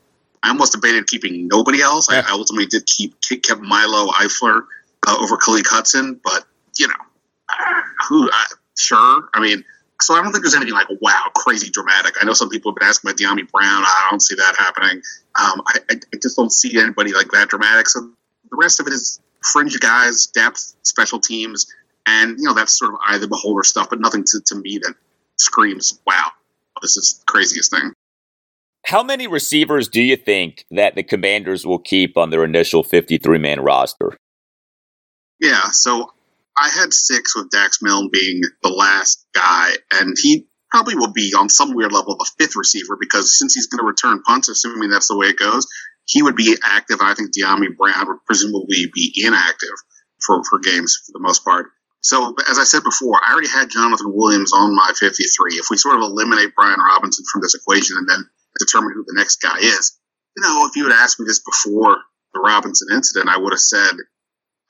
I 0.43 0.49
almost 0.49 0.73
debated 0.73 1.09
keeping 1.09 1.49
nobody 1.49 1.83
else. 1.83 2.09
Yeah. 2.11 2.25
I 2.27 2.31
ultimately 2.31 2.66
did 2.66 2.87
keep 2.87 3.21
kept 3.21 3.61
Milo 3.61 4.12
Eifler 4.12 4.62
uh, 5.07 5.16
over 5.21 5.37
Khaleke 5.37 5.66
Hudson, 5.66 6.21
but, 6.23 6.45
you 6.79 6.87
know, 6.87 6.95
who, 8.09 8.29
uh, 8.31 8.45
sure. 8.79 9.29
I 9.35 9.41
mean, 9.41 9.64
so 10.03 10.14
I 10.14 10.22
don't 10.22 10.32
think 10.32 10.44
there's 10.44 10.55
anything 10.55 10.74
like 10.74 10.88
wow, 11.01 11.30
crazy 11.34 11.70
dramatic. 11.70 12.14
I 12.20 12.24
know 12.24 12.32
some 12.32 12.48
people 12.48 12.72
have 12.72 12.76
been 12.76 12.88
asking 12.88 13.11
about 13.11 13.18
Dyami 13.18 13.51
Brown. 13.51 13.82
I 13.84 14.07
don't 14.11 14.22
see 14.22 14.34
that 14.36 14.57
happening. 14.59 15.03
Um, 15.34 15.62
I, 15.66 15.78
I, 15.90 16.16
just 16.20 16.36
don't 16.36 16.53
see 16.53 16.78
anybody 16.78 17.12
like 17.12 17.30
that 17.32 17.48
dramatic. 17.48 17.88
So 17.88 18.01
the 18.01 18.57
rest 18.57 18.80
of 18.80 18.86
it 18.86 18.92
is 18.92 19.20
fringe 19.53 19.78
guys, 19.80 20.26
depth, 20.26 20.74
special 20.82 21.20
teams, 21.20 21.66
and 22.07 22.38
you 22.38 22.44
know 22.44 22.55
that's 22.55 22.78
sort 22.78 22.92
of 22.92 23.01
eye 23.07 23.16
of 23.16 23.20
the 23.20 23.28
beholder 23.28 23.64
stuff, 23.64 23.90
but 23.90 24.01
nothing 24.01 24.24
to, 24.24 24.40
to 24.46 24.55
me 24.57 24.78
that 24.78 24.94
screams 25.36 25.98
wow, 26.07 26.30
this 26.82 26.96
is 26.96 27.18
the 27.18 27.32
craziest 27.32 27.70
thing. 27.70 27.92
How 28.86 29.03
many 29.03 29.26
receivers 29.26 29.88
do 29.88 30.03
you 30.03 30.16
think 30.16 30.64
that 30.70 30.94
the 30.94 31.03
Commanders 31.03 31.66
will 31.66 31.78
keep 31.78 32.16
on 32.16 32.30
their 32.30 32.44
initial 32.44 32.82
53 32.82 33.38
man 33.38 33.61
roster? 33.61 34.16
Yeah, 35.38 35.70
so 35.70 36.12
I 36.59 36.68
had 36.68 36.92
six 36.92 37.36
with 37.36 37.51
Dax 37.51 37.78
Milne 37.80 38.11
being 38.12 38.40
the 38.62 38.70
last 38.70 39.26
guy, 39.34 39.70
and 39.92 40.16
he 40.20 40.48
probably 40.70 40.94
will 40.94 41.12
be 41.12 41.34
on 41.36 41.48
some 41.48 41.74
weird 41.74 41.92
level 41.92 42.12
of 42.12 42.20
a 42.20 42.42
fifth 42.42 42.57
receiver 42.57 42.96
because 43.01 43.38
since 43.38 43.55
he's 43.55 43.66
going 43.66 43.80
to 43.80 43.86
return 43.86 44.22
punts, 44.22 44.48
assuming 44.48 44.90
that's 44.90 45.09
the 45.09 45.16
way 45.16 45.26
it 45.26 45.38
goes, 45.38 45.66
he 46.07 46.22
would 46.22 46.36
be 46.36 46.57
active. 46.62 46.98
I 47.01 47.14
think 47.14 47.30
Dyami 47.34 47.76
Brown 47.76 48.07
would 48.09 48.24
presumably 48.26 48.90
be 48.92 49.12
inactive 49.24 49.76
for, 50.24 50.42
for 50.48 50.59
games 50.59 50.98
for 51.07 51.12
the 51.12 51.22
most 51.22 51.44
part. 51.44 51.66
So, 52.03 52.34
as 52.48 52.59
I 52.59 52.64
said 52.64 52.82
before, 52.82 53.20
I 53.22 53.32
already 53.32 53.48
had 53.48 53.70
Jonathan 53.70 54.12
Williams 54.14 54.53
on 54.53 54.74
my 54.74 54.92
53. 54.98 55.55
If 55.55 55.66
we 55.70 55.76
sort 55.76 55.96
of 55.96 56.03
eliminate 56.03 56.55
Brian 56.57 56.80
Robinson 56.80 57.24
from 57.30 57.42
this 57.42 57.55
equation 57.55 57.96
and 57.98 58.09
then 58.09 58.24
determine 58.59 58.92
who 58.94 59.05
the 59.07 59.18
next 59.18 59.36
guy 59.36 59.59
is, 59.59 59.98
you 60.36 60.42
know, 60.42 60.66
if 60.66 60.76
you 60.76 60.88
had 60.88 60.94
asked 60.94 61.20
me 61.20 61.26
this 61.26 61.40
before 61.40 61.98
the 62.32 62.40
Robinson 62.40 62.88
incident, 62.92 63.28
I 63.28 63.36
would 63.36 63.53
have 63.53 63.61
said, 63.61 63.92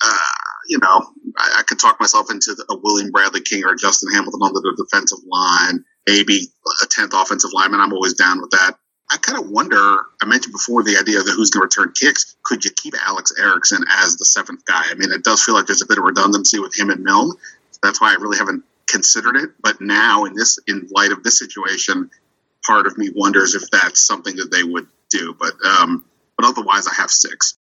uh, 0.02 0.49
you 0.70 0.78
know, 0.78 1.02
I, 1.36 1.56
I, 1.58 1.62
could 1.64 1.80
talk 1.80 1.98
myself 1.98 2.30
into 2.30 2.56
a 2.70 2.76
William 2.76 3.10
Bradley 3.10 3.40
King 3.40 3.64
or 3.64 3.74
Justin 3.74 4.12
Hamilton 4.14 4.40
on 4.40 4.54
the 4.54 4.74
defensive 4.78 5.18
line, 5.26 5.84
maybe 6.06 6.46
a 6.82 6.86
10th 6.86 7.20
offensive 7.20 7.50
lineman. 7.52 7.80
I'm 7.80 7.92
always 7.92 8.14
down 8.14 8.40
with 8.40 8.50
that. 8.50 8.76
I 9.10 9.16
kind 9.16 9.42
of 9.42 9.50
wonder. 9.50 9.98
I 10.22 10.26
mentioned 10.26 10.52
before 10.52 10.84
the 10.84 10.96
idea 10.96 11.18
of 11.18 11.26
who's 11.26 11.50
going 11.50 11.68
to 11.68 11.82
return 11.82 11.92
kicks. 11.92 12.36
Could 12.44 12.64
you 12.64 12.70
keep 12.70 12.94
Alex 13.04 13.32
Erickson 13.36 13.82
as 13.90 14.16
the 14.16 14.24
seventh 14.24 14.64
guy? 14.64 14.84
I 14.88 14.94
mean, 14.94 15.10
it 15.10 15.24
does 15.24 15.42
feel 15.42 15.56
like 15.56 15.66
there's 15.66 15.82
a 15.82 15.86
bit 15.86 15.98
of 15.98 16.04
redundancy 16.04 16.60
with 16.60 16.78
him 16.78 16.90
and 16.90 17.02
Milne. 17.02 17.32
That's 17.82 18.00
why 18.00 18.12
I 18.12 18.14
really 18.20 18.38
haven't 18.38 18.62
considered 18.86 19.34
it. 19.34 19.50
But 19.60 19.80
now, 19.80 20.26
in 20.26 20.34
this, 20.34 20.60
in 20.68 20.88
light 20.94 21.10
of 21.10 21.24
this 21.24 21.36
situation, 21.36 22.10
part 22.64 22.86
of 22.86 22.96
me 22.96 23.10
wonders 23.12 23.56
if 23.56 23.68
that's 23.70 24.06
something 24.06 24.36
that 24.36 24.52
they 24.52 24.62
would 24.62 24.86
do. 25.10 25.34
But 25.36 25.54
um, 25.66 26.04
but 26.36 26.46
otherwise, 26.46 26.86
I 26.86 26.94
have 26.94 27.10
six. 27.10 27.58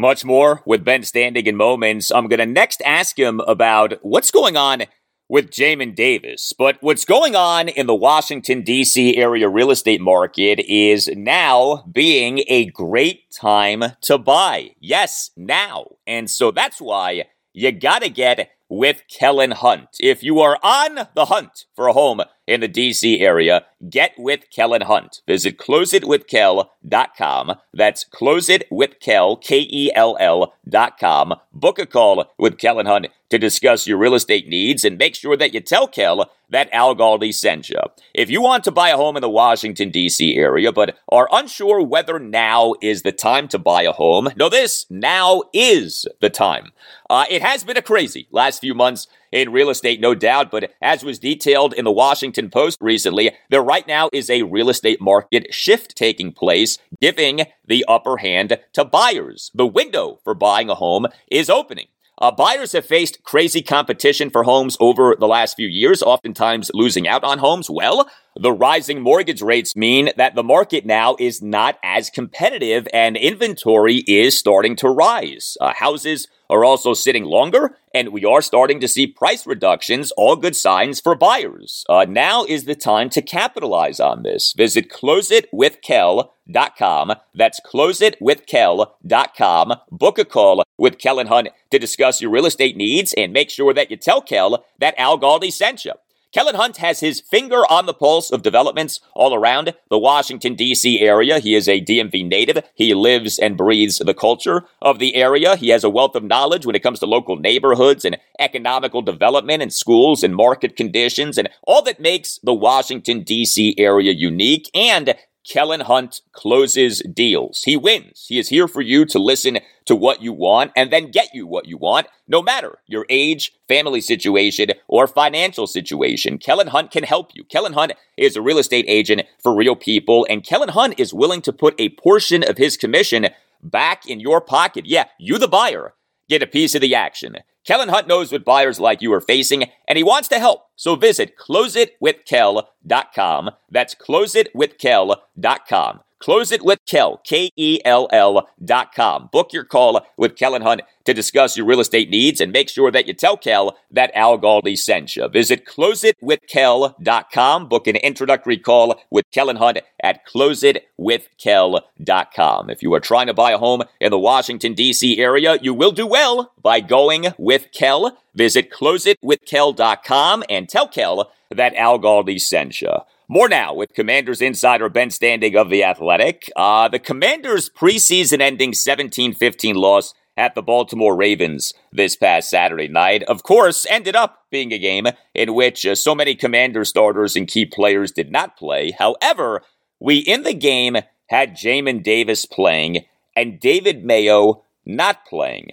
Much 0.00 0.24
more 0.24 0.62
with 0.64 0.84
Ben 0.84 1.02
Standig 1.02 1.48
in 1.48 1.56
moments. 1.56 2.12
I'm 2.12 2.28
going 2.28 2.38
to 2.38 2.46
next 2.46 2.80
ask 2.86 3.18
him 3.18 3.40
about 3.40 3.94
what's 4.02 4.30
going 4.30 4.56
on 4.56 4.84
with 5.28 5.50
Jamin 5.50 5.92
Davis. 5.92 6.52
But 6.56 6.78
what's 6.80 7.04
going 7.04 7.34
on 7.34 7.68
in 7.68 7.88
the 7.88 7.96
Washington, 7.96 8.62
D.C. 8.62 9.16
area 9.16 9.48
real 9.48 9.72
estate 9.72 10.00
market 10.00 10.60
is 10.60 11.10
now 11.16 11.84
being 11.90 12.44
a 12.46 12.66
great 12.66 13.28
time 13.32 13.82
to 14.02 14.18
buy. 14.18 14.70
Yes, 14.78 15.32
now. 15.36 15.96
And 16.06 16.30
so 16.30 16.52
that's 16.52 16.80
why 16.80 17.24
you 17.52 17.72
got 17.72 18.02
to 18.02 18.08
get 18.08 18.52
with 18.68 19.02
Kellen 19.10 19.50
Hunt. 19.50 19.88
If 19.98 20.22
you 20.22 20.38
are 20.38 20.60
on 20.62 21.08
the 21.16 21.24
hunt 21.24 21.64
for 21.74 21.88
a 21.88 21.92
home 21.92 22.22
in 22.48 22.60
the 22.60 22.68
DC 22.68 23.20
area, 23.20 23.66
get 23.88 24.12
with 24.18 24.50
Kellen 24.50 24.80
Hunt. 24.82 25.20
Visit 25.26 25.58
closeitwithkel.com. 25.58 27.54
That's 27.74 28.04
closeitwithkel, 28.04 29.42
K-E-L-L 29.42 30.54
dot 30.68 30.98
com. 30.98 31.34
Book 31.52 31.78
a 31.78 31.86
call 31.86 32.24
with 32.38 32.58
Kellen 32.58 32.86
Hunt 32.86 33.08
to 33.30 33.38
discuss 33.38 33.86
your 33.86 33.98
real 33.98 34.14
estate 34.14 34.48
needs 34.48 34.84
and 34.84 34.96
make 34.96 35.14
sure 35.14 35.36
that 35.36 35.52
you 35.52 35.60
tell 35.60 35.86
Kel 35.86 36.30
that 36.50 36.72
Al 36.72 36.96
Galdi 36.96 37.34
sent 37.34 37.68
you. 37.68 37.78
If 38.14 38.30
you 38.30 38.40
want 38.40 38.64
to 38.64 38.70
buy 38.70 38.88
a 38.88 38.96
home 38.96 39.16
in 39.16 39.20
the 39.20 39.28
Washington, 39.28 39.90
D.C. 39.90 40.34
area, 40.36 40.72
but 40.72 40.96
are 41.10 41.28
unsure 41.30 41.82
whether 41.82 42.18
now 42.18 42.74
is 42.80 43.02
the 43.02 43.12
time 43.12 43.48
to 43.48 43.58
buy 43.58 43.82
a 43.82 43.92
home, 43.92 44.30
know 44.36 44.48
this, 44.48 44.86
now 44.88 45.42
is 45.52 46.06
the 46.20 46.30
time. 46.30 46.72
Uh, 47.10 47.26
it 47.28 47.42
has 47.42 47.64
been 47.64 47.76
a 47.76 47.82
crazy 47.82 48.28
last 48.30 48.60
few 48.60 48.74
months 48.74 49.06
in 49.32 49.52
real 49.52 49.70
estate, 49.70 50.00
no 50.00 50.14
doubt, 50.14 50.50
but 50.50 50.72
as 50.80 51.04
was 51.04 51.18
detailed 51.18 51.74
in 51.74 51.84
the 51.84 51.92
Washington 51.92 52.50
Post 52.50 52.78
recently, 52.80 53.32
there 53.50 53.62
right 53.62 53.86
now 53.86 54.08
is 54.12 54.30
a 54.30 54.42
real 54.42 54.68
estate 54.70 55.00
market 55.00 55.52
shift 55.52 55.96
taking 55.96 56.32
place, 56.32 56.78
giving 57.00 57.42
the 57.66 57.84
upper 57.88 58.18
hand 58.18 58.58
to 58.72 58.84
buyers. 58.84 59.50
The 59.54 59.66
window 59.66 60.18
for 60.24 60.34
buying 60.34 60.70
a 60.70 60.74
home 60.74 61.06
is 61.30 61.50
opening. 61.50 61.86
Uh, 62.20 62.32
buyers 62.32 62.72
have 62.72 62.84
faced 62.84 63.22
crazy 63.22 63.62
competition 63.62 64.28
for 64.28 64.42
homes 64.42 64.76
over 64.80 65.16
the 65.18 65.28
last 65.28 65.54
few 65.54 65.68
years, 65.68 66.02
oftentimes 66.02 66.70
losing 66.74 67.06
out 67.06 67.22
on 67.22 67.38
homes. 67.38 67.70
Well, 67.70 68.10
the 68.40 68.52
rising 68.52 69.00
mortgage 69.00 69.42
rates 69.42 69.74
mean 69.74 70.10
that 70.16 70.34
the 70.34 70.42
market 70.42 70.84
now 70.86 71.16
is 71.18 71.42
not 71.42 71.78
as 71.82 72.10
competitive 72.10 72.86
and 72.92 73.16
inventory 73.16 74.04
is 74.06 74.38
starting 74.38 74.76
to 74.76 74.88
rise. 74.88 75.56
Uh, 75.60 75.72
houses 75.74 76.28
are 76.50 76.64
also 76.64 76.94
sitting 76.94 77.24
longer, 77.24 77.76
and 77.92 78.08
we 78.10 78.24
are 78.24 78.40
starting 78.40 78.80
to 78.80 78.88
see 78.88 79.06
price 79.06 79.46
reductions, 79.46 80.10
all 80.12 80.34
good 80.36 80.56
signs 80.56 80.98
for 81.00 81.14
buyers. 81.14 81.84
Uh, 81.88 82.06
now 82.08 82.44
is 82.44 82.64
the 82.64 82.74
time 82.74 83.10
to 83.10 83.20
capitalize 83.20 84.00
on 84.00 84.22
this. 84.22 84.54
Visit 84.56 84.88
closeitwithkel.com. 84.88 87.12
That's 87.34 87.60
closeitwithkel.com. 87.60 89.74
Book 89.90 90.18
a 90.18 90.24
call 90.24 90.64
with 90.78 90.96
Kellen 90.98 91.26
Hunt 91.26 91.48
to 91.70 91.78
discuss 91.78 92.22
your 92.22 92.30
real 92.30 92.46
estate 92.46 92.76
needs 92.76 93.12
and 93.14 93.32
make 93.32 93.50
sure 93.50 93.74
that 93.74 93.90
you 93.90 93.96
tell 93.96 94.22
Kel 94.22 94.64
that 94.78 94.94
Al 94.96 95.18
Galdi 95.18 95.52
sent 95.52 95.84
you. 95.84 95.94
Kellen 96.30 96.56
Hunt 96.56 96.76
has 96.76 97.00
his 97.00 97.20
finger 97.20 97.62
on 97.70 97.86
the 97.86 97.94
pulse 97.94 98.30
of 98.30 98.42
developments 98.42 99.00
all 99.14 99.34
around 99.34 99.74
the 99.88 99.98
Washington, 99.98 100.54
D.C. 100.54 101.00
area. 101.00 101.38
He 101.38 101.54
is 101.54 101.66
a 101.66 101.80
DMV 101.80 102.28
native. 102.28 102.62
He 102.74 102.92
lives 102.92 103.38
and 103.38 103.56
breathes 103.56 103.96
the 103.96 104.12
culture 104.12 104.64
of 104.82 104.98
the 104.98 105.14
area. 105.14 105.56
He 105.56 105.70
has 105.70 105.84
a 105.84 105.90
wealth 105.90 106.14
of 106.14 106.24
knowledge 106.24 106.66
when 106.66 106.76
it 106.76 106.82
comes 106.82 106.98
to 106.98 107.06
local 107.06 107.36
neighborhoods 107.36 108.04
and 108.04 108.18
economical 108.38 109.00
development 109.00 109.62
and 109.62 109.72
schools 109.72 110.22
and 110.22 110.36
market 110.36 110.76
conditions 110.76 111.38
and 111.38 111.48
all 111.62 111.80
that 111.82 111.98
makes 111.98 112.38
the 112.42 112.52
Washington, 112.52 113.22
D.C. 113.22 113.74
area 113.78 114.12
unique. 114.12 114.70
And 114.74 115.14
Kellen 115.44 115.80
Hunt 115.80 116.20
closes 116.32 117.00
deals. 117.00 117.62
He 117.64 117.76
wins. 117.76 118.26
He 118.28 118.38
is 118.38 118.48
here 118.48 118.68
for 118.68 118.80
you 118.80 119.04
to 119.06 119.18
listen 119.18 119.58
to 119.86 119.96
what 119.96 120.22
you 120.22 120.32
want 120.32 120.72
and 120.76 120.92
then 120.92 121.10
get 121.10 121.28
you 121.32 121.46
what 121.46 121.66
you 121.66 121.78
want, 121.78 122.06
no 122.26 122.42
matter 122.42 122.78
your 122.86 123.06
age, 123.08 123.52
family 123.66 124.00
situation, 124.00 124.68
or 124.86 125.06
financial 125.06 125.66
situation. 125.66 126.38
Kellen 126.38 126.68
Hunt 126.68 126.90
can 126.90 127.04
help 127.04 127.30
you. 127.34 127.44
Kellen 127.44 127.72
Hunt 127.72 127.92
is 128.16 128.36
a 128.36 128.42
real 128.42 128.58
estate 128.58 128.84
agent 128.88 129.22
for 129.42 129.54
real 129.54 129.76
people, 129.76 130.26
and 130.28 130.44
Kellen 130.44 130.70
Hunt 130.70 130.98
is 130.98 131.14
willing 131.14 131.40
to 131.42 131.52
put 131.52 131.74
a 131.78 131.88
portion 131.90 132.42
of 132.42 132.58
his 132.58 132.76
commission 132.76 133.28
back 133.62 134.06
in 134.06 134.20
your 134.20 134.40
pocket. 134.40 134.86
Yeah, 134.86 135.06
you, 135.18 135.38
the 135.38 135.48
buyer, 135.48 135.94
get 136.28 136.42
a 136.42 136.46
piece 136.46 136.74
of 136.74 136.80
the 136.80 136.94
action. 136.94 137.36
Kellen 137.64 137.90
Hunt 137.90 138.08
knows 138.08 138.32
what 138.32 138.44
buyers 138.44 138.80
like 138.80 139.02
you 139.02 139.12
are 139.12 139.20
facing, 139.20 139.64
and 139.86 139.98
he 139.98 140.02
wants 140.02 140.28
to 140.28 140.38
help. 140.38 140.62
So 140.74 140.96
visit 140.96 141.36
closeitwithkel.com. 141.36 143.50
That's 143.70 143.94
closeitwithkel.com. 143.94 146.00
Close 146.18 146.50
it 146.50 146.64
with 146.64 146.80
Kel, 146.84 147.18
K 147.18 147.52
E 147.56 147.78
L 147.84 148.08
L 148.12 148.48
dot 148.64 148.92
com. 148.94 149.28
Book 149.32 149.52
your 149.52 149.62
call 149.64 150.04
with 150.16 150.36
Kellen 150.36 150.62
Hunt 150.62 150.80
to 151.04 151.14
discuss 151.14 151.56
your 151.56 151.64
real 151.64 151.78
estate 151.80 152.10
needs 152.10 152.40
and 152.40 152.50
make 152.52 152.68
sure 152.68 152.90
that 152.90 153.06
you 153.06 153.14
tell 153.14 153.36
Kel 153.36 153.78
that 153.90 154.10
Al 154.14 154.36
Galdi 154.36 154.76
sent 154.76 155.14
you. 155.14 155.28
Visit 155.28 155.64
closeitwithkel.com. 155.64 157.68
Book 157.68 157.86
an 157.86 157.94
introductory 157.96 158.58
call 158.58 159.00
with 159.10 159.24
Kellen 159.32 159.54
Hunt 159.56 159.78
at 160.02 160.26
closeitwithkel.com. 160.26 162.70
If 162.70 162.82
you 162.82 162.92
are 162.94 163.00
trying 163.00 163.28
to 163.28 163.34
buy 163.34 163.52
a 163.52 163.58
home 163.58 163.84
in 164.00 164.10
the 164.10 164.18
Washington, 164.18 164.74
D.C. 164.74 165.18
area, 165.18 165.56
you 165.62 165.72
will 165.72 165.92
do 165.92 166.06
well 166.06 166.52
by 166.60 166.80
going 166.80 167.28
with 167.38 167.70
Kel. 167.72 168.18
Visit 168.34 168.72
closeitwithkel.com 168.72 170.42
and 170.50 170.68
tell 170.68 170.88
Kel 170.88 171.30
that 171.50 171.76
Al 171.76 172.00
Galdi 172.00 172.40
sent 172.40 172.82
you. 172.82 172.90
More 173.30 173.50
now 173.50 173.74
with 173.74 173.92
Commanders 173.92 174.40
insider 174.40 174.88
Ben 174.88 175.10
Standig 175.10 175.54
of 175.54 175.68
The 175.68 175.84
Athletic. 175.84 176.50
Uh, 176.56 176.88
the 176.88 176.98
Commanders' 176.98 177.68
preseason 177.68 178.40
ending 178.40 178.72
17 178.72 179.34
15 179.34 179.76
loss 179.76 180.14
at 180.38 180.54
the 180.54 180.62
Baltimore 180.62 181.14
Ravens 181.14 181.74
this 181.92 182.16
past 182.16 182.48
Saturday 182.48 182.88
night, 182.88 183.22
of 183.24 183.42
course, 183.42 183.84
ended 183.90 184.16
up 184.16 184.44
being 184.50 184.72
a 184.72 184.78
game 184.78 185.08
in 185.34 185.52
which 185.52 185.84
uh, 185.84 185.94
so 185.94 186.14
many 186.14 186.34
Commander 186.34 186.86
starters 186.86 187.36
and 187.36 187.46
key 187.46 187.66
players 187.66 188.12
did 188.12 188.32
not 188.32 188.56
play. 188.56 188.92
However, 188.92 189.62
we 190.00 190.18
in 190.18 190.44
the 190.44 190.54
game 190.54 190.96
had 191.28 191.54
Jamin 191.54 192.02
Davis 192.02 192.46
playing 192.46 193.04
and 193.36 193.60
David 193.60 194.06
Mayo 194.06 194.64
not 194.86 195.26
playing. 195.26 195.72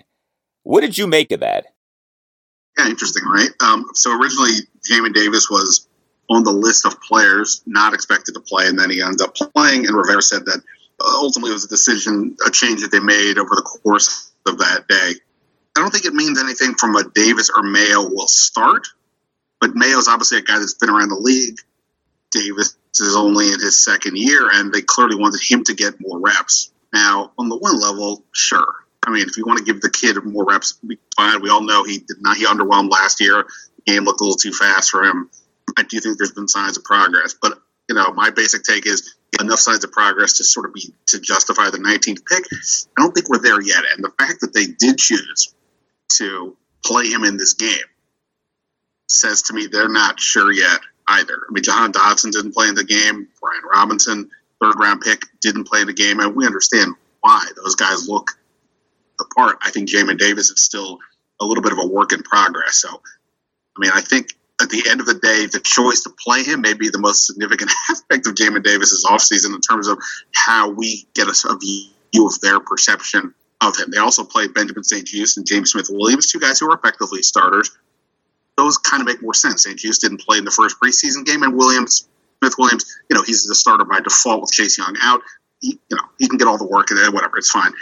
What 0.63 0.81
did 0.81 0.97
you 0.97 1.07
make 1.07 1.31
of 1.31 1.39
that? 1.39 1.67
Yeah, 2.77 2.89
interesting, 2.89 3.23
right? 3.23 3.49
Um, 3.61 3.85
so 3.93 4.11
originally, 4.19 4.55
Jamin 4.91 5.13
Davis 5.13 5.49
was 5.49 5.87
on 6.29 6.43
the 6.43 6.51
list 6.51 6.85
of 6.85 7.01
players 7.01 7.61
not 7.65 7.93
expected 7.93 8.33
to 8.33 8.41
play, 8.41 8.67
and 8.67 8.77
then 8.79 8.89
he 8.89 9.01
ended 9.01 9.21
up 9.21 9.35
playing. 9.35 9.85
And 9.85 9.95
Rivera 9.95 10.21
said 10.21 10.45
that 10.45 10.61
uh, 10.99 11.13
ultimately 11.17 11.51
it 11.51 11.53
was 11.53 11.65
a 11.65 11.69
decision, 11.69 12.35
a 12.45 12.51
change 12.51 12.81
that 12.81 12.91
they 12.91 12.99
made 12.99 13.37
over 13.37 13.55
the 13.55 13.61
course 13.61 14.31
of 14.47 14.57
that 14.59 14.87
day. 14.87 15.13
I 15.75 15.81
don't 15.81 15.91
think 15.91 16.05
it 16.05 16.13
means 16.13 16.39
anything 16.39 16.75
from 16.75 16.95
a 16.95 17.03
Davis 17.13 17.51
or 17.55 17.63
Mayo 17.63 18.09
will 18.09 18.27
start, 18.27 18.87
but 19.59 19.75
Mayo's 19.75 20.07
obviously 20.07 20.39
a 20.39 20.41
guy 20.41 20.59
that's 20.59 20.75
been 20.75 20.89
around 20.89 21.09
the 21.09 21.15
league. 21.15 21.59
Davis 22.31 22.75
is 22.99 23.15
only 23.15 23.47
in 23.47 23.59
his 23.59 23.83
second 23.83 24.17
year, 24.17 24.49
and 24.51 24.73
they 24.73 24.81
clearly 24.81 25.15
wanted 25.15 25.41
him 25.41 25.63
to 25.65 25.73
get 25.73 25.95
more 25.99 26.19
reps. 26.19 26.71
Now, 26.93 27.31
on 27.37 27.49
the 27.49 27.57
one 27.57 27.79
level, 27.79 28.23
sure. 28.31 28.73
I 29.05 29.11
mean, 29.11 29.27
if 29.27 29.37
you 29.37 29.45
want 29.45 29.59
to 29.59 29.65
give 29.65 29.81
the 29.81 29.89
kid 29.89 30.23
more 30.23 30.45
reps, 30.45 30.79
fine. 31.15 31.41
We 31.41 31.49
all 31.49 31.61
know 31.61 31.83
he 31.83 31.99
did 31.99 32.21
not. 32.21 32.37
He 32.37 32.45
underwhelmed 32.45 32.89
last 32.89 33.21
year. 33.21 33.43
The 33.43 33.91
game 33.91 34.05
looked 34.05 34.21
a 34.21 34.23
little 34.23 34.37
too 34.37 34.51
fast 34.51 34.89
for 34.89 35.03
him. 35.03 35.29
I 35.77 35.83
do 35.83 35.99
think 35.99 36.17
there's 36.17 36.31
been 36.31 36.47
signs 36.47 36.77
of 36.77 36.83
progress. 36.83 37.35
But 37.39 37.57
you 37.89 37.95
know, 37.95 38.11
my 38.13 38.29
basic 38.31 38.63
take 38.63 38.85
is 38.85 39.15
enough 39.39 39.59
signs 39.59 39.83
of 39.83 39.91
progress 39.91 40.33
to 40.33 40.43
sort 40.43 40.65
of 40.65 40.73
be 40.73 40.93
to 41.07 41.19
justify 41.19 41.69
the 41.69 41.77
19th 41.77 42.25
pick. 42.25 42.45
I 42.97 43.01
don't 43.01 43.13
think 43.13 43.29
we're 43.29 43.39
there 43.39 43.61
yet. 43.61 43.83
And 43.93 44.03
the 44.03 44.11
fact 44.17 44.41
that 44.41 44.53
they 44.53 44.65
did 44.65 44.97
choose 44.97 45.53
to 46.17 46.55
play 46.83 47.07
him 47.07 47.23
in 47.23 47.37
this 47.37 47.53
game 47.53 47.77
says 49.07 49.43
to 49.43 49.53
me 49.53 49.67
they're 49.67 49.89
not 49.89 50.19
sure 50.19 50.51
yet 50.51 50.79
either. 51.07 51.33
I 51.33 51.51
mean, 51.51 51.63
Jahan 51.63 51.91
Dotson 51.91 52.31
didn't 52.31 52.53
play 52.53 52.67
in 52.67 52.75
the 52.75 52.83
game. 52.83 53.27
Brian 53.41 53.63
Robinson, 53.71 54.29
third 54.61 54.79
round 54.79 55.01
pick, 55.01 55.21
didn't 55.41 55.67
play 55.67 55.81
in 55.81 55.87
the 55.87 55.93
game, 55.93 56.19
and 56.19 56.35
we 56.35 56.45
understand 56.45 56.95
why 57.21 57.45
those 57.55 57.75
guys 57.75 58.07
look 58.07 58.31
the 59.17 59.25
part. 59.35 59.57
I 59.61 59.71
think 59.71 59.89
Jamin 59.89 60.17
Davis 60.17 60.49
is 60.49 60.63
still 60.63 60.99
a 61.39 61.45
little 61.45 61.63
bit 61.63 61.71
of 61.71 61.79
a 61.79 61.87
work 61.87 62.13
in 62.13 62.23
progress. 62.23 62.77
So, 62.77 62.89
I 62.89 63.79
mean, 63.79 63.91
I 63.93 64.01
think 64.01 64.29
at 64.61 64.69
the 64.69 64.89
end 64.89 65.01
of 65.01 65.05
the 65.05 65.15
day, 65.15 65.47
the 65.47 65.59
choice 65.59 66.01
to 66.01 66.09
play 66.09 66.43
him 66.43 66.61
may 66.61 66.73
be 66.73 66.89
the 66.89 66.99
most 66.99 67.25
significant 67.25 67.71
aspect 67.89 68.27
of 68.27 68.35
Jamin 68.35 68.63
Davis's 68.63 69.05
offseason 69.05 69.53
in 69.53 69.61
terms 69.61 69.87
of 69.87 69.99
how 70.33 70.69
we 70.69 71.07
get 71.13 71.27
a 71.27 71.57
view 71.57 72.27
of 72.27 72.39
their 72.41 72.59
perception 72.59 73.33
of 73.61 73.77
him. 73.77 73.91
They 73.91 73.97
also 73.97 74.23
played 74.23 74.53
Benjamin 74.53 74.83
St-Juste 74.83 75.37
and 75.37 75.45
James 75.45 75.71
Smith 75.71 75.87
Williams, 75.89 76.31
two 76.31 76.39
guys 76.39 76.59
who 76.59 76.69
are 76.71 76.77
effectively 76.77 77.21
starters. 77.21 77.71
Those 78.57 78.77
kind 78.77 79.01
of 79.01 79.07
make 79.07 79.21
more 79.21 79.33
sense. 79.33 79.63
St-Juste 79.63 80.01
didn't 80.01 80.21
play 80.21 80.37
in 80.37 80.45
the 80.45 80.51
first 80.51 80.77
preseason 80.81 81.25
game, 81.25 81.43
and 81.43 81.57
Williams, 81.57 82.07
Smith 82.39 82.55
Williams, 82.57 82.85
you 83.09 83.15
know, 83.15 83.23
he's 83.23 83.45
the 83.45 83.55
starter 83.55 83.83
by 83.83 83.99
default 83.99 84.41
with 84.41 84.51
Chase 84.51 84.77
Young 84.77 84.95
out. 85.01 85.21
He, 85.59 85.79
you 85.89 85.97
know, 85.97 86.03
he 86.17 86.27
can 86.29 86.37
get 86.37 86.47
all 86.47 86.57
the 86.57 86.67
work 86.67 86.91
and 86.91 87.13
whatever, 87.13 87.37
it's 87.37 87.51
fine. 87.51 87.73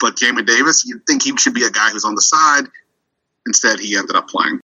But 0.00 0.16
Jamin 0.16 0.46
Davis, 0.46 0.84
you'd 0.86 1.06
think 1.06 1.22
he 1.22 1.36
should 1.36 1.54
be 1.54 1.64
a 1.64 1.70
guy 1.70 1.90
who's 1.90 2.04
on 2.04 2.14
the 2.14 2.22
side. 2.22 2.64
Instead, 3.46 3.78
he 3.80 3.96
ended 3.96 4.16
up 4.16 4.28
playing. 4.28 4.61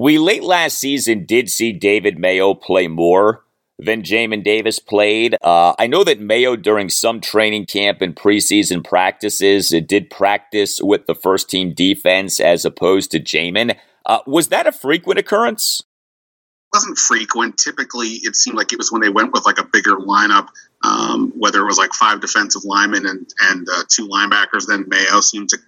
We 0.00 0.16
late 0.16 0.42
last 0.42 0.78
season 0.78 1.26
did 1.26 1.50
see 1.50 1.74
David 1.74 2.18
Mayo 2.18 2.54
play 2.54 2.88
more 2.88 3.44
than 3.78 4.00
Jamin 4.00 4.42
Davis 4.42 4.78
played. 4.78 5.36
Uh, 5.42 5.74
I 5.78 5.88
know 5.88 6.04
that 6.04 6.18
Mayo, 6.18 6.56
during 6.56 6.88
some 6.88 7.20
training 7.20 7.66
camp 7.66 8.00
and 8.00 8.16
preseason 8.16 8.82
practices, 8.82 9.68
did 9.86 10.08
practice 10.08 10.80
with 10.80 11.04
the 11.04 11.14
first 11.14 11.50
team 11.50 11.74
defense 11.74 12.40
as 12.40 12.64
opposed 12.64 13.10
to 13.10 13.20
Jamin. 13.20 13.76
Uh, 14.06 14.20
was 14.26 14.48
that 14.48 14.66
a 14.66 14.72
frequent 14.72 15.18
occurrence? 15.18 15.82
It 15.82 16.76
wasn't 16.76 16.96
frequent. 16.96 17.58
Typically, 17.58 18.20
it 18.22 18.36
seemed 18.36 18.56
like 18.56 18.72
it 18.72 18.78
was 18.78 18.90
when 18.90 19.02
they 19.02 19.10
went 19.10 19.34
with 19.34 19.44
like 19.44 19.58
a 19.58 19.68
bigger 19.70 19.96
lineup, 19.96 20.48
um, 20.82 21.30
whether 21.36 21.60
it 21.60 21.66
was 21.66 21.76
like 21.76 21.92
five 21.92 22.22
defensive 22.22 22.64
linemen 22.64 23.04
and 23.04 23.30
and 23.50 23.68
uh, 23.70 23.82
two 23.86 24.08
linebackers. 24.08 24.66
Then 24.66 24.86
Mayo 24.88 25.20
seemed 25.20 25.50
to 25.50 25.58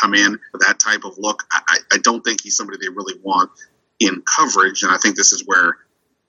come 0.00 0.14
in 0.14 0.38
that 0.60 0.78
type 0.78 1.04
of 1.04 1.18
look. 1.18 1.42
I, 1.50 1.78
I 1.92 1.98
don't 1.98 2.22
think 2.22 2.42
he's 2.42 2.54
somebody 2.54 2.78
they 2.80 2.88
really 2.88 3.18
want 3.24 3.50
in 4.00 4.22
coverage, 4.22 4.82
and 4.82 4.90
I 4.90 4.98
think 4.98 5.14
this 5.14 5.32
is 5.32 5.44
where 5.46 5.76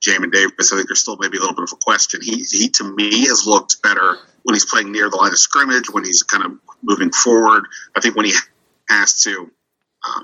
Jamin 0.02 0.32
Davis, 0.32 0.74
I 0.74 0.76
think 0.76 0.88
there's 0.88 1.00
still 1.00 1.18
maybe 1.18 1.38
a 1.38 1.40
little 1.42 1.56
bit 1.56 1.64
of 1.64 1.74
a 1.74 1.76
question. 1.78 2.22
He, 2.22 2.44
he 2.50 2.70
to 2.70 2.84
me 2.84 3.28
has 3.28 3.46
looked 3.46 3.82
better 3.82 4.18
when 4.44 4.56
he's 4.56 4.66
playing 4.66 4.92
near 4.92 5.10
the 5.10 5.16
line 5.16 5.32
of 5.32 5.38
scrimmage, 5.38 5.90
when 5.90 6.04
he's 6.04 6.24
kind 6.24 6.44
of 6.44 6.54
moving 6.82 7.12
forward. 7.12 7.66
I 7.96 8.02
think 8.02 8.16
when 8.16 8.26
he 8.26 8.34
has 8.90 9.22
to 9.24 9.52
uh, 10.04 10.22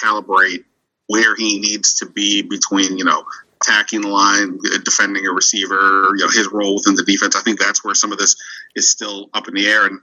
calibrate 0.00 0.64
where 1.08 1.34
he 1.34 1.58
needs 1.58 1.94
to 1.94 2.06
be 2.06 2.42
between, 2.42 2.96
you 2.96 3.04
know, 3.04 3.24
attacking 3.60 4.02
the 4.02 4.08
line, 4.08 4.58
defending 4.84 5.26
a 5.26 5.32
receiver, 5.32 6.10
you 6.16 6.24
know, 6.24 6.28
his 6.28 6.48
role 6.52 6.76
within 6.76 6.94
the 6.94 7.04
defense. 7.04 7.36
I 7.36 7.42
think 7.42 7.58
that's 7.58 7.84
where 7.84 7.94
some 7.94 8.12
of 8.12 8.18
this 8.18 8.36
is 8.74 8.90
still 8.90 9.28
up 9.34 9.48
in 9.48 9.54
the 9.54 9.66
air. 9.66 9.86
And, 9.86 10.00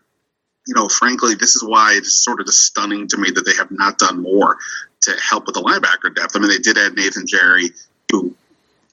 you 0.68 0.76
know, 0.76 0.90
frankly, 0.90 1.36
this 1.36 1.56
is 1.56 1.64
why 1.64 1.94
it's 1.96 2.24
sort 2.24 2.42
of 2.42 2.46
just 2.46 2.64
stunning 2.64 3.08
to 3.08 3.18
me 3.18 3.32
that 3.32 3.46
they 3.46 3.56
have 3.56 3.72
not 3.72 3.98
done 3.98 4.22
more 4.22 4.58
to 5.02 5.16
help 5.22 5.46
with 5.46 5.56
the 5.56 5.62
linebacker 5.62 6.14
depth. 6.14 6.36
I 6.36 6.40
mean, 6.40 6.50
they 6.50 6.58
did 6.58 6.78
add 6.78 6.96
Nathan 6.96 7.26
Gerry, 7.28 7.72
who 8.12 8.36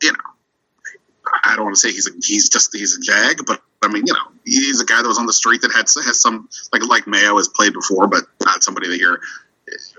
you 0.03 0.13
know, 0.13 0.19
I 1.45 1.57
don't 1.57 1.65
want 1.65 1.77
to 1.77 1.81
say 1.81 1.93
he's 1.93 2.09
a, 2.09 2.13
he's 2.23 2.49
just 2.49 2.75
he's 2.75 2.97
a 2.97 3.01
jag, 3.01 3.45
but 3.47 3.61
I 3.83 3.89
mean, 3.89 4.05
you 4.07 4.13
know, 4.13 4.21
he's 4.45 4.81
a 4.81 4.85
guy 4.85 5.03
that 5.03 5.09
was 5.09 5.19
on 5.19 5.27
the 5.27 5.33
street 5.33 5.63
that 5.63 5.73
had 5.73 5.87
has 6.05 6.21
some 6.21 6.49
like 6.73 6.87
like 6.87 7.07
Mayo 7.07 7.37
has 7.37 7.49
played 7.49 7.73
before, 7.73 8.07
but 8.07 8.25
not 8.45 8.63
somebody 8.63 8.89
that 8.89 8.99
you're 8.99 9.21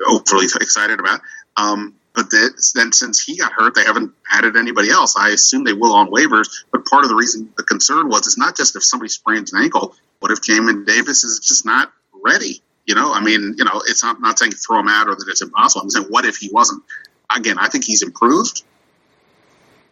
overly 0.07 0.45
excited 0.45 0.99
about. 0.99 1.21
Um, 1.57 1.95
but 2.13 2.31
then 2.31 2.91
since 2.93 3.21
he 3.21 3.37
got 3.37 3.53
hurt, 3.53 3.75
they 3.75 3.83
haven't 3.83 4.11
added 4.31 4.55
anybody 4.55 4.89
else. 4.89 5.15
I 5.15 5.29
assume 5.29 5.63
they 5.63 5.73
will 5.73 5.93
on 5.93 6.09
waivers. 6.09 6.47
But 6.71 6.85
part 6.85 7.03
of 7.03 7.09
the 7.09 7.15
reason 7.15 7.53
the 7.57 7.63
concern 7.63 8.09
was 8.09 8.25
it's 8.25 8.37
not 8.37 8.57
just 8.57 8.75
if 8.75 8.83
somebody 8.83 9.09
sprains 9.09 9.53
an 9.53 9.61
ankle. 9.61 9.95
What 10.19 10.31
if 10.31 10.41
Jamin 10.41 10.87
Davis 10.87 11.23
is 11.23 11.39
just 11.39 11.63
not 11.63 11.91
ready? 12.25 12.63
You 12.87 12.95
know, 12.95 13.13
I 13.13 13.21
mean, 13.21 13.55
you 13.57 13.65
know, 13.65 13.83
it's 13.85 14.03
not 14.03 14.19
not 14.21 14.39
saying 14.39 14.53
throw 14.53 14.79
him 14.79 14.87
out 14.87 15.07
or 15.07 15.15
that 15.15 15.27
it's 15.27 15.41
impossible. 15.41 15.83
I'm 15.83 15.89
saying 15.89 16.07
what 16.09 16.25
if 16.25 16.37
he 16.37 16.49
wasn't? 16.51 16.83
Again, 17.35 17.57
I 17.59 17.67
think 17.67 17.83
he's 17.83 18.01
improved 18.01 18.63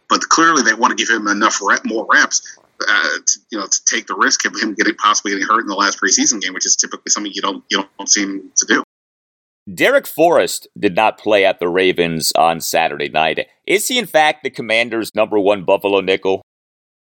but 0.08 0.28
clearly 0.28 0.62
they 0.62 0.74
want 0.74 0.96
to 0.96 1.04
give 1.04 1.14
him 1.14 1.26
enough 1.26 1.60
rep, 1.62 1.84
more 1.84 2.06
reps 2.10 2.58
uh, 2.80 3.08
to, 3.26 3.38
you 3.50 3.58
know, 3.58 3.66
to 3.66 3.84
take 3.84 4.06
the 4.06 4.14
risk 4.14 4.44
of 4.46 4.54
him 4.60 4.74
getting 4.74 4.94
possibly 4.94 5.32
getting 5.32 5.46
hurt 5.46 5.60
in 5.60 5.66
the 5.66 5.74
last 5.74 6.00
preseason 6.00 6.40
game, 6.40 6.54
which 6.54 6.66
is 6.66 6.76
typically 6.76 7.10
something 7.10 7.32
you 7.32 7.42
don't 7.42 7.64
you 7.70 7.84
don't 7.98 8.08
seem 8.08 8.50
to 8.56 8.66
do. 8.66 8.82
Darrick 9.68 10.06
Forrest 10.06 10.68
did 10.78 10.94
not 10.94 11.18
play 11.18 11.44
at 11.44 11.58
the 11.58 11.68
Ravens 11.68 12.32
on 12.36 12.60
Saturday 12.60 13.08
night. 13.08 13.48
Is 13.66 13.88
he 13.88 13.98
in 13.98 14.06
fact 14.06 14.44
the 14.44 14.50
Commander's 14.50 15.14
number 15.14 15.38
one 15.40 15.64
Buffalo 15.64 16.00
nickel? 16.00 16.42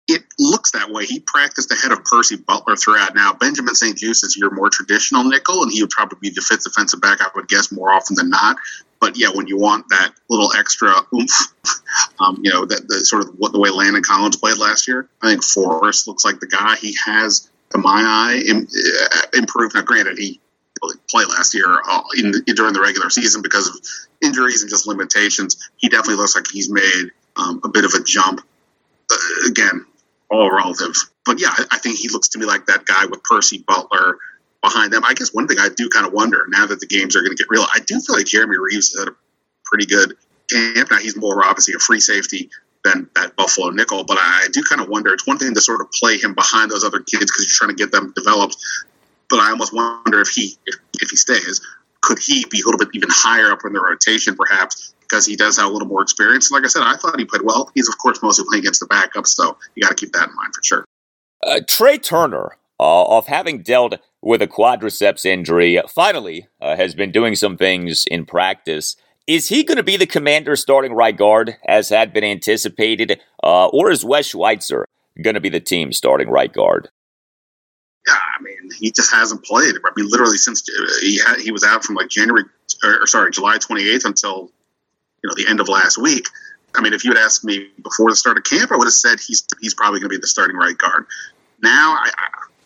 It 0.08 0.22
looks 0.38 0.72
that 0.72 0.90
way. 0.90 1.06
He 1.06 1.20
practiced 1.20 1.72
ahead 1.72 1.92
of 1.92 2.04
Percy 2.04 2.36
Butler 2.36 2.76
throughout. 2.76 3.14
Now 3.14 3.32
Benjamin 3.32 3.74
St-Juste 3.74 4.24
is 4.24 4.36
your 4.36 4.50
more 4.50 4.68
traditional 4.68 5.24
nickel, 5.24 5.62
and 5.62 5.72
he 5.72 5.82
would 5.82 5.90
probably 5.90 6.18
be 6.20 6.30
the 6.30 6.40
fifth 6.40 6.64
defensive 6.64 7.00
back. 7.00 7.20
I 7.20 7.28
would 7.34 7.48
guess 7.48 7.70
more 7.70 7.92
often 7.92 8.16
than 8.16 8.28
not. 8.28 8.56
But 9.00 9.18
yeah, 9.18 9.30
when 9.34 9.48
you 9.48 9.58
want 9.58 9.88
that 9.88 10.12
little 10.28 10.52
extra 10.56 10.94
oomph, 11.12 11.54
um, 12.20 12.40
you 12.42 12.52
know, 12.52 12.64
that 12.64 12.86
the 12.86 13.04
sort 13.04 13.22
of 13.22 13.34
what 13.36 13.52
the 13.52 13.58
way 13.58 13.70
Landon 13.70 14.02
Collins 14.02 14.36
played 14.36 14.58
last 14.58 14.86
year, 14.86 15.08
I 15.20 15.30
think 15.30 15.42
Forrest 15.42 16.06
looks 16.06 16.24
like 16.24 16.40
the 16.40 16.46
guy. 16.46 16.76
He 16.76 16.94
has, 17.04 17.50
to 17.70 17.78
my 17.78 18.02
eye, 18.04 18.42
Im- 18.48 18.68
uh, 18.68 19.22
improved. 19.34 19.74
Now, 19.74 19.82
granted, 19.82 20.18
he 20.18 20.40
play 21.08 21.24
last 21.24 21.54
year 21.54 21.66
uh, 21.66 22.02
in, 22.16 22.32
in, 22.46 22.54
during 22.54 22.74
the 22.74 22.80
regular 22.80 23.10
season 23.10 23.42
because 23.42 23.68
of 23.68 23.74
injuries 24.20 24.62
and 24.62 24.70
just 24.70 24.86
limitations. 24.86 25.70
He 25.76 25.88
definitely 25.88 26.16
looks 26.16 26.34
like 26.34 26.46
he's 26.50 26.70
made 26.70 27.10
um, 27.36 27.60
a 27.64 27.68
bit 27.68 27.84
of 27.84 27.94
a 27.94 28.02
jump. 28.02 28.40
Uh, 29.10 29.48
again, 29.48 29.84
all 30.32 30.50
relative, 30.50 30.94
but 31.24 31.40
yeah, 31.40 31.52
I, 31.70 31.78
think 31.78 31.98
he 31.98 32.08
looks 32.08 32.28
to 32.30 32.38
me 32.38 32.46
like 32.46 32.66
that 32.66 32.86
guy 32.86 33.06
with 33.06 33.22
Percy 33.22 33.64
Butler 33.66 34.18
behind 34.62 34.92
them. 34.92 35.04
I 35.04 35.14
guess 35.14 35.32
one 35.32 35.46
thing 35.46 35.58
I 35.60 35.68
do 35.68 35.88
kind 35.88 36.06
of 36.06 36.12
wonder 36.12 36.46
now 36.48 36.66
that 36.66 36.80
the 36.80 36.86
games 36.86 37.14
are 37.14 37.20
going 37.20 37.36
to 37.36 37.36
get 37.36 37.50
real, 37.50 37.66
I 37.72 37.80
do 37.80 38.00
feel 38.00 38.16
like 38.16 38.26
Jeremy 38.26 38.56
Reaves 38.58 38.92
has 38.92 39.00
had 39.00 39.08
a 39.08 39.16
pretty 39.64 39.86
good 39.86 40.14
camp. 40.50 40.90
Now 40.90 40.98
he's 40.98 41.16
more 41.16 41.44
obviously 41.44 41.74
a 41.74 41.78
free 41.78 42.00
safety 42.00 42.50
than 42.82 43.08
that 43.14 43.36
Buffalo 43.36 43.70
nickel, 43.70 44.04
but 44.04 44.18
I 44.18 44.48
do 44.52 44.62
kind 44.62 44.80
of 44.80 44.88
wonder. 44.88 45.12
It's 45.12 45.26
one 45.26 45.38
thing 45.38 45.54
to 45.54 45.60
sort 45.60 45.80
of 45.80 45.92
play 45.92 46.18
him 46.18 46.34
behind 46.34 46.70
those 46.70 46.82
other 46.82 47.00
kids 47.00 47.26
because 47.26 47.44
you're 47.46 47.68
trying 47.68 47.76
to 47.76 47.80
get 47.80 47.92
them 47.92 48.12
developed, 48.16 48.56
but 49.28 49.38
I 49.38 49.50
almost 49.50 49.72
wonder 49.72 50.20
if 50.20 50.28
he 50.28 50.56
if, 50.66 50.76
if 51.00 51.10
he 51.10 51.16
stays, 51.16 51.60
could 52.00 52.18
he 52.18 52.44
be 52.50 52.60
a 52.60 52.64
little 52.64 52.78
bit 52.78 52.88
even 52.94 53.10
higher 53.12 53.52
up 53.52 53.60
in 53.64 53.72
the 53.72 53.80
rotation 53.80 54.34
perhaps 54.34 54.91
because 55.12 55.26
he 55.26 55.36
does 55.36 55.58
have 55.58 55.66
a 55.66 55.68
little 55.68 55.86
more 55.86 56.00
experience. 56.00 56.50
Like 56.50 56.64
I 56.64 56.68
said, 56.68 56.82
I 56.82 56.96
thought 56.96 57.18
he 57.18 57.26
played 57.26 57.42
well. 57.42 57.70
He's 57.74 57.88
of 57.88 57.98
course 57.98 58.22
mostly 58.22 58.46
playing 58.48 58.62
against 58.62 58.80
the 58.80 58.86
backups, 58.86 59.28
so 59.28 59.58
you 59.74 59.82
got 59.82 59.90
to 59.90 59.94
keep 59.94 60.12
that 60.12 60.30
in 60.30 60.34
mind 60.34 60.54
for 60.54 60.62
sure. 60.62 60.84
Uh, 61.46 61.60
Trai 61.60 62.02
Turner, 62.02 62.56
uh, 62.80 63.04
of 63.04 63.26
having 63.26 63.62
dealt 63.62 63.96
with 64.22 64.40
a 64.40 64.46
quadriceps 64.46 65.26
injury, 65.26 65.78
finally 65.94 66.48
uh, 66.62 66.76
has 66.76 66.94
been 66.94 67.12
doing 67.12 67.34
some 67.34 67.58
things 67.58 68.06
in 68.10 68.24
practice. 68.24 68.96
Is 69.26 69.48
he 69.48 69.64
going 69.64 69.76
to 69.76 69.82
be 69.82 69.98
the 69.98 70.06
commander 70.06 70.56
starting 70.56 70.94
right 70.94 71.16
guard, 71.16 71.56
as 71.68 71.90
had 71.90 72.12
been 72.12 72.24
anticipated, 72.24 73.20
uh, 73.42 73.66
or 73.66 73.90
is 73.90 74.04
Wes 74.04 74.26
Schweitzer 74.26 74.86
going 75.22 75.34
to 75.34 75.40
be 75.40 75.50
the 75.50 75.60
team 75.60 75.92
starting 75.92 76.28
right 76.28 76.52
guard? 76.52 76.88
Yeah, 78.08 78.14
I 78.14 78.42
mean, 78.42 78.70
he 78.80 78.90
just 78.90 79.12
hasn't 79.12 79.44
played. 79.44 79.74
I 79.76 79.90
mean, 79.94 80.08
literally 80.08 80.38
since 80.38 80.64
uh, 80.68 80.86
he 81.02 81.20
had, 81.20 81.38
he 81.38 81.52
was 81.52 81.62
out 81.62 81.84
from 81.84 81.96
like 81.96 82.08
January, 82.08 82.44
or 82.82 83.06
sorry, 83.06 83.30
July 83.30 83.58
28th 83.58 84.06
until 84.06 84.50
you 85.22 85.28
know 85.28 85.34
the 85.36 85.48
end 85.48 85.60
of 85.60 85.68
last 85.68 85.98
week. 85.98 86.26
I 86.74 86.80
mean, 86.80 86.94
if 86.94 87.04
you 87.04 87.10
had 87.12 87.18
asked 87.18 87.44
me 87.44 87.68
before 87.82 88.10
the 88.10 88.16
start 88.16 88.38
of 88.38 88.44
camp, 88.44 88.72
I 88.72 88.76
would 88.76 88.86
have 88.86 88.94
said 88.94 89.18
he's 89.20 89.46
he's 89.60 89.74
probably 89.74 90.00
going 90.00 90.10
to 90.10 90.16
be 90.16 90.20
the 90.20 90.26
starting 90.26 90.56
right 90.56 90.76
guard. 90.76 91.06
Now, 91.62 91.96
I, 91.98 92.10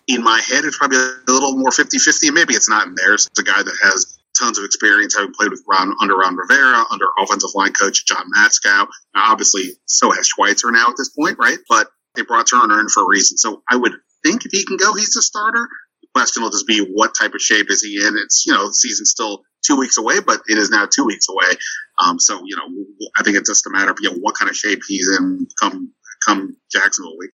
in 0.09 0.23
my 0.23 0.41
head, 0.41 0.65
it's 0.65 0.79
probably 0.79 0.99
a 0.99 1.31
little 1.31 1.57
more 1.57 1.71
50 1.71 1.99
50. 1.99 2.31
Maybe 2.31 2.55
it's 2.55 2.69
not 2.69 2.87
in 2.87 2.95
theirs. 2.95 3.27
It's 3.27 3.41
a 3.41 3.45
guy 3.45 3.63
that 3.63 3.77
has 3.83 4.17
tons 4.39 4.59
of 4.59 4.65
experience, 4.65 5.17
having 5.17 5.33
played 5.33 5.51
with 5.51 5.63
Ron, 5.67 5.95
under 6.01 6.17
Ron 6.17 6.37
Rivera, 6.37 6.85
under 6.91 7.07
offensive 7.19 7.51
line 7.55 7.73
coach 7.73 8.07
John 8.07 8.25
Matsko. 8.37 8.87
Now, 9.15 9.33
obviously, 9.33 9.73
so 9.87 10.11
has 10.13 10.29
Schweitzer 10.29 10.71
now 10.71 10.89
at 10.89 10.95
this 10.97 11.11
point, 11.11 11.39
right? 11.39 11.59
But 11.69 11.89
they 12.15 12.23
brought 12.23 12.49
Turner 12.49 12.81
in 12.81 12.89
for 12.89 13.03
a 13.03 13.09
reason. 13.09 13.39
So 13.39 13.63
I 13.69 13.77
would 13.77 13.93
think 14.25 14.45
if 14.45 14.53
he 14.53 14.65
can 14.65 14.77
go, 14.77 14.95
he's 14.95 15.15
the 15.15 15.23
starter. 15.23 15.69
The 16.03 16.09
question 16.15 16.43
will 16.43 16.51
just 16.51 16.67
be 16.67 16.81
what 16.81 17.15
type 17.19 17.35
of 17.35 17.41
shape 17.41 17.71
is 17.71 17.83
he 17.83 18.07
in? 18.07 18.17
It's, 18.17 18.45
you 18.47 18.53
know, 18.53 18.69
the 18.69 18.75
season's 18.75 19.11
still 19.11 19.43
two 19.67 19.77
weeks 19.77 19.99
away, 19.99 20.21
but 20.21 20.41
it 20.49 20.59
is 20.59 20.71
now 20.71 20.87
two 20.87 21.05
weeks 21.05 21.27
away. 21.29 21.57
Um, 21.99 22.19
so, 22.19 22.41
you 22.45 22.57
know, 22.57 23.09
I 23.19 23.23
think 23.23 23.37
it's 23.37 23.49
just 23.49 23.67
a 23.67 23.71
matter 23.71 23.91
of, 23.91 23.99
you 24.01 24.11
know, 24.11 24.17
what 24.19 24.37
kind 24.37 24.51
of 24.51 24.57
shape 24.57 24.81
he's 24.87 25.09
in 25.19 25.47
come, 25.61 25.93
come 26.27 26.57
Jacksonville 26.71 27.19
week. 27.19 27.31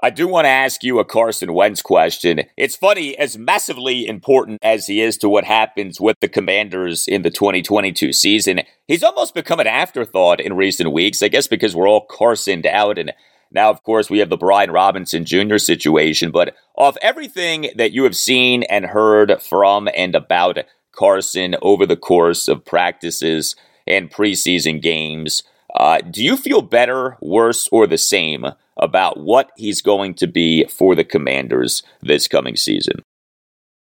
I 0.00 0.10
do 0.10 0.28
want 0.28 0.44
to 0.44 0.50
ask 0.50 0.84
you 0.84 1.00
a 1.00 1.04
Carson 1.04 1.52
Wentz 1.52 1.82
question. 1.82 2.42
It's 2.56 2.76
funny, 2.76 3.18
as 3.18 3.36
massively 3.36 4.06
important 4.06 4.60
as 4.62 4.86
he 4.86 5.00
is 5.00 5.16
to 5.18 5.28
what 5.28 5.42
happens 5.42 6.00
with 6.00 6.16
the 6.20 6.28
Commanders 6.28 7.08
in 7.08 7.22
the 7.22 7.30
2022 7.30 8.12
season, 8.12 8.60
he's 8.86 9.02
almost 9.02 9.34
become 9.34 9.58
an 9.58 9.66
afterthought 9.66 10.40
in 10.40 10.54
recent 10.54 10.92
weeks, 10.92 11.20
I 11.20 11.26
guess 11.28 11.48
because 11.48 11.74
we're 11.74 11.88
all 11.88 12.06
Carsoned 12.06 12.64
out 12.64 12.96
and 12.96 13.12
now, 13.50 13.70
of 13.70 13.82
course, 13.82 14.10
we 14.10 14.18
have 14.18 14.28
the 14.28 14.36
Brian 14.36 14.70
Robinson 14.70 15.24
Jr. 15.24 15.56
situation. 15.56 16.30
But 16.30 16.54
of 16.76 16.98
everything 17.00 17.70
that 17.76 17.92
you 17.92 18.04
have 18.04 18.16
seen 18.16 18.62
and 18.64 18.84
heard 18.84 19.42
from 19.42 19.88
and 19.96 20.14
about 20.14 20.58
Carson 20.98 21.54
over 21.62 21.86
the 21.86 21.96
course 21.96 22.48
of 22.48 22.64
practices 22.64 23.54
and 23.86 24.10
preseason 24.10 24.82
games, 24.82 25.42
uh, 25.76 26.00
do 26.00 26.24
you 26.24 26.36
feel 26.36 26.60
better, 26.60 27.16
worse, 27.20 27.68
or 27.70 27.86
the 27.86 27.98
same 27.98 28.44
about 28.76 29.20
what 29.20 29.50
he's 29.56 29.82
going 29.82 30.14
to 30.14 30.26
be 30.26 30.64
for 30.64 30.94
the 30.94 31.04
Commanders 31.04 31.82
this 32.02 32.26
coming 32.26 32.56
season? 32.56 33.02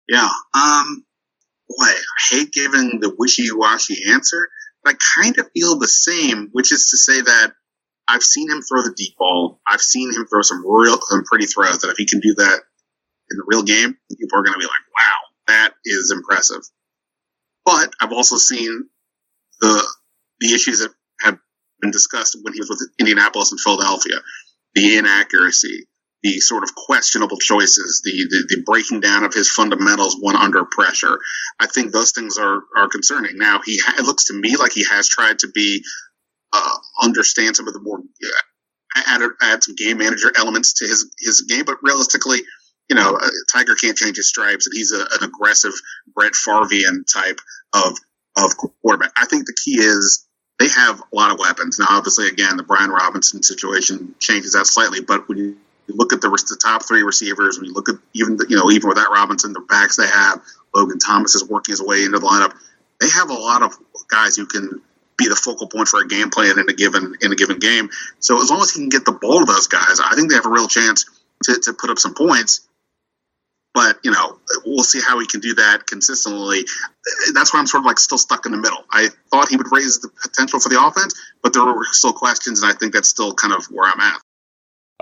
Yeah. 0.09 0.28
Um, 0.55 1.05
boy, 1.68 1.84
I 1.86 1.96
hate 2.30 2.53
giving 2.53 3.01
the 3.01 3.14
wishy-washy 3.18 3.96
answer, 4.12 4.48
but 4.84 4.94
I 4.94 5.22
kind 5.22 5.38
of 5.38 5.51
feel 5.55 5.78
the 5.78 5.88
same, 5.88 6.48
which 6.53 6.72
is 6.72 6.90
to 6.90 6.96
say 6.98 7.20
that 7.20 7.53
I've 8.09 8.24
seen 8.24 8.51
him 8.51 8.61
throw 8.61 8.82
the 8.82 8.94
deep 8.96 9.16
ball. 9.16 9.61
I've 9.66 9.80
seen 9.80 10.12
him 10.12 10.26
throw 10.26 10.42
some 10.42 10.64
real, 10.66 10.98
some 11.01 11.22
pretty 11.24 11.46
throws 11.46 11.78
that 11.78 11.90
if 11.90 11.96
he 11.96 12.07
can 12.07 12.20
do 12.20 12.34
that 12.34 12.61
in 13.30 13.36
the 13.38 13.44
real 13.46 13.62
game, 13.62 13.96
people 14.11 14.38
are 14.38 14.42
going 14.42 14.55
to 14.55 14.59
be 14.59 14.64
like, 14.64 14.84
wow, 14.98 15.14
that 15.46 15.74
is 15.84 16.12
impressive. 16.14 16.62
But 17.70 17.94
I've 18.00 18.12
also 18.12 18.36
seen 18.36 18.88
the, 19.60 19.86
the 20.40 20.54
issues 20.54 20.80
that 20.80 20.90
have 21.20 21.38
been 21.80 21.92
discussed 21.92 22.36
when 22.42 22.52
he 22.52 22.60
was 22.60 22.68
with 22.68 22.82
Indianapolis 22.98 23.52
and 23.52 23.60
Philadelphia, 23.60 24.16
the 24.74 24.98
inaccuracy, 24.98 25.86
the 26.22 26.40
sort 26.40 26.64
of 26.64 26.74
questionable 26.74 27.36
choices, 27.38 28.02
the, 28.04 28.10
the, 28.10 28.56
the 28.56 28.62
breaking 28.66 29.00
down 29.00 29.22
of 29.24 29.32
his 29.32 29.48
fundamentals 29.48 30.16
when 30.20 30.34
under 30.34 30.64
pressure. 30.64 31.18
I 31.60 31.66
think 31.66 31.92
those 31.92 32.10
things 32.10 32.38
are 32.38 32.60
are 32.76 32.88
concerning. 32.88 33.38
Now 33.38 33.60
he 33.64 33.78
ha- 33.78 33.94
it 33.98 34.04
looks 34.04 34.24
to 34.26 34.34
me 34.34 34.56
like 34.56 34.72
he 34.72 34.84
has 34.90 35.08
tried 35.08 35.38
to 35.40 35.48
be 35.48 35.84
uh, 36.52 36.76
understand 37.02 37.54
some 37.54 37.68
of 37.68 37.74
the 37.74 37.80
more 37.80 38.00
uh, 38.00 39.02
add 39.06 39.22
add 39.40 39.62
some 39.62 39.76
game 39.76 39.98
manager 39.98 40.32
elements 40.36 40.74
to 40.74 40.86
his 40.86 41.08
his 41.20 41.42
game, 41.48 41.64
but 41.64 41.78
realistically. 41.82 42.40
You 42.91 42.97
know, 42.97 43.18
Tiger 43.53 43.76
can't 43.76 43.97
change 43.97 44.16
his 44.16 44.28
stripes, 44.28 44.66
and 44.66 44.74
he's 44.74 44.93
a, 44.93 45.01
an 45.01 45.22
aggressive 45.22 45.72
Brett 46.12 46.32
Favrean 46.32 47.07
type 47.11 47.41
of 47.72 47.97
of 48.36 48.57
quarterback. 48.57 49.12
I 49.16 49.26
think 49.26 49.47
the 49.47 49.57
key 49.64 49.76
is 49.76 50.26
they 50.59 50.68
have 50.68 51.01
a 51.01 51.16
lot 51.16 51.32
of 51.32 51.38
weapons. 51.38 51.78
Now, 51.78 51.86
obviously, 51.91 52.26
again, 52.26 52.57
the 52.57 52.62
Brian 52.64 52.91
Robinson 52.91 53.43
situation 53.43 54.14
changes 54.18 54.53
that 54.55 54.66
slightly, 54.66 55.01
but 55.01 55.28
when 55.28 55.38
you 55.38 55.57
you 55.86 55.95
look 55.97 56.12
at 56.12 56.20
the, 56.20 56.28
the 56.28 56.59
top 56.61 56.86
three 56.86 57.03
receivers, 57.03 57.59
when 57.59 57.66
you 57.66 57.72
look 57.72 57.88
at 57.88 57.97
even 58.12 58.36
the, 58.36 58.47
you 58.49 58.57
know 58.57 58.70
even 58.70 58.88
without 58.88 59.11
Robinson, 59.11 59.53
the 59.53 59.61
backs 59.61 59.97
they 59.97 60.07
have, 60.07 60.43
Logan 60.74 60.99
Thomas 60.99 61.34
is 61.34 61.49
working 61.49 61.72
his 61.72 61.82
way 61.82 62.05
into 62.05 62.18
the 62.18 62.26
lineup. 62.26 62.55
They 63.01 63.09
have 63.09 63.30
a 63.30 63.34
lot 63.34 63.62
of 63.62 63.76
guys 64.09 64.36
who 64.36 64.47
can 64.47 64.82
be 65.16 65.28
the 65.28 65.36
focal 65.36 65.68
point 65.68 65.88
for 65.88 66.01
a 66.01 66.09
game 66.09 66.30
plan 66.30 66.59
in 66.59 66.68
a 66.68 66.72
given 66.72 67.14
in 67.20 67.32
a 67.32 67.36
given 67.36 67.59
game. 67.59 67.91
So 68.20 68.43
as 68.43 68.51
long 68.51 68.62
as 68.62 68.70
he 68.72 68.80
can 68.80 68.88
get 68.88 69.05
the 69.05 69.12
ball 69.12 69.41
to 69.41 69.45
those 69.45 69.68
guys, 69.68 70.01
I 70.05 70.14
think 70.14 70.28
they 70.28 70.36
have 70.36 70.47
a 70.47 70.51
real 70.51 70.68
chance 70.68 71.05
to, 71.45 71.61
to 71.64 71.72
put 71.72 71.91
up 71.91 71.99
some 71.99 72.14
points. 72.14 72.66
But 73.72 73.98
you 74.02 74.10
know, 74.10 74.38
we'll 74.64 74.84
see 74.84 75.00
how 75.00 75.20
he 75.20 75.26
can 75.26 75.40
do 75.40 75.54
that 75.54 75.86
consistently. 75.86 76.64
That's 77.34 77.52
why 77.52 77.60
I'm 77.60 77.66
sort 77.66 77.82
of 77.82 77.86
like 77.86 77.98
still 77.98 78.18
stuck 78.18 78.46
in 78.46 78.52
the 78.52 78.58
middle. 78.58 78.84
I 78.90 79.08
thought 79.30 79.48
he 79.48 79.56
would 79.56 79.70
raise 79.70 80.00
the 80.00 80.08
potential 80.08 80.58
for 80.58 80.68
the 80.68 80.84
offense, 80.84 81.14
but 81.42 81.52
there 81.52 81.64
were 81.64 81.84
still 81.84 82.12
questions, 82.12 82.62
and 82.62 82.72
I 82.72 82.74
think 82.74 82.92
that's 82.92 83.08
still 83.08 83.32
kind 83.34 83.54
of 83.54 83.64
where 83.66 83.88
I'm 83.88 84.00
at. 84.00 84.20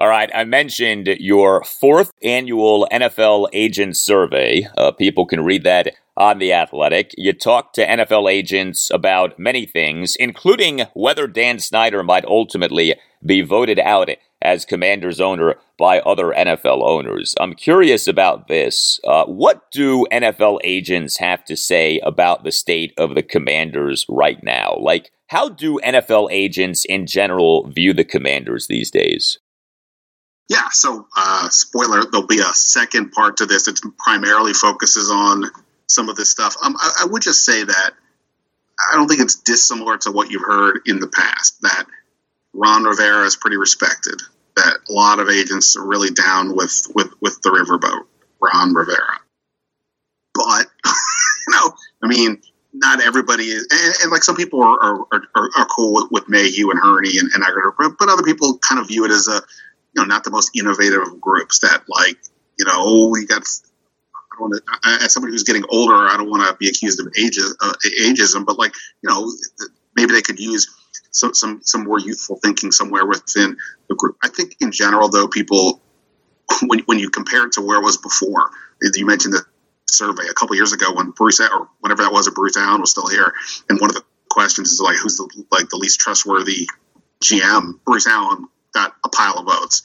All 0.00 0.08
right, 0.08 0.30
I 0.32 0.44
mentioned 0.44 1.08
your 1.18 1.64
fourth 1.64 2.12
annual 2.22 2.86
NFL 2.92 3.48
agent 3.52 3.96
survey. 3.96 4.68
Uh, 4.76 4.92
people 4.92 5.26
can 5.26 5.42
read 5.42 5.64
that 5.64 5.92
on 6.18 6.38
The 6.38 6.52
Athletic. 6.52 7.14
You 7.16 7.32
talk 7.32 7.72
to 7.74 7.86
NFL 7.86 8.30
agents 8.30 8.90
about 8.90 9.38
many 9.38 9.64
things, 9.64 10.16
including 10.16 10.82
whether 10.92 11.26
Dan 11.26 11.60
Snyder 11.60 12.02
might 12.02 12.24
ultimately 12.26 12.96
be 13.24 13.40
voted 13.40 13.78
out 13.78 14.10
as 14.42 14.64
Commanders 14.64 15.20
owner 15.20 15.56
by 15.78 16.00
other 16.00 16.32
NFL 16.36 16.82
owners. 16.82 17.34
I'm 17.40 17.54
curious 17.54 18.06
about 18.06 18.48
this. 18.48 19.00
Uh, 19.06 19.24
what 19.24 19.70
do 19.70 20.06
NFL 20.12 20.58
agents 20.64 21.18
have 21.18 21.44
to 21.46 21.56
say 21.56 22.00
about 22.00 22.44
the 22.44 22.52
state 22.52 22.92
of 22.96 23.14
the 23.14 23.22
Commanders 23.22 24.04
right 24.08 24.42
now? 24.42 24.76
Like, 24.80 25.10
how 25.28 25.48
do 25.48 25.80
NFL 25.84 26.28
agents 26.30 26.84
in 26.84 27.06
general 27.06 27.68
view 27.68 27.92
the 27.92 28.04
Commanders 28.04 28.66
these 28.66 28.90
days? 28.90 29.38
Yeah, 30.48 30.68
so 30.70 31.06
uh, 31.16 31.48
spoiler, 31.50 32.04
there'll 32.10 32.26
be 32.26 32.40
a 32.40 32.54
second 32.54 33.12
part 33.12 33.36
to 33.38 33.46
this 33.46 33.68
It 33.68 33.80
primarily 33.98 34.54
focuses 34.54 35.10
on 35.10 35.44
some 35.89 36.09
of 36.09 36.16
this 36.16 36.30
stuff. 36.30 36.57
Um, 36.62 36.76
I, 36.78 37.03
I, 37.03 37.07
would 37.07 37.22
just 37.22 37.45
say 37.45 37.64
that 37.64 37.91
I 38.78 38.95
don't 38.95 39.09
think 39.09 39.20
it's 39.20 39.36
dissimilar 39.36 39.99
to 39.99 40.12
what 40.12 40.30
you've 40.30 40.45
heard 40.45 40.82
in 40.86 41.01
the 41.01 41.09
past. 41.09 41.61
That 41.62 41.84
Ron 42.53 42.84
Rivera 42.84 43.24
is 43.24 43.36
pretty 43.36 43.57
respected. 43.57 44.20
That 44.57 44.78
a 44.89 44.93
lot 44.93 45.18
of 45.18 45.28
agents 45.28 45.76
are 45.76 45.86
really 45.86 46.11
down 46.11 46.55
with 46.55 46.86
with 46.95 47.12
with 47.20 47.41
the 47.43 47.51
riverboat, 47.51 48.07
Ron 48.41 48.74
Rivera. 48.74 49.20
But 50.34 50.66
you 50.86 51.55
know, 51.55 51.72
I 52.03 52.07
mean, 52.07 52.43
not 52.72 53.03
everybody 53.03 53.45
is, 53.45 53.66
and, 53.70 53.95
and 54.03 54.12
like 54.12 54.22
some 54.22 54.36
people 54.36 54.62
are 54.62 54.78
are, 54.80 55.07
are, 55.34 55.51
are 55.57 55.66
cool 55.66 55.95
with, 55.95 56.11
with 56.11 56.28
Mayhew 56.28 56.70
and 56.70 56.78
Hurney 56.80 57.18
and, 57.18 57.30
and 57.34 57.45
but 57.99 58.09
other 58.09 58.22
people 58.22 58.59
kind 58.59 58.80
of 58.80 58.89
view 58.89 59.05
it 59.05 59.11
as 59.11 59.28
a 59.28 59.41
you 59.95 60.03
know, 60.03 60.07
not 60.07 60.24
the 60.24 60.30
most 60.30 60.51
innovative 60.55 61.20
groups 61.20 61.61
that 61.61 61.82
like, 61.89 62.18
you 62.59 62.64
know, 62.64 62.74
oh, 62.74 63.09
we 63.09 63.26
got, 63.26 63.43
don't 64.39 64.51
want 64.51 64.62
to, 64.64 65.05
as 65.05 65.12
somebody 65.12 65.32
who's 65.32 65.45
getting 65.45 65.64
older, 65.68 65.95
I 65.95 66.16
don't 66.16 66.30
want 66.30 66.49
to 66.49 66.57
be 66.57 66.68
accused 66.68 67.01
of 67.01 67.09
ages, 67.18 67.57
uh, 67.61 67.74
ageism, 68.01 68.47
but 68.47 68.59
like, 68.59 68.74
you 69.03 69.11
know, 69.11 69.30
maybe 69.97 70.12
they 70.12 70.22
could 70.22 70.39
use 70.39 70.74
some, 71.11 71.34
some, 71.34 71.61
some 71.62 71.84
more 71.84 71.99
youthful 71.99 72.36
thinking 72.36 72.72
somewhere 72.72 73.07
within 73.07 73.57
the 73.89 73.95
group. 73.95 74.16
I 74.22 74.28
think 74.28 74.57
in 74.61 74.72
general, 74.72 75.09
though, 75.09 75.28
people, 75.28 75.80
when, 76.66 76.80
when 76.80 76.99
you 76.99 77.11
compare 77.11 77.47
it 77.47 77.53
to 77.53 77.62
where 77.62 77.78
it 77.78 77.84
was 77.84 77.97
before, 77.97 78.51
you 78.95 79.07
mentioned 79.07 79.34
the 79.34 79.45
survey 79.86 80.28
a 80.30 80.34
couple 80.34 80.57
years 80.57 80.72
ago 80.72 80.93
when 80.95 81.11
Bruce, 81.11 81.41
or 81.41 81.68
whenever 81.80 82.03
that 82.03 82.12
was, 82.12 82.28
Bruce 82.30 82.57
Allen 82.57 82.80
was 82.80 82.91
still 82.91 83.09
here. 83.09 83.32
And 83.68 83.80
one 83.80 83.91
of 83.91 83.97
the 83.97 84.05
questions 84.28 84.70
is 84.70 84.80
like, 84.80 84.97
who's 84.97 85.16
the, 85.16 85.45
like 85.51 85.68
the 85.68 85.76
least 85.76 86.01
trustworthy 86.01 86.68
GM? 87.22 87.80
Bruce 87.84 88.07
Allen 88.07 88.47
got 88.72 88.95
a 89.05 89.09
pile 89.09 89.39
of 89.39 89.47
votes. 89.47 89.82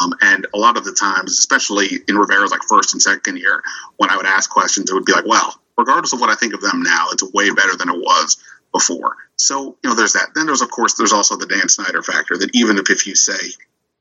Um, 0.00 0.14
and 0.20 0.46
a 0.54 0.58
lot 0.58 0.76
of 0.76 0.84
the 0.84 0.92
times, 0.92 1.38
especially 1.38 1.88
in 2.08 2.16
Rivera's 2.16 2.50
like 2.50 2.62
first 2.68 2.92
and 2.92 3.02
second 3.02 3.38
year, 3.38 3.62
when 3.96 4.10
I 4.10 4.16
would 4.16 4.26
ask 4.26 4.50
questions, 4.50 4.90
it 4.90 4.94
would 4.94 5.04
be 5.04 5.12
like, 5.12 5.26
well, 5.26 5.54
regardless 5.78 6.12
of 6.12 6.20
what 6.20 6.30
I 6.30 6.34
think 6.34 6.54
of 6.54 6.60
them 6.60 6.82
now, 6.82 7.08
it's 7.12 7.22
way 7.22 7.50
better 7.50 7.76
than 7.76 7.88
it 7.88 7.98
was 7.98 8.36
before. 8.72 9.16
So, 9.36 9.76
you 9.82 9.90
know, 9.90 9.94
there's 9.94 10.14
that. 10.14 10.30
Then 10.34 10.46
there's, 10.46 10.62
of 10.62 10.70
course, 10.70 10.94
there's 10.94 11.12
also 11.12 11.36
the 11.36 11.46
Dan 11.46 11.68
Snyder 11.68 12.02
factor 12.02 12.36
that 12.36 12.54
even 12.54 12.78
if, 12.78 12.90
if 12.90 13.06
you 13.06 13.14
say 13.14 13.38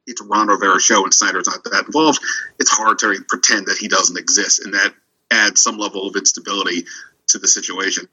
it's 0.07 0.21
Ron 0.21 0.47
Rivera 0.47 0.79
show 0.79 1.03
and 1.03 1.13
Snyder's 1.13 1.47
not 1.47 1.63
that 1.63 1.85
involved, 1.85 2.19
it's 2.59 2.71
hard 2.71 2.99
to 2.99 3.15
pretend 3.27 3.67
that 3.67 3.77
he 3.77 3.87
doesn't 3.87 4.17
exist. 4.17 4.63
And 4.63 4.73
that 4.73 4.93
adds 5.31 5.61
some 5.61 5.77
level 5.77 6.07
of 6.07 6.15
instability 6.15 6.85
to 7.29 7.39
the 7.39 7.47
situation. 7.47 8.07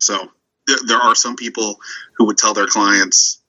So 0.00 0.30
there, 0.66 0.78
there 0.86 0.98
are 0.98 1.14
some 1.14 1.36
people 1.36 1.80
who 2.16 2.26
would 2.26 2.38
tell 2.38 2.54
their 2.54 2.66
clients, 2.66 3.40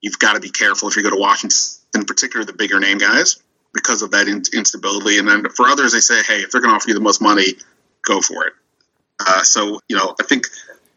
you've 0.00 0.18
got 0.18 0.34
to 0.34 0.40
be 0.40 0.50
careful 0.50 0.88
if 0.88 0.96
you 0.96 1.02
go 1.02 1.10
to 1.10 1.16
Washington, 1.16 1.56
in 1.94 2.04
particular 2.04 2.44
the 2.44 2.52
bigger 2.52 2.80
name 2.80 2.98
guys, 2.98 3.36
because 3.72 4.02
of 4.02 4.12
that 4.12 4.28
in- 4.28 4.42
instability. 4.52 5.18
And 5.18 5.28
then 5.28 5.48
for 5.50 5.66
others, 5.66 5.92
they 5.92 6.00
say, 6.00 6.22
hey, 6.22 6.40
if 6.42 6.50
they're 6.50 6.60
going 6.60 6.72
to 6.72 6.76
offer 6.76 6.88
you 6.88 6.94
the 6.94 7.00
most 7.00 7.20
money, 7.20 7.54
go 8.02 8.20
for 8.20 8.46
it. 8.46 8.52
Uh, 9.20 9.42
so, 9.42 9.80
you 9.88 9.96
know, 9.96 10.14
I 10.20 10.24
think, 10.24 10.46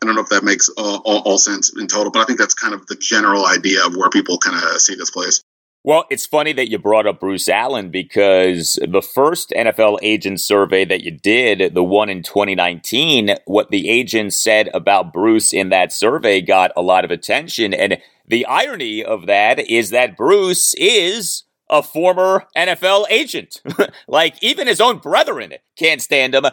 I 0.01 0.05
don't 0.05 0.15
know 0.15 0.21
if 0.21 0.29
that 0.29 0.43
makes 0.43 0.69
all, 0.69 1.01
all, 1.05 1.21
all 1.25 1.37
sense 1.37 1.75
in 1.75 1.87
total, 1.87 2.11
but 2.11 2.21
I 2.21 2.25
think 2.25 2.39
that's 2.39 2.53
kind 2.53 2.73
of 2.73 2.85
the 2.87 2.95
general 2.95 3.45
idea 3.45 3.85
of 3.85 3.95
where 3.95 4.09
people 4.09 4.37
kind 4.37 4.55
of 4.55 4.81
see 4.81 4.95
this 4.95 5.11
place. 5.11 5.43
Well, 5.87 6.03
it's 6.09 6.25
funny 6.25 6.51
that 6.51 6.69
you 6.69 6.79
brought 6.79 7.07
up 7.07 7.21
Bruce 7.21 7.47
Allen 7.47 7.91
because 7.91 8.77
the 8.85 9.01
first 9.01 9.51
NFL 9.51 9.99
agent 10.01 10.41
survey 10.41 10.83
that 10.83 11.01
you 11.05 11.11
did, 11.11 11.73
the 11.75 11.83
one 11.83 12.09
in 12.09 12.23
2019, 12.23 13.37
what 13.45 13.71
the 13.71 13.87
agents 13.87 14.37
said 14.37 14.69
about 14.73 15.13
Bruce 15.13 15.53
in 15.53 15.69
that 15.69 15.93
survey 15.93 16.41
got 16.41 16.73
a 16.75 16.81
lot 16.81 17.05
of 17.05 17.11
attention. 17.11 17.73
And 17.73 17.99
the 18.27 18.45
irony 18.47 19.01
of 19.01 19.27
that 19.27 19.59
is 19.59 19.91
that 19.91 20.17
Bruce 20.17 20.73
is 20.73 21.43
a 21.69 21.81
former 21.81 22.47
NFL 22.57 23.05
agent. 23.09 23.61
like 24.09 24.35
even 24.43 24.67
his 24.67 24.81
own 24.81 24.97
brethren 24.97 25.53
can't 25.77 26.01
stand 26.01 26.35
him. 26.35 26.43
Uh, 26.43 26.51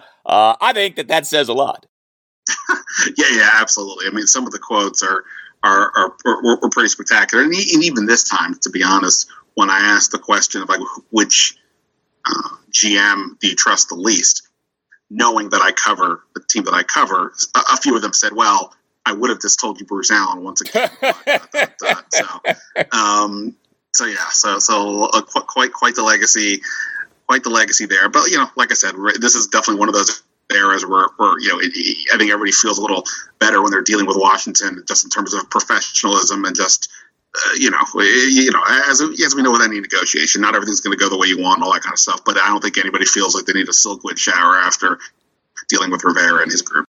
I 0.60 0.72
think 0.72 0.94
that 0.94 1.08
that 1.08 1.26
says 1.26 1.48
a 1.48 1.54
lot. 1.54 1.86
yeah, 3.16 3.26
yeah, 3.32 3.50
absolutely. 3.54 4.06
I 4.06 4.10
mean, 4.10 4.28
some 4.28 4.46
of 4.46 4.52
the 4.52 4.60
quotes 4.60 5.02
are 5.02 5.24
are, 5.64 5.92
are, 5.96 6.16
are 6.26 6.58
were, 6.60 6.68
pretty 6.70 6.90
spectacular. 6.90 7.42
And, 7.42 7.54
even 7.54 8.06
this 8.06 8.24
time, 8.24 8.54
to 8.60 8.70
be 8.70 8.82
honest, 8.82 9.28
when 9.54 9.70
I 9.70 9.78
asked 9.96 10.12
the 10.12 10.18
question 10.18 10.62
of 10.62 10.68
like 10.68 10.80
which 11.10 11.56
uh, 12.26 12.48
GM 12.70 13.38
do 13.40 13.48
you 13.48 13.54
trust 13.54 13.88
the 13.88 13.94
least, 13.94 14.46
knowing 15.10 15.50
that 15.50 15.62
I 15.62 15.72
cover 15.72 16.22
the 16.34 16.42
team 16.48 16.64
that 16.64 16.74
I 16.74 16.82
cover, 16.82 17.32
a, 17.54 17.60
a 17.72 17.76
few 17.78 17.96
of 17.96 18.02
them 18.02 18.12
said, 18.12 18.32
"Well, 18.34 18.74
I 19.06 19.12
would 19.12 19.30
have 19.30 19.40
just 19.40 19.58
told 19.58 19.80
you 19.80 19.86
Bruce 19.86 20.10
Allen 20.10 20.44
once 20.44 20.60
again." 20.60 20.90
so, 22.12 22.26
um, 22.92 23.56
so 23.94 24.04
yeah, 24.06 24.28
so 24.30 24.58
so 24.58 25.04
uh, 25.04 25.22
quite 25.22 25.72
quite 25.72 25.94
the 25.94 26.02
legacy, 26.02 26.62
quite 27.26 27.42
the 27.42 27.50
legacy 27.50 27.86
there. 27.86 28.08
But 28.08 28.30
you 28.30 28.38
know, 28.38 28.48
like 28.56 28.70
I 28.70 28.74
said, 28.74 28.94
this 29.18 29.34
is 29.34 29.46
definitely 29.46 29.80
one 29.80 29.88
of 29.88 29.94
those 29.94 30.22
eras 30.52 30.84
where, 30.86 31.06
where 31.16 31.38
you 31.40 31.48
know, 31.48 31.60
it, 31.60 31.72
I 32.12 32.18
think 32.18 32.30
everybody 32.30 32.52
feels 32.52 32.78
a 32.78 32.82
little 32.82 33.04
better 33.38 33.62
when 33.62 33.70
they're 33.70 33.82
dealing 33.82 34.06
with 34.06 34.16
Washington, 34.18 34.82
just 34.86 35.04
in 35.04 35.10
terms 35.10 35.34
of 35.34 35.48
professionalism 35.50 36.44
and 36.44 36.54
just 36.54 36.90
uh, 37.36 37.54
you 37.58 37.70
know, 37.70 37.80
you 37.96 38.50
know, 38.52 38.62
as 38.88 39.00
as 39.00 39.34
we 39.34 39.42
know 39.42 39.50
with 39.50 39.62
any 39.62 39.80
negotiation, 39.80 40.40
not 40.40 40.54
everything's 40.54 40.80
going 40.80 40.96
to 40.96 41.02
go 41.02 41.08
the 41.08 41.18
way 41.18 41.26
you 41.26 41.40
want 41.40 41.58
and 41.58 41.64
all 41.64 41.72
that 41.72 41.82
kind 41.82 41.92
of 41.92 41.98
stuff. 41.98 42.20
But 42.24 42.38
I 42.38 42.46
don't 42.48 42.62
think 42.62 42.78
anybody 42.78 43.06
feels 43.06 43.34
like 43.34 43.44
they 43.46 43.54
need 43.54 43.68
a 43.68 43.72
silkwood 43.72 44.18
shower 44.18 44.56
after 44.56 44.98
dealing 45.68 45.90
with 45.90 46.04
Rivera 46.04 46.42
and 46.42 46.50
his 46.50 46.62
group. 46.62 46.86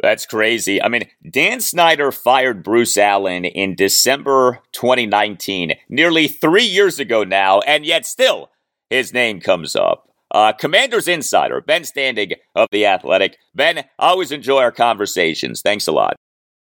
That's 0.00 0.24
crazy. 0.24 0.82
I 0.82 0.88
mean, 0.88 1.08
Dan 1.28 1.60
Snyder 1.60 2.10
fired 2.10 2.62
Bruce 2.62 2.96
Allen 2.96 3.44
in 3.44 3.76
December 3.76 4.60
2019, 4.72 5.74
nearly 5.88 6.26
three 6.26 6.64
years 6.64 6.98
ago 6.98 7.22
now, 7.22 7.60
and 7.60 7.84
yet 7.84 8.06
still 8.06 8.50
his 8.88 9.12
name 9.12 9.40
comes 9.40 9.76
up. 9.76 10.11
Uh, 10.32 10.52
Commanders 10.52 11.06
Insider, 11.06 11.60
Ben 11.60 11.82
Standig 11.82 12.36
of 12.54 12.66
The 12.72 12.86
Athletic. 12.86 13.36
Ben, 13.54 13.84
always 13.98 14.32
enjoy 14.32 14.62
our 14.62 14.72
conversations. 14.72 15.60
Thanks 15.60 15.86
a 15.86 15.92
lot. 15.92 16.16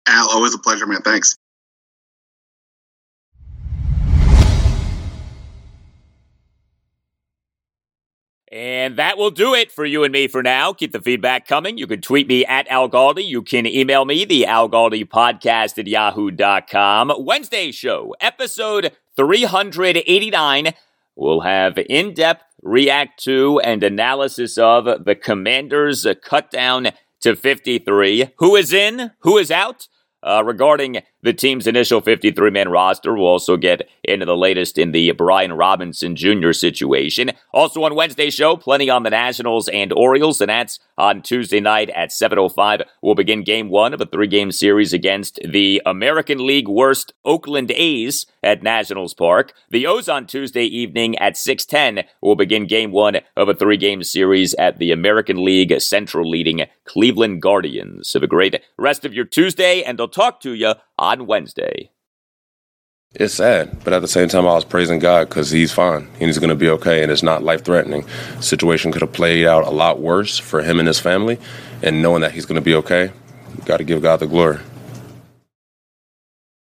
Al, 0.07 0.31
always 0.31 0.55
a 0.55 0.59
pleasure, 0.59 0.87
man. 0.87 1.03
Thanks. 1.03 1.37
And 8.53 8.97
that 8.97 9.19
will 9.19 9.33
do 9.33 9.55
it 9.55 9.73
for 9.73 9.85
you 9.85 10.05
and 10.05 10.13
me 10.13 10.29
for 10.29 10.43
now. 10.43 10.73
Keep 10.73 10.93
the 10.93 11.01
feedback 11.03 11.49
coming. 11.49 11.77
You 11.77 11.89
can 11.89 12.01
tweet 12.01 12.29
me 12.29 12.47
at 12.47 12.69
Al 12.69 12.89
Galdi. 12.89 13.27
You 13.27 13.43
can 13.43 13.67
email 13.67 14.05
me, 14.05 14.25
the 14.25 14.47
Al 14.47 14.71
Galdi 14.71 15.05
podcast 15.05 15.79
at 15.79 15.89
yahoo.com. 15.89 17.13
Wednesday 17.19 17.73
show, 17.73 18.15
episode 18.21 18.93
389. 19.17 20.73
We'll 21.17 21.41
have 21.41 21.77
in 21.89 22.15
depth 22.15 22.45
react 22.67 23.23
to 23.25 23.61
and 23.61 23.83
analysis 23.83 24.59
of 24.59 25.05
the 25.05 25.15
Commanders' 25.15 26.07
cut 26.25 26.51
down 26.51 26.89
to 27.23 27.37
53. 27.37 28.31
Who 28.39 28.57
is 28.57 28.73
in? 28.73 29.13
Who 29.21 29.39
is 29.39 29.51
out? 29.51 29.89
Uh, 30.23 30.43
regarding 30.45 31.03
the 31.27 31.33
team's 31.33 31.67
initial 31.67 32.01
53 32.01 32.51
man 32.51 32.69
roster, 32.69 33.13
we'll 33.13 33.27
also 33.27 33.57
get 33.57 33.89
into 34.05 34.25
the 34.25 34.37
latest 34.37 34.79
in 34.79 34.93
the 34.93 35.11
Brian 35.11 35.53
Robinson 35.53 36.15
Jr. 36.15 36.53
situation. 36.53 37.33
Also 37.53 37.83
on 37.83 37.97
Wednesday 37.97 38.31
show, 38.31 38.57
plenty 38.57 38.89
on 38.89 39.03
the 39.03 39.11
Nationals 39.11 39.67
and 39.69 39.93
Orioles, 39.93 40.39
The 40.39 40.47
Nats 40.47 40.79
on 40.97 41.23
Tuesday 41.23 41.59
night 41.59 41.91
at 41.91 42.11
7.05. 42.11 42.85
We'll 43.03 43.17
begin 43.17 43.43
game 43.43 43.69
one 43.69 43.93
of 43.93 44.01
a 44.01 44.07
three 44.07 44.29
game 44.29 44.53
series 44.53 44.93
against 44.93 45.41
the 45.45 45.83
American 45.85 46.47
League 46.47 46.69
worst 46.69 47.13
Oakland 47.25 47.73
A's 47.73 48.27
at 48.45 48.63
Nationals 48.63 49.13
Park. 49.13 49.53
The 49.69 49.85
O's 49.85 50.09
on 50.09 50.27
Tuesday 50.27 50.65
evening 50.65 51.19
at 51.19 51.35
6.10 51.35 52.05
will 52.23 52.37
begin 52.37 52.67
game 52.67 52.93
one 52.93 53.17
of 53.37 53.49
a 53.49 53.55
three 53.55 53.77
game 53.77 54.05
series 54.05 54.55
at 54.55 54.79
the 54.79 54.93
American 54.93 55.45
League 55.45 55.75
Central 55.81 56.31
leading 56.31 56.67
Cleveland 56.85 57.43
Guardians. 57.43 58.13
Have 58.13 58.23
a 58.23 58.29
great 58.29 58.63
rest 58.79 59.05
of 59.05 59.13
your 59.13 59.25
Tuesday, 59.25 59.83
and 59.83 60.01
I'll 60.01 60.07
talk 60.07 60.41
to 60.43 60.55
you 60.55 60.75
on 60.99 61.27
Wednesday. 61.27 61.91
It's 63.15 63.35
sad, 63.35 63.83
but 63.83 63.95
at 63.95 64.03
the 64.03 64.09
same 64.09 64.29
time, 64.29 64.47
I 64.47 64.55
was 64.55 64.65
praising 64.65 64.99
God 64.99 65.29
because 65.29 65.51
He's 65.51 65.73
fine 65.73 66.03
and 66.03 66.23
He's 66.23 66.39
going 66.39 66.51
to 66.51 66.57
be 66.57 66.69
okay, 66.69 67.03
and 67.03 67.11
it's 67.11 67.23
not 67.23 67.43
life 67.43 67.65
threatening. 67.65 68.07
Situation 68.41 68.93
could 68.93 69.01
have 69.01 69.13
played 69.13 69.47
out 69.47 69.67
a 69.67 69.71
lot 69.71 70.01
worse 70.01 70.39
for 70.39 70.63
him 70.63 70.79
and 70.79 70.87
his 70.87 70.99
family, 70.99 71.39
and 71.83 72.03
knowing 72.03 72.21
that 72.21 72.33
He's 72.33 72.45
going 72.45 72.61
to 72.61 72.65
be 72.65 72.75
okay, 72.75 73.13
got 73.65 73.79
to 73.79 73.85
give 73.85 74.03
God 74.03 74.21
the 74.21 74.27
glory. 74.27 74.59